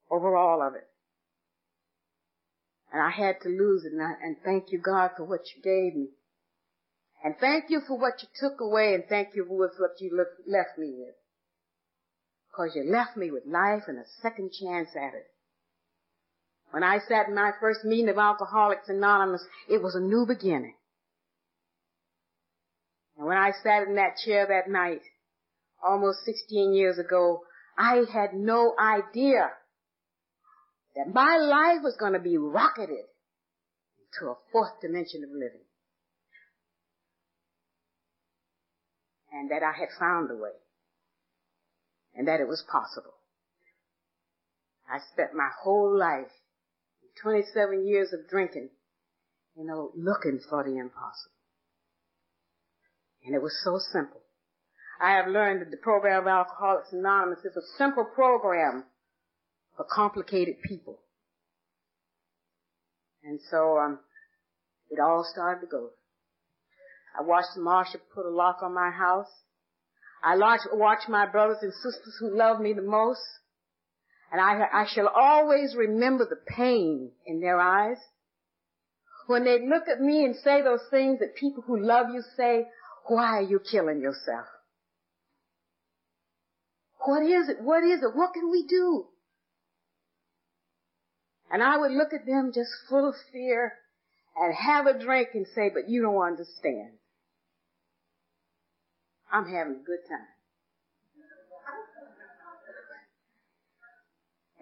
over 0.08 0.36
all 0.36 0.62
of 0.62 0.74
it. 0.76 0.86
And 2.92 3.02
I 3.02 3.10
had 3.10 3.40
to 3.42 3.48
lose 3.48 3.84
it, 3.84 3.92
and, 3.92 4.02
I, 4.02 4.12
and 4.22 4.36
thank 4.44 4.70
you, 4.70 4.78
God, 4.78 5.10
for 5.16 5.24
what 5.24 5.40
you 5.56 5.60
gave 5.60 5.96
me. 5.96 6.06
And 7.26 7.34
thank 7.40 7.70
you 7.70 7.80
for 7.88 7.98
what 7.98 8.22
you 8.22 8.28
took 8.38 8.60
away, 8.60 8.94
and 8.94 9.02
thank 9.08 9.34
you 9.34 9.44
for 9.48 9.56
what 9.58 10.00
you 10.00 10.24
left 10.46 10.78
me 10.78 10.94
with. 10.96 11.16
Because 12.48 12.76
you 12.76 12.88
left 12.88 13.16
me 13.16 13.32
with 13.32 13.42
life 13.46 13.82
and 13.88 13.98
a 13.98 14.04
second 14.22 14.52
chance 14.52 14.90
at 14.94 15.12
it. 15.12 15.26
When 16.70 16.84
I 16.84 17.00
sat 17.00 17.26
in 17.26 17.34
my 17.34 17.50
first 17.60 17.84
meeting 17.84 18.10
of 18.10 18.16
Alcoholics 18.16 18.88
Anonymous, 18.88 19.44
it 19.68 19.82
was 19.82 19.96
a 19.96 20.00
new 20.00 20.24
beginning. 20.24 20.76
And 23.18 23.26
when 23.26 23.38
I 23.38 23.50
sat 23.60 23.88
in 23.88 23.96
that 23.96 24.18
chair 24.24 24.46
that 24.46 24.70
night, 24.70 25.02
almost 25.84 26.18
16 26.26 26.74
years 26.74 26.96
ago, 26.96 27.40
I 27.76 28.04
had 28.12 28.34
no 28.34 28.72
idea 28.78 29.50
that 30.94 31.12
my 31.12 31.38
life 31.38 31.82
was 31.82 31.96
going 31.98 32.12
to 32.12 32.20
be 32.20 32.38
rocketed 32.38 33.06
to 34.20 34.26
a 34.26 34.36
fourth 34.52 34.80
dimension 34.80 35.24
of 35.24 35.30
living. 35.30 35.65
And 39.36 39.50
that 39.50 39.62
I 39.62 39.78
had 39.78 39.88
found 40.00 40.30
a 40.30 40.34
way. 40.34 40.56
And 42.14 42.26
that 42.26 42.40
it 42.40 42.48
was 42.48 42.64
possible. 42.72 43.12
I 44.90 44.98
spent 45.12 45.34
my 45.34 45.50
whole 45.62 45.96
life 45.96 46.32
27 47.22 47.86
years 47.86 48.12
of 48.12 48.28
drinking, 48.30 48.70
you 49.56 49.66
know, 49.66 49.90
looking 49.94 50.40
for 50.48 50.64
the 50.64 50.78
impossible. 50.78 51.36
And 53.24 53.34
it 53.34 53.42
was 53.42 53.52
so 53.62 53.78
simple. 53.92 54.22
I 55.00 55.16
have 55.16 55.28
learned 55.28 55.60
that 55.60 55.70
the 55.70 55.76
program 55.76 56.22
of 56.22 56.28
Alcoholics 56.28 56.92
Anonymous 56.92 57.40
is 57.40 57.56
a 57.56 57.76
simple 57.76 58.04
program 58.04 58.84
for 59.76 59.84
complicated 59.84 60.62
people. 60.66 60.98
And 63.22 63.40
so, 63.50 63.76
um, 63.78 63.98
it 64.88 64.98
all 65.00 65.26
started 65.30 65.60
to 65.60 65.66
go. 65.66 65.90
I 67.18 67.22
watched 67.22 67.56
Marsha 67.58 67.98
put 68.14 68.26
a 68.26 68.30
lock 68.30 68.58
on 68.62 68.74
my 68.74 68.90
house. 68.90 69.30
I 70.22 70.36
watched 70.72 71.08
my 71.08 71.26
brothers 71.26 71.58
and 71.62 71.72
sisters 71.72 72.16
who 72.20 72.36
loved 72.36 72.60
me 72.60 72.72
the 72.72 72.82
most. 72.82 73.20
And 74.32 74.40
I, 74.40 74.66
I 74.72 74.86
shall 74.92 75.08
always 75.08 75.74
remember 75.76 76.26
the 76.28 76.36
pain 76.36 77.12
in 77.24 77.40
their 77.40 77.60
eyes. 77.60 77.98
When 79.28 79.44
they 79.44 79.66
look 79.66 79.84
at 79.88 80.00
me 80.00 80.24
and 80.24 80.36
say 80.36 80.62
those 80.62 80.80
things 80.90 81.20
that 81.20 81.36
people 81.36 81.62
who 81.66 81.80
love 81.80 82.06
you 82.12 82.22
say, 82.36 82.66
why 83.06 83.38
are 83.38 83.42
you 83.42 83.60
killing 83.60 84.00
yourself? 84.00 84.46
What 87.04 87.22
is 87.22 87.48
it? 87.48 87.60
What 87.62 87.84
is 87.84 88.02
it? 88.02 88.16
What 88.16 88.34
can 88.34 88.50
we 88.50 88.66
do? 88.66 89.06
And 91.50 91.62
I 91.62 91.76
would 91.76 91.92
look 91.92 92.12
at 92.12 92.26
them 92.26 92.50
just 92.52 92.70
full 92.88 93.08
of 93.08 93.14
fear 93.32 93.74
and 94.36 94.54
have 94.54 94.86
a 94.86 94.98
drink 94.98 95.28
and 95.34 95.46
say, 95.54 95.70
but 95.72 95.88
you 95.88 96.02
don't 96.02 96.20
understand. 96.20 96.98
I'm 99.32 99.44
having 99.44 99.74
a 99.74 99.86
good 99.86 100.02
time. 100.08 100.26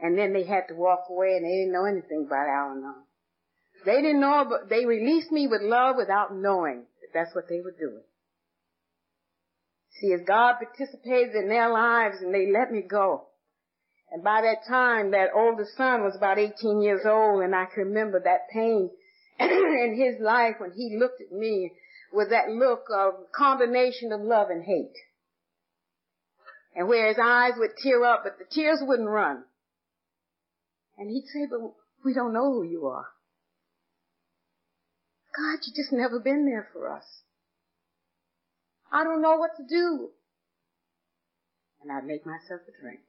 And 0.02 0.18
then 0.18 0.32
they 0.32 0.44
had 0.44 0.68
to 0.68 0.74
walk 0.74 1.06
away 1.08 1.36
and 1.36 1.44
they 1.44 1.64
didn't 1.64 1.72
know 1.72 1.86
anything 1.86 2.24
about 2.26 2.48
Al-Anon. 2.48 3.04
They 3.86 4.02
didn't 4.02 4.20
know, 4.20 4.44
but 4.48 4.68
they 4.68 4.86
released 4.86 5.30
me 5.30 5.46
with 5.46 5.62
love 5.62 5.96
without 5.96 6.34
knowing 6.34 6.84
that 7.00 7.12
that's 7.12 7.34
what 7.34 7.48
they 7.48 7.60
were 7.60 7.74
doing. 7.78 8.02
See, 10.00 10.12
as 10.12 10.20
God 10.26 10.56
participated 10.58 11.34
in 11.34 11.48
their 11.48 11.70
lives 11.70 12.16
and 12.20 12.34
they 12.34 12.50
let 12.50 12.72
me 12.72 12.82
go. 12.82 13.28
And 14.10 14.22
by 14.22 14.42
that 14.42 14.66
time, 14.68 15.12
that 15.12 15.30
oldest 15.34 15.76
son 15.76 16.02
was 16.02 16.16
about 16.16 16.38
18 16.38 16.82
years 16.82 17.02
old 17.06 17.42
and 17.42 17.54
I 17.54 17.66
can 17.66 17.84
remember 17.84 18.20
that 18.20 18.48
pain 18.52 18.90
in 19.40 19.96
his 19.96 20.20
life 20.20 20.56
when 20.58 20.72
he 20.72 20.96
looked 20.98 21.20
at 21.20 21.32
me 21.32 21.72
with 22.14 22.30
that 22.30 22.48
look 22.48 22.86
of 22.94 23.14
combination 23.36 24.12
of 24.12 24.20
love 24.20 24.48
and 24.48 24.64
hate. 24.64 24.96
And 26.74 26.88
where 26.88 27.08
his 27.08 27.18
eyes 27.22 27.52
would 27.56 27.76
tear 27.82 28.04
up, 28.04 28.22
but 28.24 28.38
the 28.38 28.44
tears 28.50 28.78
wouldn't 28.80 29.08
run. 29.08 29.44
And 30.96 31.10
he'd 31.10 31.26
say, 31.32 31.46
but 31.50 31.60
we 32.04 32.14
don't 32.14 32.32
know 32.32 32.52
who 32.52 32.62
you 32.62 32.86
are. 32.86 33.06
God, 35.36 35.58
you 35.66 35.72
just 35.74 35.92
never 35.92 36.20
been 36.20 36.46
there 36.46 36.68
for 36.72 36.90
us. 36.90 37.04
I 38.92 39.02
don't 39.02 39.22
know 39.22 39.36
what 39.36 39.56
to 39.56 39.64
do. 39.68 40.10
And 41.82 41.90
I'd 41.90 42.06
make 42.06 42.24
myself 42.24 42.60
a 42.68 42.80
drink. 42.80 43.00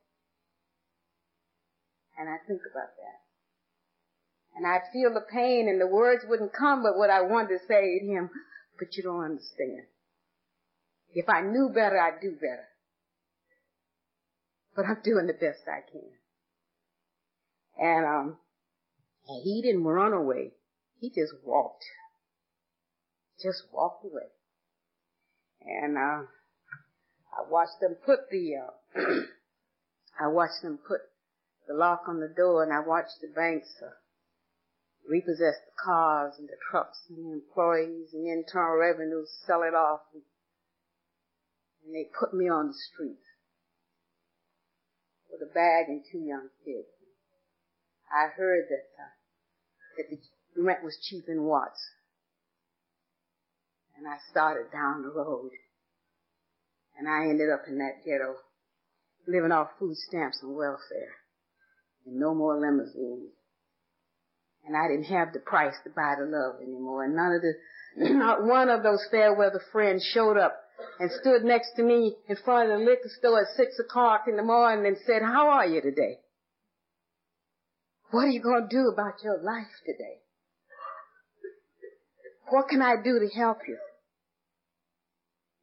And 2.18 2.28
I'd 2.28 2.48
think 2.48 2.62
about 2.72 2.96
that. 2.98 3.20
And 4.58 4.66
I'd 4.66 4.90
feel 4.92 5.14
the 5.14 5.22
pain 5.22 5.68
and 5.70 5.80
the 5.80 5.88
words 5.88 6.24
wouldn't 6.28 6.54
come 6.54 6.82
but 6.82 6.98
what 6.98 7.10
I 7.10 7.22
wanted 7.22 7.60
to 7.60 7.68
say 7.68 8.00
to 8.00 8.06
him, 8.06 8.30
but 8.78 8.96
you 8.96 9.04
don't 9.04 9.24
understand. 9.24 9.84
If 11.14 11.30
I 11.30 11.42
knew 11.42 11.70
better, 11.74 12.00
I'd 12.00 12.22
do 12.22 12.32
better. 12.32 12.68
But 14.76 14.86
I'm 14.86 14.98
doing 15.04 15.28
the 15.28 15.34
best 15.34 15.62
I 15.68 15.90
can. 15.90 16.02
And, 17.78 18.06
um, 18.06 18.38
and 19.28 19.44
he 19.44 19.62
didn't 19.62 19.84
run 19.84 20.14
away. 20.14 20.52
He 21.00 21.10
just 21.10 21.34
walked. 21.44 21.86
Just 23.42 23.64
walked 23.72 24.06
away. 24.06 24.28
And, 25.62 25.98
uh, 25.98 26.28
I 27.38 27.50
watched 27.50 27.80
them 27.82 27.96
put 28.06 28.30
the, 28.30 28.56
uh, 28.56 29.00
I 30.20 30.28
watched 30.28 30.62
them 30.62 30.80
put 30.86 31.02
the 31.68 31.74
lock 31.74 32.04
on 32.08 32.20
the 32.20 32.34
door 32.36 32.64
and 32.64 32.72
I 32.72 32.80
watched 32.80 33.20
the 33.22 33.28
banks, 33.28 33.70
uh, 33.82 33.90
repossess 35.08 35.56
the 35.66 35.76
cars 35.84 36.34
and 36.38 36.48
the 36.48 36.58
trucks 36.72 37.00
and 37.10 37.18
the 37.18 37.32
employees 37.32 38.14
and 38.14 38.26
the 38.26 38.32
internal 38.32 38.78
revenue 38.78 39.26
sell 39.46 39.64
it 39.64 39.74
off. 39.74 40.02
And, 40.14 40.24
and 41.86 41.96
they 41.96 42.10
put 42.18 42.34
me 42.34 42.50
on 42.50 42.68
the 42.68 42.74
street 42.74 43.22
with 45.32 45.42
a 45.42 45.54
bag 45.54 45.86
and 45.88 46.04
two 46.12 46.20
young 46.20 46.50
kids. 46.64 46.88
I 48.12 48.28
heard 48.36 48.66
that, 48.70 48.86
uh, 48.98 49.14
that 49.98 50.18
the 50.56 50.64
rent 50.64 50.84
was 50.84 50.98
cheap 51.02 51.26
in 51.28 51.44
Watts. 51.44 51.82
And 53.98 54.08
I 54.08 54.18
started 54.30 54.72
down 54.72 55.04
the 55.04 55.10
road. 55.10 55.52
And 56.98 57.08
I 57.10 57.30
ended 57.30 57.50
up 57.50 57.64
in 57.68 57.78
that 57.80 58.06
ghetto, 58.06 58.36
living 59.28 59.52
off 59.52 59.70
food 59.80 59.98
stamps 59.98 60.40
and 60.42 60.56
welfare. 60.56 61.16
And 62.06 62.20
no 62.20 62.34
more 62.34 62.60
limousines. 62.60 63.32
And 64.68 64.76
I 64.76 64.88
didn't 64.88 65.06
have 65.06 65.34
the 65.34 65.40
price 65.40 65.76
to 65.84 65.90
buy 65.92 66.16
the 66.18 66.26
love 66.26 66.62
anymore. 66.62 67.04
And 67.04 67.16
none 67.16 67.34
of 67.34 67.42
the, 67.42 67.54
not 68.14 68.44
one 68.46 68.70
of 68.70 68.84
those 68.84 69.06
fair 69.12 69.34
weather 69.34 69.62
friends 69.72 70.04
showed 70.14 70.38
up 70.38 70.60
and 71.00 71.12
stood 71.22 71.44
next 71.44 71.74
to 71.76 71.84
me 71.84 72.16
in 72.28 72.36
front 72.44 72.72
of 72.72 72.80
the 72.80 72.86
liquor 72.86 73.10
store 73.20 73.42
at 73.42 73.56
six 73.56 73.78
o'clock 73.80 74.26
in 74.28 74.38
the 74.38 74.44
morning 74.44 74.86
and 74.86 74.98
said, 75.06 75.22
how 75.22 75.50
are 75.50 75.66
you 75.66 75.82
today? 75.82 76.20
What 78.12 78.26
are 78.26 78.32
you 78.32 78.42
going 78.42 78.68
to 78.70 78.76
do 78.76 78.88
about 78.88 79.24
your 79.24 79.42
life 79.42 79.72
today? 79.86 80.20
What 82.50 82.68
can 82.70 82.82
I 82.82 82.96
do 83.04 83.20
to 83.20 83.28
help 83.36 83.60
you? 83.68 83.78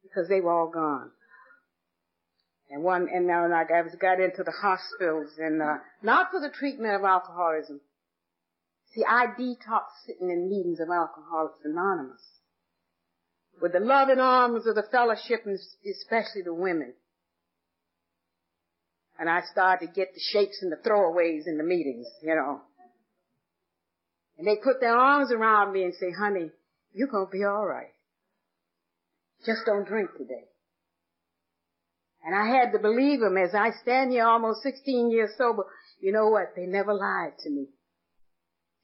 Because 0.03 0.27
they 0.29 0.41
were 0.41 0.51
all 0.51 0.69
gone. 0.69 1.11
And 2.69 2.83
one, 2.83 3.07
and 3.13 3.27
now 3.27 3.45
I 3.45 3.81
was 3.81 3.95
got 3.99 4.19
into 4.19 4.43
the 4.43 4.51
hospitals 4.51 5.31
and, 5.37 5.61
uh, 5.61 5.77
not 6.01 6.31
for 6.31 6.39
the 6.39 6.49
treatment 6.49 6.95
of 6.95 7.03
alcoholism, 7.03 7.81
See, 8.93 9.03
I 9.07 9.27
detox 9.39 9.85
sitting 10.05 10.29
in 10.29 10.49
meetings 10.49 10.79
of 10.79 10.89
Alcoholics 10.89 11.59
Anonymous 11.63 12.21
with 13.61 13.73
the 13.73 13.79
loving 13.79 14.19
arms 14.19 14.67
of 14.67 14.75
the 14.75 14.83
fellowship 14.91 15.45
and 15.45 15.57
especially 15.89 16.43
the 16.43 16.53
women. 16.53 16.93
And 19.17 19.29
I 19.29 19.41
started 19.51 19.87
to 19.87 19.93
get 19.93 20.13
the 20.13 20.19
shakes 20.19 20.59
and 20.61 20.71
the 20.71 20.75
throwaways 20.75 21.47
in 21.47 21.57
the 21.57 21.63
meetings, 21.63 22.07
you 22.21 22.35
know. 22.35 22.61
And 24.37 24.47
they 24.47 24.55
put 24.55 24.79
their 24.79 24.95
arms 24.95 25.31
around 25.31 25.73
me 25.73 25.83
and 25.83 25.93
say, 25.93 26.11
honey, 26.11 26.51
you're 26.93 27.07
going 27.07 27.27
to 27.27 27.31
be 27.31 27.43
all 27.43 27.65
right. 27.65 27.93
Just 29.45 29.61
don't 29.65 29.87
drink 29.87 30.09
today. 30.17 30.45
And 32.25 32.35
I 32.35 32.47
had 32.55 32.71
to 32.71 32.79
believe 32.79 33.19
them 33.19 33.37
as 33.37 33.53
I 33.53 33.71
stand 33.81 34.11
here 34.11 34.25
almost 34.25 34.63
16 34.63 35.11
years 35.11 35.31
sober. 35.37 35.65
You 35.99 36.11
know 36.11 36.29
what? 36.29 36.53
They 36.55 36.65
never 36.65 36.93
lied 36.93 37.37
to 37.43 37.49
me. 37.49 37.67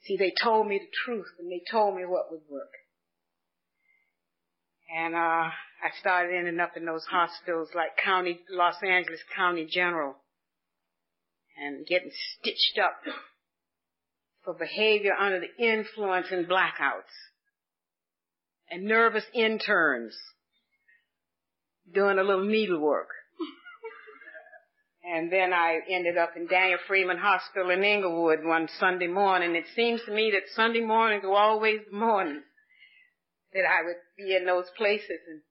See, 0.06 0.18
they 0.18 0.34
told 0.41 0.68
me 0.68 0.80
the 0.80 0.97
truth 1.06 1.28
and 1.39 1.52
they 1.52 1.62
told 1.70 1.95
me 1.95 2.06
what 2.06 2.32
would 2.32 2.41
work. 2.50 2.72
And, 4.95 5.14
uh, 5.14 5.50
I 5.82 5.91
started 6.00 6.36
ending 6.36 6.60
up 6.60 6.76
in 6.76 6.86
those 6.86 7.06
hospitals 7.06 7.70
like 7.74 7.97
County, 8.04 8.39
Los 8.50 8.76
Angeles 8.84 9.22
County 9.36 9.66
General 9.66 10.16
and 11.58 11.86
getting 11.86 12.12
stitched 12.39 12.80
up 12.84 13.02
for 14.43 14.54
behavior 14.54 15.14
under 15.14 15.39
the 15.39 15.64
influence 15.64 16.28
and 16.32 16.47
blackouts 16.47 17.14
and 18.70 18.86
nervous 18.86 19.26
interns 19.34 20.16
doing 21.93 22.20
a 22.20 22.24
little 22.24 22.45
needlework. 22.45 23.10
And 25.12 25.32
then 25.32 25.53
I 25.53 25.80
ended 25.89 26.18
up 26.18 26.34
in 26.36 26.45
Daniel 26.45 26.78
Freeman 26.88 27.18
Hospital 27.18 27.72
in 27.72 27.84
Inglewood 27.84 28.43
one 28.43 28.68
Sunday 28.80 29.07
morning. 29.07 29.55
It 29.55 29.66
seems 29.76 30.01
to 30.05 30.12
me 30.12 30.30
that 30.32 30.53
Sunday 30.55 30.82
mornings 30.82 31.24
were 31.24 31.36
always 31.36 31.80
the 31.89 31.97
mornings 31.97 32.43
that 33.53 33.64
I 33.66 33.84
would 33.86 33.95
be 34.18 34.36
in 34.36 34.45
those 34.45 34.70
places. 34.78 35.20
And 35.28 35.41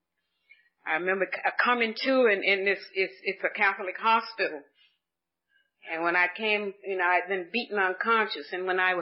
I 0.87 0.95
remember 0.95 1.27
uh, 1.45 1.51
coming 1.63 1.95
to, 2.05 2.27
and 2.33 2.45
in 2.45 2.65
this, 2.65 2.79
it's, 2.95 3.15
it's 3.25 3.43
a 3.43 3.59
Catholic 3.59 3.97
hospital. 3.99 4.61
And 5.93 6.05
when 6.05 6.15
I 6.15 6.27
came, 6.37 6.73
you 6.87 6.97
know, 6.97 7.05
I'd 7.05 7.29
been 7.29 7.49
beaten 7.53 7.79
unconscious. 7.79 8.47
And 8.53 8.65
when 8.65 8.79
I 8.79 8.95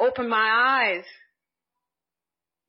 opened 0.00 0.30
my 0.30 0.86
eyes, 0.96 1.04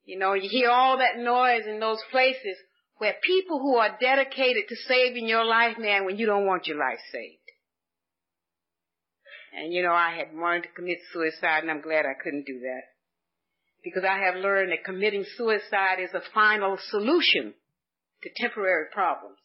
you 0.04 0.20
know, 0.20 0.34
you 0.34 0.50
hear 0.50 0.70
all 0.70 0.98
that 0.98 1.18
noise 1.18 1.66
in 1.68 1.80
those 1.80 2.02
places 2.12 2.58
where 3.00 3.16
people 3.24 3.60
who 3.60 3.78
are 3.78 3.97
dedicated 4.00 4.68
to 4.68 4.76
saving 4.88 5.28
your 5.28 5.45
life, 5.45 5.78
man, 5.80 6.06
when 6.06 6.18
you 6.18 6.26
don't 6.26 6.45
want 6.45 6.68
your 6.68 6.78
life 6.78 7.00
saved. 7.12 7.38
And 9.58 9.74
you 9.74 9.82
know, 9.82 9.93
I 9.93 10.16
had 10.16 10.38
wanted 10.38 10.64
to 10.64 10.70
commit 10.76 11.00
suicide 11.12 11.64
and 11.64 11.72
I'm 11.72 11.82
glad 11.82 12.06
I 12.06 12.22
couldn't 12.22 12.45
do 12.45 12.60
that. 12.60 12.82
Because 13.84 14.04
I 14.04 14.20
have 14.20 14.36
learned 14.36 14.72
that 14.72 14.84
committing 14.84 15.26
suicide 15.38 16.00
is 16.04 16.14
a 16.14 16.22
final 16.34 16.78
solution 16.89 17.54
to 18.24 18.30
temporary 18.36 18.88
problems. 18.91 19.39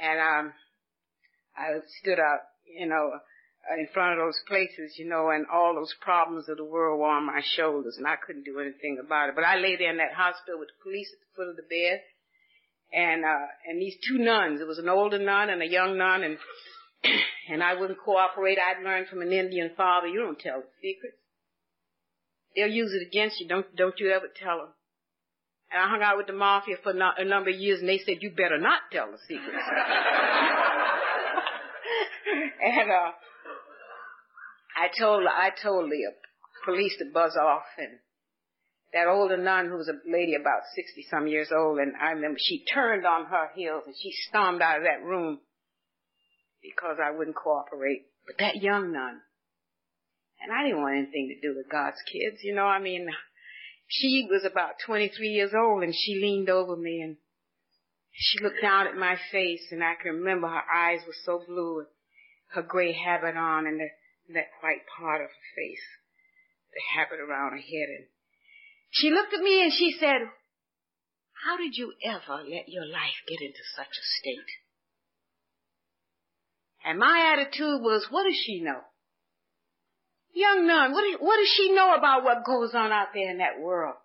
And 0.00 0.20
um 0.20 0.52
I 1.56 1.80
stood 2.00 2.18
up, 2.18 2.44
you 2.78 2.86
know, 2.86 3.12
in 3.78 3.86
front 3.92 4.18
of 4.18 4.26
those 4.26 4.40
places, 4.48 4.98
you 4.98 5.08
know, 5.08 5.30
and 5.30 5.46
all 5.52 5.74
those 5.74 5.94
problems 6.00 6.48
of 6.48 6.56
the 6.56 6.64
world 6.64 6.98
were 6.98 7.06
on 7.06 7.26
my 7.26 7.42
shoulders, 7.56 7.96
and 7.98 8.06
I 8.06 8.16
couldn't 8.16 8.44
do 8.44 8.58
anything 8.58 8.98
about 8.98 9.28
it. 9.28 9.34
But 9.34 9.44
I 9.44 9.56
lay 9.56 9.76
there 9.76 9.90
in 9.90 9.98
that 9.98 10.14
hospital 10.14 10.58
with 10.58 10.68
the 10.68 10.82
police 10.82 11.12
at 11.12 11.20
the 11.20 11.26
foot 11.36 11.50
of 11.50 11.56
the 11.56 11.68
bed, 11.68 12.00
And, 12.92 13.24
uh, 13.24 13.46
and 13.68 13.80
these 13.80 13.96
two 14.08 14.18
nuns, 14.18 14.60
it 14.60 14.66
was 14.66 14.78
an 14.78 14.88
older 14.88 15.18
nun 15.18 15.50
and 15.50 15.62
a 15.62 15.66
young 15.66 15.96
nun 15.96 16.24
and, 16.24 16.38
and 17.50 17.62
I 17.62 17.74
wouldn't 17.74 18.00
cooperate. 18.00 18.58
I'd 18.58 18.82
learned 18.82 19.08
from 19.08 19.22
an 19.22 19.32
Indian 19.32 19.70
father, 19.76 20.08
you 20.08 20.20
don't 20.20 20.38
tell 20.38 20.60
the 20.60 20.66
secrets. 20.82 21.16
They'll 22.56 22.66
use 22.66 22.92
it 22.92 23.06
against 23.06 23.38
you. 23.38 23.46
Don't, 23.46 23.76
don't 23.76 24.00
you 24.00 24.10
ever 24.10 24.26
tell 24.34 24.58
them. 24.58 24.74
And 25.70 25.80
I 25.80 25.88
hung 25.88 26.02
out 26.02 26.16
with 26.16 26.26
the 26.26 26.32
mafia 26.32 26.78
for 26.82 26.90
a 26.90 27.24
number 27.24 27.50
of 27.50 27.56
years 27.56 27.78
and 27.78 27.88
they 27.88 27.98
said, 27.98 28.22
you 28.22 28.30
better 28.30 28.58
not 28.58 28.80
tell 28.90 29.12
the 29.12 29.18
secrets. 29.28 29.54
and, 32.64 32.90
uh, 32.90 33.12
I 34.80 34.88
told, 34.98 35.26
I 35.26 35.50
told 35.62 35.90
the 35.90 36.08
police 36.64 36.96
to 36.98 37.04
buzz 37.12 37.36
off 37.36 37.68
and 37.76 37.98
that 38.94 39.08
older 39.08 39.36
nun 39.36 39.68
who 39.68 39.76
was 39.76 39.88
a 39.88 40.10
lady 40.10 40.34
about 40.34 40.62
60 40.74 41.06
some 41.10 41.26
years 41.26 41.50
old 41.54 41.78
and 41.78 41.92
I 42.00 42.12
remember 42.12 42.38
she 42.40 42.64
turned 42.64 43.04
on 43.04 43.26
her 43.26 43.50
heels 43.54 43.82
and 43.84 43.94
she 44.00 44.10
stormed 44.28 44.62
out 44.62 44.78
of 44.78 44.84
that 44.84 45.04
room 45.04 45.40
because 46.62 46.96
I 47.02 47.10
wouldn't 47.10 47.36
cooperate. 47.36 48.06
But 48.26 48.38
that 48.38 48.62
young 48.62 48.92
nun, 48.92 49.20
and 50.40 50.52
I 50.52 50.64
didn't 50.64 50.80
want 50.80 50.96
anything 50.96 51.28
to 51.28 51.46
do 51.46 51.54
with 51.56 51.70
God's 51.70 52.00
kids, 52.10 52.40
you 52.42 52.54
know, 52.54 52.64
I 52.64 52.80
mean, 52.80 53.06
she 53.86 54.26
was 54.30 54.46
about 54.50 54.80
23 54.86 55.28
years 55.28 55.52
old 55.54 55.82
and 55.82 55.94
she 55.94 56.14
leaned 56.14 56.48
over 56.48 56.74
me 56.74 57.02
and 57.02 57.16
she 58.12 58.42
looked 58.42 58.62
down 58.62 58.86
at 58.86 58.96
my 58.96 59.16
face 59.30 59.66
and 59.72 59.84
I 59.84 59.92
can 60.00 60.12
remember 60.16 60.48
her 60.48 60.64
eyes 60.74 61.00
were 61.06 61.20
so 61.26 61.44
blue, 61.46 61.80
and 61.80 61.88
her 62.54 62.62
gray 62.62 62.92
habit 62.92 63.36
on 63.36 63.66
and 63.66 63.78
the, 63.78 63.88
that 64.34 64.54
white 64.60 64.86
part 64.98 65.20
of 65.20 65.28
her 65.28 65.48
face, 65.56 65.86
the 66.72 66.82
habit 66.94 67.20
around 67.20 67.52
her 67.52 67.64
head 67.64 67.88
and 67.88 68.06
she 68.90 69.10
looked 69.10 69.32
at 69.32 69.40
me 69.40 69.62
and 69.62 69.72
she 69.72 69.96
said, 69.98 70.18
how 71.44 71.56
did 71.56 71.76
you 71.76 71.92
ever 72.04 72.42
let 72.42 72.68
your 72.68 72.84
life 72.84 73.22
get 73.26 73.40
into 73.40 73.60
such 73.76 73.86
a 73.86 74.06
state? 74.20 74.50
And 76.84 76.98
my 76.98 77.32
attitude 77.32 77.80
was, 77.80 78.06
what 78.10 78.24
does 78.24 78.36
she 78.44 78.60
know? 78.60 78.80
Young 80.34 80.66
nun, 80.66 80.92
what, 80.92 81.04
what 81.20 81.36
does 81.36 81.52
she 81.56 81.72
know 81.72 81.94
about 81.94 82.24
what 82.24 82.44
goes 82.44 82.74
on 82.74 82.92
out 82.92 83.08
there 83.14 83.30
in 83.30 83.38
that 83.38 83.60
world? 83.60 83.96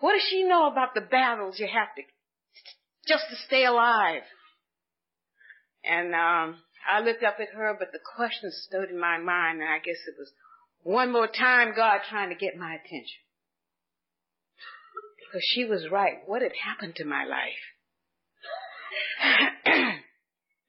What 0.00 0.12
does 0.12 0.26
she 0.28 0.44
know 0.44 0.70
about 0.70 0.94
the 0.94 1.02
battles 1.02 1.58
you 1.58 1.66
have 1.66 1.94
to, 1.96 2.02
just 3.06 3.24
to 3.30 3.36
stay 3.46 3.64
alive? 3.64 4.22
And, 5.84 6.14
um, 6.14 6.56
I 6.88 7.00
looked 7.00 7.22
up 7.22 7.36
at 7.40 7.54
her, 7.54 7.76
but 7.78 7.92
the 7.92 8.00
question 8.16 8.50
stood 8.52 8.90
in 8.90 8.98
my 8.98 9.18
mind, 9.18 9.60
and 9.60 9.68
I 9.68 9.78
guess 9.78 9.98
it 10.06 10.14
was 10.18 10.32
one 10.82 11.12
more 11.12 11.28
time 11.28 11.74
God 11.76 12.00
trying 12.08 12.30
to 12.30 12.34
get 12.34 12.56
my 12.56 12.74
attention. 12.74 13.20
Because 15.18 15.44
she 15.54 15.64
was 15.64 15.88
right. 15.90 16.18
What 16.26 16.42
had 16.42 16.52
happened 16.64 16.96
to 16.96 17.04
my 17.04 17.24
life? 17.24 17.60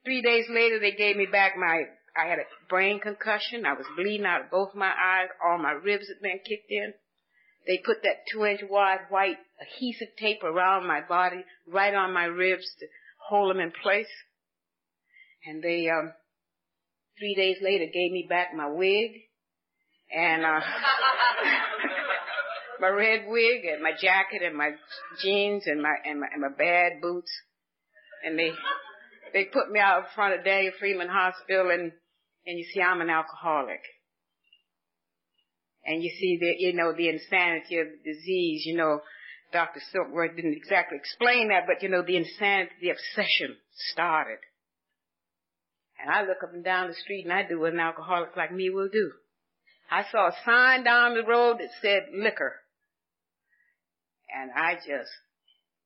Three 0.05 0.21
days 0.21 0.45
later, 0.49 0.79
they 0.79 0.91
gave 0.91 1.15
me 1.15 1.27
back 1.31 1.53
my, 1.57 1.83
I 2.15 2.27
had 2.27 2.39
a 2.39 2.45
brain 2.69 2.99
concussion. 2.99 3.65
I 3.65 3.73
was 3.73 3.85
bleeding 3.95 4.25
out 4.25 4.41
of 4.41 4.51
both 4.51 4.75
my 4.75 4.89
eyes. 4.89 5.29
All 5.43 5.57
my 5.57 5.71
ribs 5.71 6.07
had 6.09 6.21
been 6.21 6.39
kicked 6.39 6.69
in. 6.69 6.93
They 7.67 7.79
put 7.85 8.03
that 8.03 8.25
two 8.31 8.45
inch 8.45 8.61
wide 8.69 9.01
white 9.09 9.37
adhesive 9.61 10.15
tape 10.17 10.43
around 10.43 10.87
my 10.87 11.01
body, 11.01 11.45
right 11.67 11.93
on 11.93 12.13
my 12.13 12.25
ribs 12.25 12.65
to 12.79 12.87
hold 13.29 13.51
them 13.51 13.61
in 13.61 13.71
place. 13.71 14.09
And 15.45 15.63
they, 15.63 15.89
um, 15.89 16.13
three 17.17 17.35
days 17.35 17.57
later 17.61 17.85
gave 17.85 18.11
me 18.11 18.27
back 18.29 18.53
my 18.55 18.69
wig 18.69 19.11
and, 20.15 20.45
uh, 20.45 20.59
my 22.79 22.89
red 22.89 23.21
wig 23.27 23.65
and 23.65 23.81
my 23.81 23.91
jacket 23.91 24.43
and 24.45 24.55
my 24.55 24.71
jeans 25.21 25.63
and 25.65 25.81
my, 25.81 25.95
and 26.05 26.19
my, 26.19 26.27
and 26.31 26.41
my 26.41 26.55
bad 26.57 27.01
boots. 27.01 27.31
And 28.23 28.37
they, 28.37 28.51
they 29.33 29.45
put 29.45 29.71
me 29.71 29.79
out 29.79 29.99
in 29.99 30.05
front 30.13 30.37
of 30.37 30.45
Daniel 30.45 30.73
Freeman 30.79 31.09
Hospital 31.09 31.71
and, 31.71 31.91
and 32.45 32.57
you 32.57 32.65
see, 32.73 32.81
I'm 32.81 33.01
an 33.01 33.09
alcoholic. 33.09 33.81
And 35.85 36.03
you 36.03 36.09
see 36.09 36.37
the, 36.39 36.53
you 36.59 36.73
know, 36.73 36.93
the 36.95 37.09
insanity 37.09 37.79
of 37.79 37.87
the 37.87 38.13
disease, 38.13 38.63
you 38.65 38.77
know, 38.77 38.99
Dr. 39.51 39.81
Silkworth 39.93 40.35
didn't 40.35 40.53
exactly 40.53 40.97
explain 40.97 41.49
that, 41.49 41.63
but 41.67 41.83
you 41.83 41.89
know, 41.89 42.03
the 42.05 42.17
insanity, 42.17 42.71
the 42.81 42.91
obsession 42.91 43.57
started. 43.91 44.37
And 46.01 46.09
I 46.09 46.21
look 46.21 46.43
up 46.43 46.53
and 46.53 46.63
down 46.63 46.87
the 46.87 46.95
street 46.95 47.25
and 47.25 47.33
I 47.33 47.47
do 47.47 47.59
what 47.59 47.73
an 47.73 47.79
alcoholic 47.79 48.35
like 48.35 48.51
me 48.51 48.69
will 48.69 48.89
do. 48.91 49.11
I 49.89 50.03
saw 50.11 50.29
a 50.29 50.35
sign 50.45 50.83
down 50.83 51.15
the 51.15 51.23
road 51.23 51.57
that 51.59 51.69
said 51.81 52.07
liquor. 52.13 52.55
And 54.33 54.49
I 54.55 54.75
just 54.75 55.11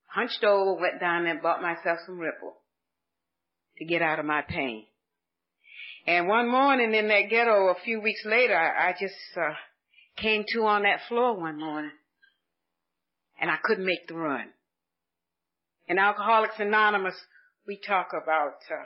hunched 0.08 0.44
over, 0.44 0.80
went 0.80 1.00
down 1.00 1.24
there 1.24 1.34
and 1.34 1.42
bought 1.42 1.62
myself 1.62 2.00
some 2.06 2.20
Ripple 2.20 2.54
to 3.78 3.86
get 3.86 4.02
out 4.02 4.20
of 4.20 4.26
my 4.26 4.42
pain. 4.42 4.86
And 6.08 6.28
one 6.28 6.50
morning 6.50 6.94
in 6.94 7.08
that 7.08 7.30
ghetto, 7.30 7.70
a 7.70 7.76
few 7.84 8.00
weeks 8.00 8.22
later, 8.26 8.56
I, 8.56 8.90
I 8.90 8.92
just 8.92 9.16
uh, 9.36 9.54
came 10.18 10.46
to 10.54 10.66
on 10.66 10.84
that 10.84 11.00
floor 11.10 11.36
one 11.38 11.60
morning, 11.60 11.92
and 13.42 13.50
I 13.50 13.58
couldn't 13.64 13.86
make 13.86 14.08
the 14.08 14.14
run. 14.14 14.46
In 15.88 15.98
Alcoholics 15.98 16.60
Anonymous, 16.60 17.16
we 17.68 17.80
talk 17.86 18.10
about 18.14 18.60
uh, 18.70 18.86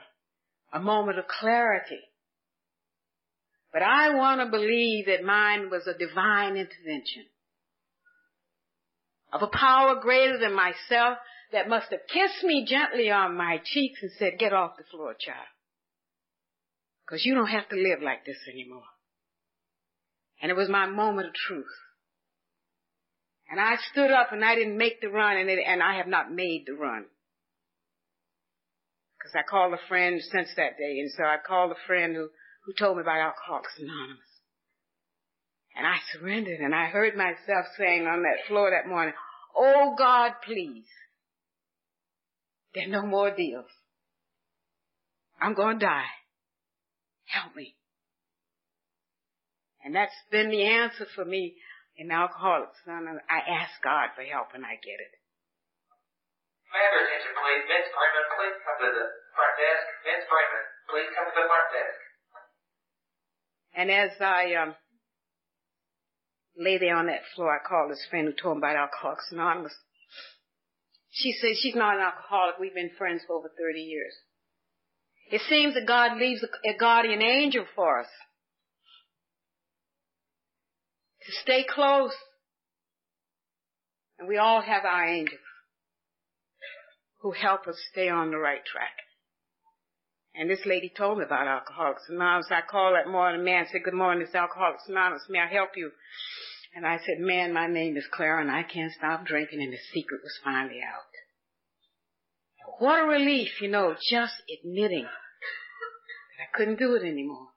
a 0.72 0.80
moment 0.80 1.20
of 1.20 1.26
clarity. 1.28 2.02
But 3.72 3.84
I 3.84 4.16
want 4.16 4.42
to 4.42 4.50
believe 4.50 5.06
that 5.06 5.24
mine 5.24 5.70
was 5.70 5.88
a 5.88 5.98
divine 5.98 6.58
intervention 6.58 7.26
of 9.32 9.44
a 9.44 9.48
power 9.48 9.96
greater 10.02 10.40
than 10.40 10.54
myself 10.54 11.18
that 11.52 11.70
must 11.70 11.92
have 11.92 12.02
kissed 12.12 12.44
me 12.44 12.66
gently 12.68 13.10
on 13.12 13.38
my 13.38 13.60
cheeks 13.64 14.00
and 14.02 14.12
said, 14.18 14.40
get 14.40 14.54
off 14.54 14.78
the 14.78 14.84
floor, 14.92 15.14
child. 15.20 15.48
Cause 17.08 17.22
you 17.24 17.34
don't 17.34 17.48
have 17.48 17.68
to 17.70 17.76
live 17.76 18.02
like 18.04 18.26
this 18.26 18.38
anymore. 18.52 18.84
And 20.42 20.52
it 20.52 20.56
was 20.56 20.70
my 20.70 20.86
moment 20.86 21.28
of 21.28 21.34
truth. 21.34 21.66
And 23.50 23.60
I 23.60 23.78
stood 23.92 24.12
up 24.12 24.32
and 24.32 24.46
I 24.46 24.56
didn't 24.56 24.78
make 24.78 25.02
the 25.02 25.10
run 25.10 25.38
and, 25.38 25.50
it, 25.50 25.60
and 25.66 25.82
I 25.82 25.98
have 25.98 26.08
not 26.08 26.32
made 26.32 26.66
the 26.68 26.74
run. 26.74 27.06
Cause 29.22 29.32
I 29.36 29.44
called 29.44 29.74
a 29.74 29.88
friend 29.88 30.22
since 30.32 30.50
that 30.56 30.78
day 30.78 31.00
and 31.00 31.12
so 31.12 31.24
I 31.24 31.38
called 31.46 31.72
a 31.72 31.88
friend 31.88 32.16
who, 32.16 32.30
who 32.66 32.74
told 32.78 32.98
me 32.98 33.02
about 33.02 33.20
Alcoholics 33.20 33.78
Anonymous. 33.78 34.30
And 35.76 35.86
I 35.86 35.98
surrendered 36.14 36.60
and 36.60 36.74
I 36.74 36.86
heard 36.88 37.16
myself 37.16 37.66
saying 37.78 38.08
on 38.08 38.24
that 38.24 38.48
floor 38.48 38.72
that 38.72 38.90
morning, 38.90 39.14
Oh 39.56 39.96
God, 39.98 40.34
please. 40.46 40.86
There 42.74 42.86
are 42.86 43.02
no 43.02 43.06
more 43.06 43.36
deals. 43.36 43.66
I'm 45.42 45.54
going 45.54 45.80
to 45.80 45.86
die. 45.86 46.12
Help 47.26 47.56
me. 47.56 47.76
And 49.84 49.96
that's 49.96 50.14
been 50.32 50.50
the 50.50 50.64
answer 50.64 51.08
for 51.16 51.26
me 51.26 51.56
in 51.98 52.12
Alcoholics. 52.12 52.78
Anonymous. 52.86 53.24
I 53.30 53.40
ask 53.50 53.72
God 53.84 54.10
for 54.16 54.24
help 54.24 54.48
and 54.54 54.66
I 54.66 54.76
get 54.76 55.00
it. 55.00 55.19
Attention, 56.70 57.34
please? 57.34 57.64
Vince 57.66 57.90
Freeman, 57.90 58.26
please 58.38 58.58
come 58.62 58.78
to 58.78 58.90
the 58.94 59.06
front 59.34 59.56
desk. 59.58 59.86
Vince 60.06 60.26
Freeman, 60.30 60.66
please 60.86 61.10
come 61.18 61.26
to 61.26 61.34
the 61.34 61.48
front 61.50 61.68
desk. 61.74 62.00
And 63.74 63.88
as 63.90 64.14
I 64.22 64.54
um, 64.54 64.72
lay 66.58 66.78
there 66.78 66.96
on 66.96 67.08
that 67.08 67.26
floor, 67.34 67.50
I 67.50 67.66
called 67.66 67.90
this 67.90 68.06
friend 68.10 68.28
who 68.30 68.34
told 68.38 68.58
me 68.58 68.62
about 68.62 68.78
Alcoholics 68.78 69.32
Anonymous. 69.32 69.74
She 71.10 71.34
said 71.34 71.58
she's 71.58 71.76
not 71.76 71.96
an 71.98 72.06
alcoholic. 72.06 72.60
We've 72.60 72.76
been 72.76 72.92
friends 72.98 73.24
for 73.26 73.34
over 73.36 73.50
30 73.50 73.82
years. 73.82 74.14
It 75.32 75.42
seems 75.50 75.74
that 75.74 75.88
God 75.88 76.18
leaves 76.18 76.44
a 76.44 76.78
guardian 76.78 77.22
angel 77.22 77.66
for 77.76 78.02
us 78.02 78.10
to 81.26 81.32
stay 81.42 81.66
close. 81.68 82.14
And 84.20 84.28
we 84.28 84.38
all 84.38 84.62
have 84.62 84.86
our 84.86 85.06
angels 85.06 85.40
who 87.22 87.32
help 87.32 87.68
us 87.68 87.78
stay 87.92 88.10
on 88.10 88.32
the 88.32 88.38
right 88.38 88.64
track. 88.66 88.96
And 90.36 90.50
this 90.50 90.66
lady 90.66 90.92
told 90.96 91.18
me 91.18 91.26
about 91.26 91.48
Alcoholics 91.48 92.04
Anonymous. 92.08 92.48
I 92.50 92.62
called 92.62 92.96
that 92.96 93.12
morning, 93.12 93.44
man 93.44 93.66
said, 93.72 93.84
good 93.84 93.94
morning, 93.94 94.24
it's 94.26 94.36
Alcoholics 94.36 94.88
Anonymous. 94.88 95.26
May 95.30 95.40
I 95.40 95.48
help 95.48 95.72
you? 95.76 95.92
And 96.76 96.86
I 96.86 96.98
said, 96.98 97.20
man, 97.20 97.52
my 97.52 97.68
name 97.68 97.98
is 97.98 98.06
Clara 98.12 98.42
and 98.42 98.52
I 98.52 98.64
can't 98.64 98.94
stop 98.94 99.26
drinking 99.26 99.62
and 99.62 99.74
the 99.74 99.80
secret 99.92 100.22
was 100.24 100.40
finally 100.44 100.80
out. 100.82 101.10
What 102.78 103.04
a 103.04 103.08
relief, 103.08 103.60
you 103.60 103.68
know, 103.68 103.96
just 104.10 104.36
admitting 104.64 105.04
that 105.04 106.44
I 106.44 106.58
couldn't 106.58 106.80
do 106.80 106.94
it 106.96 107.04
anymore. 107.04 107.48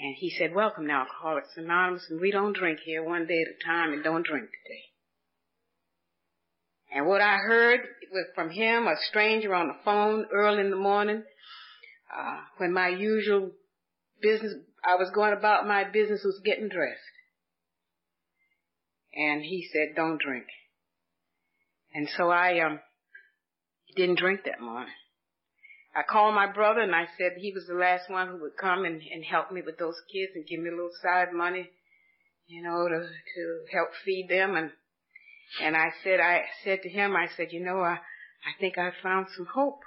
And 0.00 0.14
he 0.16 0.30
said, 0.30 0.54
welcome 0.54 0.86
to 0.86 0.92
Alcoholics 0.92 1.56
Anonymous 1.56 2.06
and 2.10 2.20
we 2.20 2.30
don't 2.30 2.56
drink 2.56 2.80
here 2.84 3.02
one 3.02 3.26
day 3.26 3.40
at 3.40 3.48
a 3.48 3.66
time 3.66 3.92
and 3.92 4.04
don't 4.04 4.24
drink 4.24 4.44
today. 4.44 4.89
And 6.92 7.06
what 7.06 7.20
I 7.20 7.36
heard 7.36 7.80
was 8.12 8.26
from 8.34 8.50
him, 8.50 8.86
a 8.86 8.96
stranger 9.08 9.54
on 9.54 9.68
the 9.68 9.76
phone 9.84 10.26
early 10.32 10.60
in 10.60 10.70
the 10.70 10.76
morning, 10.76 11.22
uh, 12.16 12.40
when 12.58 12.72
my 12.72 12.88
usual 12.88 13.52
business, 14.20 14.54
I 14.84 14.96
was 14.96 15.10
going 15.14 15.32
about 15.32 15.66
my 15.66 15.84
business 15.84 16.22
was 16.24 16.40
getting 16.44 16.68
dressed. 16.68 17.00
And 19.14 19.42
he 19.42 19.68
said, 19.72 19.94
don't 19.94 20.20
drink. 20.20 20.46
And 21.94 22.08
so 22.16 22.30
I 22.30 22.60
um 22.64 22.80
didn't 23.96 24.18
drink 24.18 24.40
that 24.44 24.60
morning. 24.60 24.94
I 25.94 26.02
called 26.08 26.34
my 26.34 26.46
brother 26.52 26.80
and 26.80 26.94
I 26.94 27.06
said 27.18 27.32
he 27.36 27.52
was 27.52 27.66
the 27.66 27.74
last 27.74 28.08
one 28.08 28.28
who 28.28 28.40
would 28.42 28.56
come 28.60 28.84
and, 28.84 29.02
and 29.02 29.24
help 29.24 29.50
me 29.50 29.60
with 29.64 29.76
those 29.78 30.00
kids 30.12 30.32
and 30.36 30.46
give 30.46 30.60
me 30.60 30.68
a 30.68 30.72
little 30.72 30.94
side 31.02 31.32
money, 31.32 31.68
you 32.46 32.62
know, 32.62 32.86
to 32.88 33.00
to 33.00 33.64
help 33.72 33.88
feed 34.04 34.28
them 34.30 34.54
and 34.54 34.70
and 35.62 35.76
I 35.76 35.88
said 36.04 36.20
I 36.20 36.44
said 36.64 36.82
to 36.82 36.88
him, 36.88 37.16
I 37.16 37.26
said, 37.36 37.48
you 37.50 37.64
know, 37.64 37.80
I 37.80 37.98
I 38.46 38.52
think 38.58 38.78
I 38.78 38.90
found 39.02 39.26
some 39.36 39.46
hope. 39.46 39.80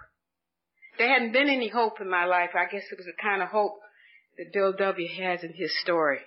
There 0.97 1.07
hadn't 1.07 1.31
been 1.31 1.49
any 1.49 1.69
hope 1.69 1.99
in 2.01 2.09
my 2.09 2.25
life. 2.25 2.51
I 2.53 2.71
guess 2.71 2.83
it 2.91 2.97
was 2.97 3.07
the 3.07 3.21
kind 3.21 3.41
of 3.41 3.49
hope 3.49 3.79
that 4.37 4.53
Bill 4.53 4.73
W. 4.73 5.07
has 5.23 5.43
in 5.43 5.53
his 5.53 5.71
story. 5.81 6.19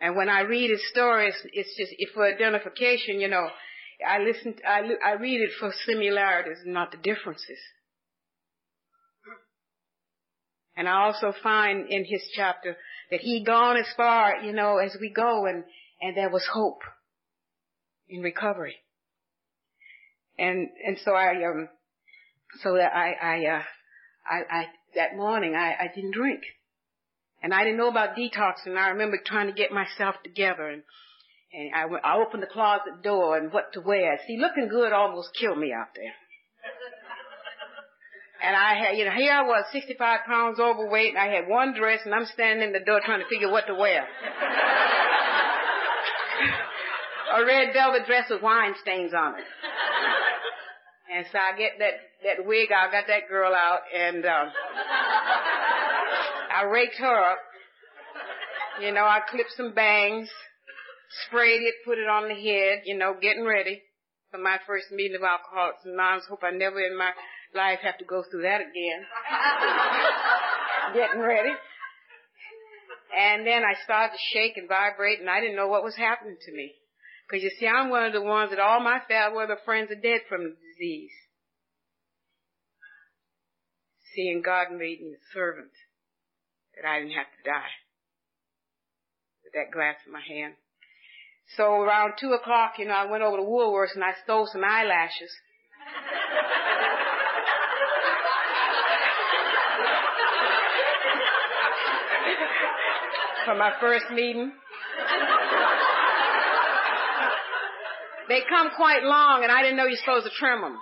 And 0.00 0.16
when 0.16 0.28
I 0.28 0.40
read 0.40 0.70
his 0.70 0.86
stories, 0.90 1.34
it's 1.52 1.74
just 1.76 1.92
for 2.14 2.26
identification, 2.26 3.20
you 3.20 3.28
know, 3.28 3.48
I 4.06 4.18
listen, 4.18 4.54
I, 4.66 4.80
I 5.04 5.12
read 5.12 5.42
it 5.42 5.50
for 5.58 5.72
similarities, 5.86 6.58
not 6.64 6.90
the 6.90 6.96
differences. 6.96 7.58
And 10.76 10.88
I 10.88 11.02
also 11.04 11.34
find 11.42 11.86
in 11.90 12.04
his 12.06 12.22
chapter 12.34 12.76
that 13.10 13.20
he 13.20 13.44
gone 13.44 13.76
as 13.76 13.88
far, 13.96 14.36
you 14.42 14.52
know, 14.52 14.78
as 14.78 14.96
we 14.98 15.10
go 15.10 15.44
and, 15.44 15.64
and 16.00 16.16
there 16.16 16.30
was 16.30 16.46
hope 16.50 16.80
in 18.10 18.22
recovery. 18.22 18.76
And, 20.38 20.68
and 20.86 20.98
so 21.04 21.12
I, 21.12 21.44
um, 21.44 21.68
so 22.62 22.74
that 22.74 22.92
I, 22.94 23.12
I, 23.12 23.46
uh, 23.46 23.62
I, 24.28 24.58
I, 24.58 24.64
that 24.96 25.16
morning 25.16 25.54
I, 25.54 25.84
I 25.84 25.90
didn't 25.94 26.14
drink. 26.14 26.42
And 27.42 27.54
I 27.54 27.64
didn't 27.64 27.78
know 27.78 27.88
about 27.88 28.16
detoxing. 28.16 28.76
I 28.76 28.90
remember 28.90 29.18
trying 29.24 29.46
to 29.46 29.52
get 29.52 29.72
myself 29.72 30.16
together 30.22 30.68
and, 30.68 30.82
and 31.52 31.74
I, 31.74 31.86
went, 31.86 32.04
I 32.04 32.16
opened 32.16 32.42
the 32.42 32.48
closet 32.48 33.02
door 33.02 33.36
and 33.36 33.52
what 33.52 33.72
to 33.74 33.80
wear. 33.80 34.18
See, 34.26 34.38
looking 34.38 34.68
good 34.68 34.92
almost 34.92 35.30
killed 35.38 35.58
me 35.58 35.72
out 35.72 35.88
there. 35.94 36.12
And 38.42 38.56
I 38.56 38.74
had, 38.74 38.96
you 38.96 39.04
know, 39.04 39.10
here 39.10 39.32
I 39.32 39.42
was, 39.42 39.64
65 39.70 40.20
pounds 40.26 40.58
overweight, 40.58 41.10
and 41.10 41.18
I 41.18 41.28
had 41.28 41.46
one 41.46 41.74
dress, 41.74 42.00
and 42.06 42.14
I'm 42.14 42.24
standing 42.24 42.66
in 42.66 42.72
the 42.72 42.80
door 42.80 43.00
trying 43.04 43.20
to 43.20 43.28
figure 43.28 43.50
what 43.50 43.66
to 43.66 43.74
wear. 43.74 44.06
A 47.36 47.44
red 47.44 47.72
velvet 47.72 48.06
dress 48.06 48.30
with 48.30 48.42
wine 48.42 48.74
stains 48.80 49.12
on 49.14 49.38
it. 49.38 49.44
And 51.12 51.26
so 51.32 51.38
I 51.38 51.58
get 51.58 51.72
that, 51.80 51.94
that 52.22 52.46
wig 52.46 52.70
I 52.70 52.88
got 52.92 53.08
that 53.08 53.28
girl 53.28 53.52
out, 53.52 53.80
and, 53.92 54.24
um, 54.24 54.46
I 56.54 56.62
raked 56.70 56.98
her 56.98 57.32
up. 57.32 57.38
You 58.80 58.92
know, 58.92 59.04
I 59.04 59.18
clipped 59.28 59.50
some 59.56 59.74
bangs, 59.74 60.30
sprayed 61.26 61.62
it, 61.62 61.74
put 61.84 61.98
it 61.98 62.08
on 62.08 62.28
the 62.28 62.34
head, 62.34 62.82
you 62.84 62.96
know, 62.96 63.14
getting 63.20 63.44
ready 63.44 63.82
for 64.30 64.38
my 64.38 64.58
first 64.66 64.92
meeting 64.92 65.16
of 65.16 65.22
Alcoholics 65.22 65.84
Anonymous. 65.84 66.26
Hope 66.28 66.44
I 66.44 66.50
never 66.50 66.80
in 66.80 66.96
my 66.96 67.10
life 67.54 67.80
have 67.82 67.98
to 67.98 68.04
go 68.04 68.22
through 68.30 68.42
that 68.42 68.60
again. 68.60 69.00
getting 70.94 71.20
ready. 71.20 71.50
And 73.10 73.46
then 73.46 73.62
I 73.64 73.74
started 73.84 74.14
to 74.14 74.22
shake 74.32 74.56
and 74.56 74.68
vibrate 74.68 75.20
and 75.20 75.28
I 75.28 75.40
didn't 75.40 75.56
know 75.56 75.68
what 75.68 75.82
was 75.82 75.96
happening 75.96 76.36
to 76.40 76.52
me. 76.52 76.72
Cause 77.30 77.42
you 77.42 77.50
see, 77.60 77.68
I'm 77.68 77.90
one 77.90 78.06
of 78.06 78.12
the 78.12 78.22
ones 78.22 78.50
that 78.50 78.58
all 78.58 78.80
my 78.80 78.98
family 79.06 79.44
friends 79.64 79.92
are 79.92 79.94
dead 79.94 80.22
from 80.28 80.42
the 80.42 80.50
disease. 80.50 81.12
Seeing 84.16 84.42
God 84.42 84.72
made 84.72 85.00
me 85.00 85.14
a 85.14 85.22
servant 85.32 85.70
that 86.74 86.84
I 86.88 86.98
didn't 86.98 87.14
have 87.14 87.30
to 87.30 87.42
die 87.48 87.70
with 89.44 89.52
that 89.52 89.70
glass 89.72 89.94
in 90.04 90.12
my 90.12 90.22
hand. 90.26 90.54
So 91.56 91.82
around 91.82 92.14
two 92.18 92.32
o'clock, 92.32 92.72
you 92.78 92.86
know, 92.86 92.94
I 92.94 93.08
went 93.08 93.22
over 93.22 93.36
to 93.36 93.44
Woolworths 93.44 93.94
and 93.94 94.02
I 94.02 94.14
stole 94.24 94.48
some 94.50 94.64
eyelashes. 94.64 95.30
For 103.46 103.54
my 103.54 103.70
first 103.80 104.10
meeting. 104.12 104.50
They 108.30 108.46
come 108.46 108.70
quite 108.78 109.02
long 109.02 109.42
and 109.42 109.50
I 109.50 109.58
didn't 109.66 109.74
know 109.74 109.90
you're 109.90 109.98
supposed 109.98 110.22
to 110.22 110.30
trim 110.38 110.62
them. 110.62 110.78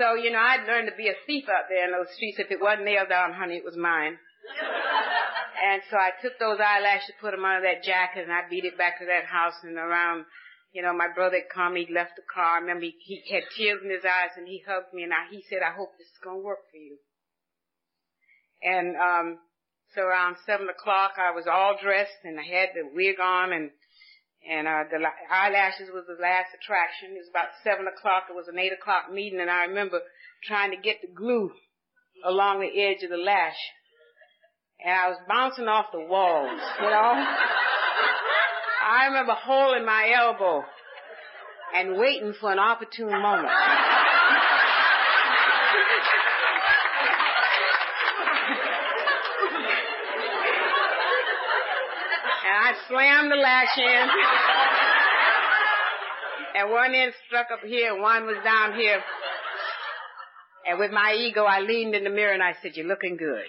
So, 0.00 0.16
you 0.16 0.32
know, 0.32 0.40
I'd 0.40 0.64
learned 0.64 0.88
to 0.88 0.96
be 0.96 1.12
a 1.12 1.20
thief 1.28 1.44
out 1.52 1.68
there 1.68 1.84
in 1.84 1.92
those 1.92 2.08
streets. 2.16 2.40
If 2.40 2.50
it 2.50 2.64
wasn't 2.64 2.88
nailed 2.88 3.12
down, 3.12 3.36
honey, 3.36 3.60
it 3.60 3.64
was 3.68 3.76
mine. 3.76 4.16
and 5.68 5.84
so 5.92 6.00
I 6.00 6.16
took 6.24 6.40
those 6.40 6.56
eyelashes, 6.64 7.12
put 7.20 7.36
them 7.36 7.44
under 7.44 7.60
that 7.68 7.84
jacket, 7.84 8.24
and 8.24 8.32
I 8.32 8.48
beat 8.48 8.64
it 8.64 8.80
back 8.80 8.98
to 8.98 9.06
that 9.12 9.28
house 9.28 9.60
and 9.62 9.76
around, 9.76 10.24
you 10.72 10.80
know, 10.80 10.96
my 10.96 11.12
brother 11.12 11.44
had 11.44 11.52
come, 11.52 11.76
he 11.76 11.86
left 11.92 12.16
the 12.16 12.24
car. 12.24 12.56
I 12.56 12.64
remember 12.64 12.88
he, 12.88 12.96
he 13.04 13.20
had 13.28 13.44
tears 13.52 13.84
in 13.84 13.92
his 13.92 14.02
eyes 14.08 14.32
and 14.40 14.48
he 14.48 14.64
hugged 14.64 14.96
me 14.96 15.04
and 15.04 15.12
I, 15.12 15.28
he 15.28 15.44
said, 15.44 15.60
I 15.60 15.76
hope 15.76 15.92
this 16.00 16.08
is 16.08 16.24
going 16.24 16.40
to 16.40 16.44
work 16.44 16.64
for 16.72 16.80
you. 16.80 16.96
And, 18.64 18.96
um, 18.96 19.38
so 19.94 20.02
around 20.02 20.36
seven 20.46 20.68
o'clock 20.68 21.12
I 21.18 21.30
was 21.32 21.46
all 21.46 21.76
dressed 21.80 22.24
and 22.24 22.38
I 22.38 22.44
had 22.44 22.70
the 22.74 22.88
wig 22.94 23.20
on 23.20 23.52
and 23.52 23.70
and 24.42 24.66
uh, 24.66 24.82
the 24.90 24.98
eyelashes 25.30 25.88
was 25.94 26.04
the 26.08 26.20
last 26.20 26.50
attraction. 26.50 27.14
It 27.14 27.22
was 27.22 27.30
about 27.30 27.54
seven 27.62 27.86
o'clock. 27.86 28.24
It 28.28 28.34
was 28.34 28.48
an 28.48 28.58
eight 28.58 28.72
o'clock 28.72 29.12
meeting, 29.12 29.38
and 29.38 29.50
I 29.50 29.66
remember 29.70 30.00
trying 30.42 30.72
to 30.72 30.76
get 30.76 31.00
the 31.00 31.14
glue 31.14 31.52
along 32.24 32.60
the 32.60 32.74
edge 32.82 33.04
of 33.04 33.10
the 33.10 33.22
lash, 33.22 33.58
and 34.84 34.94
I 34.94 35.08
was 35.08 35.18
bouncing 35.28 35.68
off 35.68 35.86
the 35.92 36.00
walls. 36.00 36.60
You 36.80 36.90
know, 36.90 37.14
I 38.82 39.06
remember 39.06 39.34
holding 39.38 39.86
my 39.86 40.10
elbow 40.10 40.64
and 41.74 41.96
waiting 41.96 42.34
for 42.40 42.50
an 42.50 42.58
opportune 42.58 43.10
moment. 43.10 43.54
Slammed 52.88 53.30
the 53.30 53.36
lash 53.36 53.78
in. 53.78 54.08
and 56.56 56.70
one 56.70 56.94
end 56.94 57.12
struck 57.26 57.48
up 57.52 57.60
here, 57.64 57.92
and 57.92 58.02
one 58.02 58.26
was 58.26 58.36
down 58.44 58.74
here. 58.78 59.02
And 60.68 60.78
with 60.78 60.92
my 60.92 61.14
ego, 61.18 61.44
I 61.44 61.60
leaned 61.60 61.94
in 61.94 62.04
the 62.04 62.10
mirror 62.10 62.32
and 62.32 62.42
I 62.42 62.54
said, 62.62 62.76
you're 62.76 62.86
looking 62.86 63.16
good. 63.16 63.44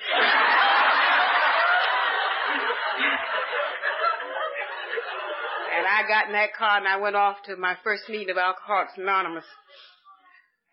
and 5.78 5.86
I 5.86 6.08
got 6.08 6.28
in 6.28 6.34
that 6.34 6.56
car 6.58 6.78
and 6.78 6.88
I 6.88 6.98
went 6.98 7.16
off 7.16 7.38
to 7.46 7.56
my 7.56 7.76
first 7.84 8.10
meeting 8.10 8.32
of 8.32 8.38
Alcoholics 8.38 8.94
Anonymous. 8.98 9.46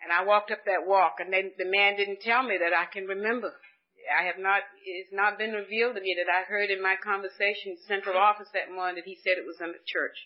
And 0.03 0.11
I 0.11 0.25
walked 0.25 0.51
up 0.51 0.65
that 0.65 0.87
walk 0.87 1.17
and 1.19 1.31
then 1.31 1.53
the 1.59 1.67
man 1.67 1.97
didn't 1.99 2.21
tell 2.23 2.43
me 2.43 2.57
that 2.59 2.73
I 2.73 2.87
can 2.91 3.05
remember. 3.05 3.53
I 4.09 4.25
have 4.25 4.39
not, 4.39 4.63
it's 4.85 5.13
not 5.13 5.37
been 5.37 5.53
revealed 5.53 5.95
to 5.97 6.01
me 6.01 6.17
that 6.17 6.31
I 6.31 6.49
heard 6.49 6.71
in 6.71 6.83
my 6.83 6.97
conversation 6.97 7.77
with 7.77 7.89
central 7.89 8.17
office 8.17 8.49
that 8.55 8.73
morning 8.73 8.97
that 8.97 9.09
he 9.09 9.19
said 9.21 9.37
it 9.37 9.47
was 9.47 9.61
in 9.61 9.73
the 9.73 9.85
church. 9.85 10.17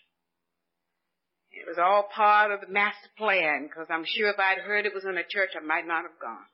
It 1.51 1.67
was 1.67 1.79
all 1.79 2.07
part 2.11 2.51
of 2.51 2.61
the 2.61 2.71
master 2.71 3.09
plan, 3.17 3.67
because 3.67 3.87
I'm 3.89 4.03
sure 4.03 4.29
if 4.29 4.39
I'd 4.39 4.63
heard 4.63 4.85
it 4.85 4.93
was 4.93 5.05
in 5.05 5.17
a 5.17 5.23
church, 5.23 5.55
I 5.55 5.63
might 5.63 5.87
not 5.87 6.03
have 6.03 6.19
gone. 6.19 6.51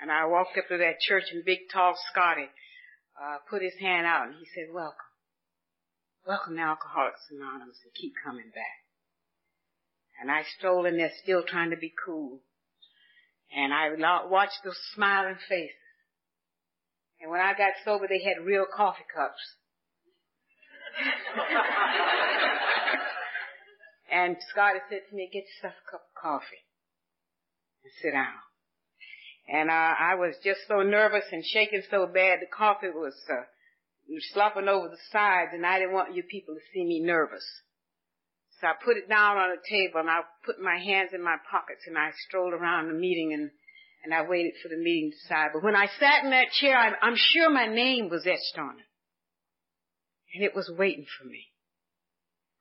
And 0.00 0.10
I 0.10 0.26
walked 0.26 0.58
up 0.58 0.66
to 0.68 0.78
that 0.78 0.98
church 0.98 1.30
and 1.30 1.44
big 1.44 1.70
tall 1.72 1.94
Scotty, 2.10 2.50
uh, 3.14 3.38
put 3.48 3.62
his 3.62 3.78
hand 3.78 4.06
out 4.06 4.26
and 4.26 4.34
he 4.34 4.46
said, 4.54 4.74
welcome. 4.74 5.12
Welcome 6.26 6.56
to 6.56 6.62
Alcoholics 6.62 7.26
Anonymous 7.30 7.78
and 7.84 7.94
keep 7.94 8.14
coming 8.24 8.50
back. 8.54 8.82
And 10.20 10.30
I 10.30 10.42
strolled 10.58 10.86
in 10.86 10.96
there 10.96 11.10
still 11.22 11.42
trying 11.42 11.70
to 11.70 11.76
be 11.76 11.92
cool. 12.04 12.40
And 13.56 13.72
I 13.72 13.90
watched 14.28 14.58
those 14.64 14.78
smiling 14.94 15.36
faces. 15.48 15.76
And 17.20 17.30
when 17.30 17.40
I 17.40 17.52
got 17.52 17.72
sober, 17.84 18.08
they 18.08 18.22
had 18.22 18.44
real 18.44 18.66
coffee 18.74 19.04
cups. 19.14 19.38
and 24.12 24.36
Scotty 24.50 24.80
said 24.90 25.00
to 25.08 25.16
me, 25.16 25.30
get 25.32 25.44
yourself 25.44 25.74
a 25.86 25.90
cup 25.90 26.02
of 26.02 26.20
coffee 26.20 26.62
and 27.84 27.92
sit 28.02 28.12
down. 28.12 28.34
And 29.48 29.70
uh, 29.70 29.72
I 29.72 30.14
was 30.14 30.34
just 30.44 30.60
so 30.68 30.82
nervous 30.82 31.24
and 31.32 31.44
shaking 31.44 31.82
so 31.90 32.06
bad, 32.06 32.40
the 32.40 32.46
coffee 32.46 32.90
was 32.90 33.14
uh, 33.30 33.42
slopping 34.32 34.68
over 34.68 34.88
the 34.88 34.98
sides, 35.10 35.50
and 35.52 35.66
I 35.66 35.78
didn't 35.78 35.94
want 35.94 36.14
you 36.14 36.22
people 36.22 36.54
to 36.54 36.60
see 36.72 36.84
me 36.84 37.00
nervous. 37.00 37.44
So 38.62 38.68
I 38.68 38.74
put 38.84 38.96
it 38.96 39.08
down 39.08 39.38
on 39.38 39.50
the 39.50 39.62
table 39.68 39.98
and 39.98 40.08
I 40.08 40.20
put 40.46 40.62
my 40.62 40.78
hands 40.78 41.10
in 41.12 41.20
my 41.20 41.34
pockets 41.50 41.82
and 41.88 41.98
I 41.98 42.10
strolled 42.28 42.54
around 42.54 42.86
the 42.86 42.94
meeting 42.94 43.32
and, 43.32 43.50
and 44.04 44.14
I 44.14 44.22
waited 44.28 44.52
for 44.62 44.68
the 44.68 44.76
meeting 44.76 45.10
to 45.10 45.26
start. 45.26 45.50
But 45.52 45.64
when 45.64 45.74
I 45.74 45.86
sat 45.98 46.22
in 46.22 46.30
that 46.30 46.52
chair, 46.60 46.78
I'm, 46.78 46.94
I'm 47.02 47.16
sure 47.16 47.50
my 47.50 47.66
name 47.66 48.08
was 48.08 48.24
etched 48.24 48.56
on 48.56 48.78
it. 48.78 48.86
And 50.36 50.44
it 50.44 50.54
was 50.54 50.70
waiting 50.78 51.06
for 51.18 51.26
me. 51.26 51.48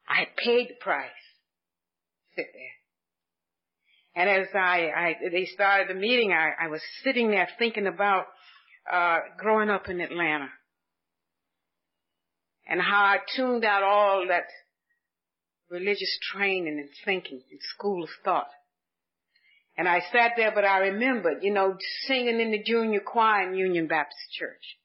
I 0.10 0.22
had 0.22 0.36
paid 0.36 0.70
the 0.70 0.82
price. 0.82 1.12
Sit 2.36 2.48
there. 2.52 4.24
And 4.24 4.28
as 4.28 4.48
I, 4.56 4.90
I 4.90 5.16
they 5.32 5.46
started 5.46 5.88
the 5.88 6.00
meeting, 6.00 6.34
I, 6.34 6.66
I 6.66 6.68
was 6.68 6.82
sitting 7.04 7.30
there 7.30 7.48
thinking 7.60 7.86
about 7.86 8.26
uh, 8.92 9.20
growing 9.38 9.70
up 9.70 9.88
in 9.88 10.02
Atlanta 10.02 10.50
and 12.68 12.82
how 12.82 13.04
I 13.04 13.18
tuned 13.36 13.64
out 13.64 13.84
all 13.84 14.26
that 14.30 14.46
religious 15.72 16.20
training 16.34 16.68
and 16.68 16.90
thinking 17.06 17.42
and 17.50 17.60
school 17.62 18.04
of 18.04 18.10
thought. 18.24 18.50
And 19.78 19.88
I 19.88 20.02
sat 20.12 20.34
there, 20.36 20.52
but 20.54 20.66
I 20.66 20.80
remembered, 20.80 21.44
you 21.44 21.54
know, 21.54 21.78
singing 22.06 22.42
in 22.42 22.52
the 22.52 22.62
junior 22.62 23.00
choir 23.00 23.50
in 23.50 23.58
Union 23.58 23.88
Baptist 23.88 24.32
Church. 24.38 24.78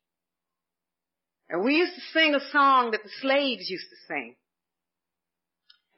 And 1.50 1.64
we 1.64 1.76
used 1.76 1.94
to 1.94 2.00
sing 2.12 2.34
a 2.34 2.50
song 2.52 2.92
that 2.92 3.02
the 3.02 3.10
slaves 3.20 3.68
used 3.68 3.88
to 3.90 3.96
sing. 4.08 4.36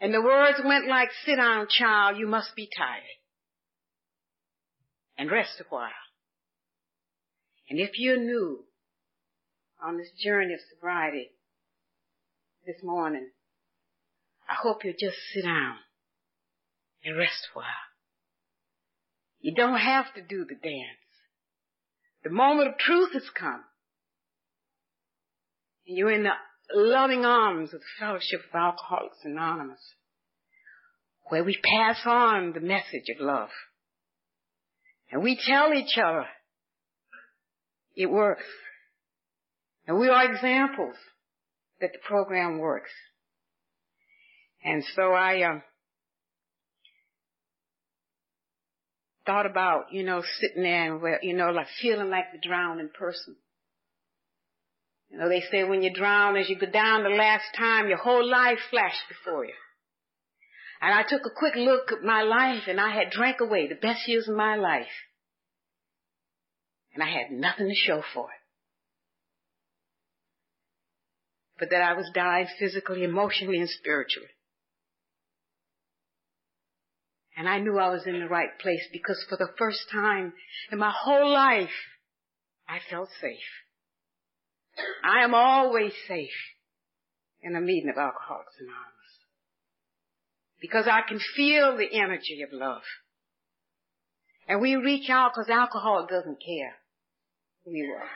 And 0.01 0.15
the 0.15 0.23
words 0.23 0.59
went 0.65 0.87
like, 0.89 1.11
sit 1.25 1.37
down, 1.37 1.67
child, 1.69 2.17
you 2.19 2.27
must 2.27 2.57
be 2.57 2.69
tired. 2.77 3.03
And 5.19 5.31
rest 5.31 5.61
a 5.61 5.65
while. 5.69 5.91
And 7.69 7.79
if 7.79 7.99
you're 7.99 8.17
new 8.17 8.65
on 9.83 9.99
this 9.99 10.11
journey 10.23 10.55
of 10.55 10.61
sobriety 10.73 11.31
this 12.67 12.83
morning, 12.83 13.31
I 14.49 14.55
hope 14.55 14.85
you'll 14.85 14.95
just 14.99 15.17
sit 15.35 15.45
down 15.45 15.77
and 17.05 17.17
rest 17.17 17.49
a 17.55 17.59
while. 17.59 17.67
You 19.41 19.55
don't 19.55 19.79
have 19.79 20.13
to 20.15 20.23
do 20.23 20.45
the 20.45 20.55
dance. 20.55 20.99
The 22.25 22.31
moment 22.31 22.69
of 22.69 22.79
truth 22.79 23.13
has 23.13 23.29
come. 23.39 23.63
And 25.87 25.97
you're 25.97 26.11
in 26.11 26.25
the 26.25 26.33
loving 26.75 27.25
arms 27.25 27.73
of 27.73 27.81
the 27.81 27.87
Fellowship 28.01 28.41
of 28.53 28.59
Alcoholics 28.59 29.19
Anonymous, 29.25 29.95
where 31.29 31.45
we 31.45 31.59
pass 31.77 32.01
on 32.05 32.53
the 32.53 32.61
message 32.61 33.09
of 33.15 33.25
love. 33.25 33.51
And 35.11 35.23
we 35.23 35.39
tell 35.47 35.73
each 35.73 35.97
other 35.97 36.27
it 37.95 38.11
works. 38.11 38.45
And 39.87 39.99
we 39.99 40.09
are 40.09 40.31
examples 40.31 40.97
that 41.81 41.91
the 41.93 41.99
program 42.07 42.59
works. 42.59 42.91
And 44.69 44.85
so 44.95 45.13
I 45.13 45.49
um, 45.49 45.63
thought 49.25 49.47
about, 49.47 49.93
you 49.93 50.03
know, 50.05 50.23
sitting 50.41 50.63
there 50.63 50.93
and, 50.93 51.01
well, 51.01 51.17
you 51.23 51.35
know, 51.35 51.51
like 51.53 51.69
feeling 51.81 52.11
like 52.11 52.33
the 52.33 52.47
drowning 52.47 52.91
person. 52.93 53.37
You 55.11 55.21
know, 55.21 55.31
they 55.31 55.41
say 55.51 55.65
when 55.65 55.83
you 55.83 55.91
drown, 55.91 56.37
as 56.37 56.51
you 56.51 56.59
go 56.59 56.71
down 56.71 57.03
the 57.03 57.09
last 57.09 57.45
time, 57.57 57.89
your 57.89 57.97
whole 57.97 58.29
life 58.29 58.59
flashed 58.69 59.09
before 59.09 59.47
you. 59.47 59.55
And 60.83 60.93
I 60.93 61.03
took 61.03 61.23
a 61.25 61.35
quick 61.35 61.55
look 61.57 61.91
at 61.91 62.05
my 62.05 62.21
life 62.21 62.65
and 62.69 62.79
I 62.79 62.91
had 62.95 63.09
drank 63.11 63.41
away 63.41 63.69
the 63.69 63.75
best 63.75 64.07
years 64.07 64.29
of 64.29 64.37
my 64.37 64.57
life. 64.57 64.87
And 66.93 67.03
I 67.03 67.09
had 67.09 67.31
nothing 67.31 67.69
to 67.69 67.75
show 67.75 68.03
for 68.13 68.25
it. 68.25 68.43
But 71.59 71.71
that 71.71 71.81
I 71.81 71.95
was 71.95 72.11
dying 72.15 72.49
physically, 72.59 73.03
emotionally, 73.03 73.61
and 73.61 73.71
spiritually. 73.71 74.29
And 77.39 77.49
I 77.49 77.61
knew 77.61 77.79
I 77.79 77.91
was 77.91 78.05
in 78.05 78.19
the 78.19 78.27
right 78.27 78.59
place 78.61 78.83
because 78.93 79.25
for 79.29 79.37
the 79.37 79.53
first 79.57 79.87
time 79.93 80.33
in 80.73 80.79
my 80.79 80.93
whole 80.93 81.33
life, 81.33 81.71
I 82.69 82.81
felt 82.91 83.09
safe. 83.21 83.39
I 85.05 85.23
am 85.23 85.35
always 85.35 85.93
safe 86.09 86.31
in 87.41 87.55
a 87.55 87.61
meeting 87.61 87.91
of 87.91 87.97
Alcoholics 87.97 88.57
Anonymous. 88.59 88.89
Because 90.61 90.87
I 90.91 91.03
can 91.09 91.21
feel 91.37 91.77
the 91.77 91.97
energy 91.97 92.43
of 92.43 92.53
love. 92.53 92.83
And 94.49 94.61
we 94.61 94.75
reach 94.75 95.09
out 95.09 95.33
because 95.35 95.49
alcohol 95.49 96.09
doesn't 96.11 96.43
care 96.45 96.75
who 97.65 97.71
you 97.71 97.95
are. 97.97 98.11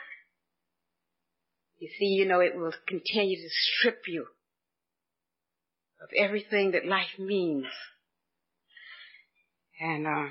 You 1.79 1.87
see, 1.97 2.07
you 2.07 2.25
know, 2.25 2.41
it 2.41 2.57
will 2.57 2.73
continue 2.87 3.37
to 3.37 3.49
strip 3.49 4.01
you 4.05 4.25
of 6.01 6.09
everything 6.17 6.71
that 6.71 6.85
life 6.85 7.17
means. 7.17 7.67
And 9.83 10.07
uh, 10.07 10.27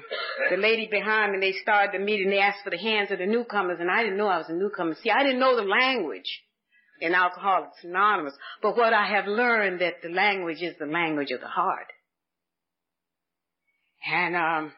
the 0.48 0.56
lady 0.56 0.88
behind 0.90 1.32
me, 1.32 1.38
they 1.38 1.52
started 1.60 1.92
the 1.92 2.02
meeting. 2.02 2.30
They 2.30 2.38
asked 2.38 2.64
for 2.64 2.70
the 2.70 2.78
hands 2.78 3.10
of 3.10 3.18
the 3.18 3.26
newcomers, 3.26 3.80
and 3.80 3.90
I 3.90 4.02
didn't 4.02 4.16
know 4.16 4.28
I 4.28 4.38
was 4.38 4.48
a 4.48 4.54
newcomer. 4.54 4.96
See, 5.02 5.10
I 5.10 5.22
didn't 5.22 5.40
know 5.40 5.54
the 5.56 5.68
language 5.68 6.40
in 7.02 7.14
Alcoholics 7.14 7.84
Anonymous, 7.84 8.32
but 8.62 8.78
what 8.78 8.94
I 8.94 9.06
have 9.08 9.26
learned 9.26 9.82
that 9.82 10.00
the 10.02 10.08
language 10.08 10.62
is 10.62 10.74
the 10.78 10.86
language 10.86 11.32
of 11.32 11.40
the 11.40 11.48
heart. 11.48 11.88
And 14.10 14.34
um, 14.34 14.72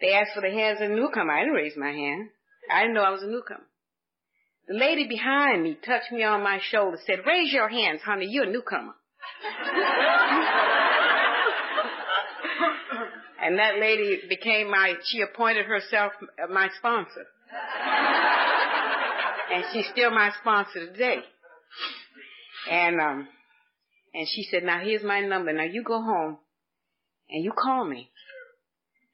they 0.00 0.14
asked 0.14 0.32
for 0.34 0.42
the 0.42 0.50
hands 0.50 0.80
of 0.80 0.88
the 0.88 0.96
newcomer. 0.96 1.32
I 1.32 1.42
didn't 1.42 1.54
raise 1.54 1.76
my 1.76 1.92
hand. 1.92 2.30
I 2.74 2.80
didn't 2.80 2.94
know 2.94 3.04
I 3.04 3.10
was 3.10 3.22
a 3.22 3.28
newcomer. 3.28 3.66
The 4.66 4.78
lady 4.78 5.06
behind 5.06 5.62
me 5.62 5.78
touched 5.86 6.10
me 6.10 6.24
on 6.24 6.42
my 6.42 6.58
shoulder, 6.60 6.98
said, 7.06 7.24
"Raise 7.24 7.52
your 7.52 7.68
hands, 7.68 8.00
honey. 8.02 8.26
You're 8.28 8.48
a 8.48 8.50
newcomer." 8.50 8.94
And 13.42 13.58
that 13.58 13.78
lady 13.78 14.20
became 14.28 14.70
my, 14.70 14.94
she 15.04 15.22
appointed 15.22 15.64
herself 15.64 16.12
my 16.50 16.68
sponsor. 16.76 17.24
and 19.52 19.64
she's 19.72 19.88
still 19.90 20.10
my 20.10 20.30
sponsor 20.40 20.92
today. 20.92 21.20
And, 22.70 23.00
um, 23.00 23.28
and 24.12 24.28
she 24.28 24.46
said, 24.50 24.62
now 24.62 24.80
here's 24.80 25.02
my 25.02 25.20
number. 25.20 25.52
Now 25.52 25.64
you 25.64 25.82
go 25.82 26.02
home 26.02 26.36
and 27.30 27.42
you 27.42 27.52
call 27.52 27.84
me. 27.84 28.10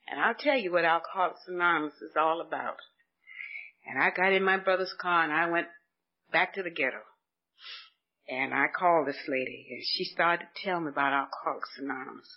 And 0.09 0.21
I'll 0.21 0.35
tell 0.35 0.57
you 0.57 0.73
what 0.73 0.85
Alcoholics 0.85 1.43
Anonymous 1.47 1.95
is 2.03 2.17
all 2.17 2.41
about. 2.41 2.77
And 3.87 4.03
I 4.03 4.11
got 4.11 4.33
in 4.33 4.43
my 4.43 4.57
brother's 4.57 4.95
car 5.01 5.23
and 5.23 5.33
I 5.33 5.51
went 5.51 5.69
back 6.33 6.55
to 6.55 6.65
the 6.65 6.71
ghetto. 6.71 7.03
And 8.29 8.53
I 8.53 8.67
called 8.77 9.07
this 9.07 9.23
lady 9.29 9.69
and 9.71 9.83
she 9.85 10.05
started 10.05 10.47
to 10.47 10.65
tell 10.65 10.81
me 10.81 10.89
about 10.89 11.13
Alcoholics 11.13 11.71
Anonymous 11.79 12.29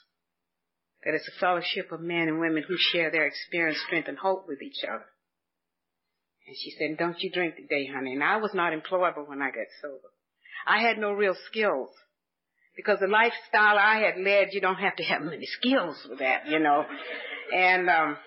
that 1.04 1.14
it's 1.14 1.28
a 1.28 1.40
fellowship 1.40 1.92
of 1.92 2.02
men 2.02 2.28
and 2.28 2.40
women 2.40 2.64
who 2.68 2.76
share 2.78 3.12
their 3.12 3.26
experience, 3.26 3.80
strength, 3.86 4.08
and 4.08 4.18
hope 4.18 4.48
with 4.48 4.62
each 4.62 4.84
other. 4.84 5.06
And 6.48 6.56
she 6.58 6.72
said, 6.78 6.98
don't 6.98 7.22
you 7.22 7.32
drink 7.32 7.56
today, 7.56 7.88
honey. 7.88 8.14
And 8.14 8.24
I 8.24 8.38
was 8.38 8.52
not 8.54 8.74
employable 8.74 9.28
when 9.28 9.42
I 9.42 9.50
got 9.50 9.68
sober. 9.82 10.10
I 10.66 10.82
had 10.82 10.98
no 10.98 11.12
real 11.12 11.36
skills. 11.48 11.90
Because 12.76 13.00
the 13.00 13.08
lifestyle 13.08 13.78
I 13.78 14.00
had 14.00 14.22
led, 14.22 14.50
you 14.52 14.62
don't 14.62 14.76
have 14.76 14.96
to 14.96 15.04
have 15.04 15.22
many 15.22 15.46
skills 15.46 15.98
for 16.08 16.16
that, 16.18 16.48
you 16.48 16.60
know. 16.60 16.86
And, 17.54 17.90
um, 17.90 18.18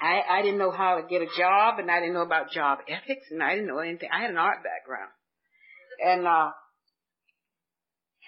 I, 0.00 0.20
I 0.28 0.42
didn't 0.42 0.58
know 0.58 0.70
how 0.70 1.00
to 1.00 1.06
get 1.08 1.22
a 1.22 1.38
job 1.38 1.78
and 1.78 1.90
I 1.90 2.00
didn't 2.00 2.14
know 2.14 2.22
about 2.22 2.50
job 2.50 2.80
ethics 2.88 3.26
and 3.30 3.42
I 3.42 3.54
didn't 3.54 3.68
know 3.68 3.78
anything. 3.78 4.10
I 4.12 4.20
had 4.20 4.30
an 4.30 4.36
art 4.36 4.58
background. 4.62 5.10
And, 6.04 6.26
uh, 6.26 6.50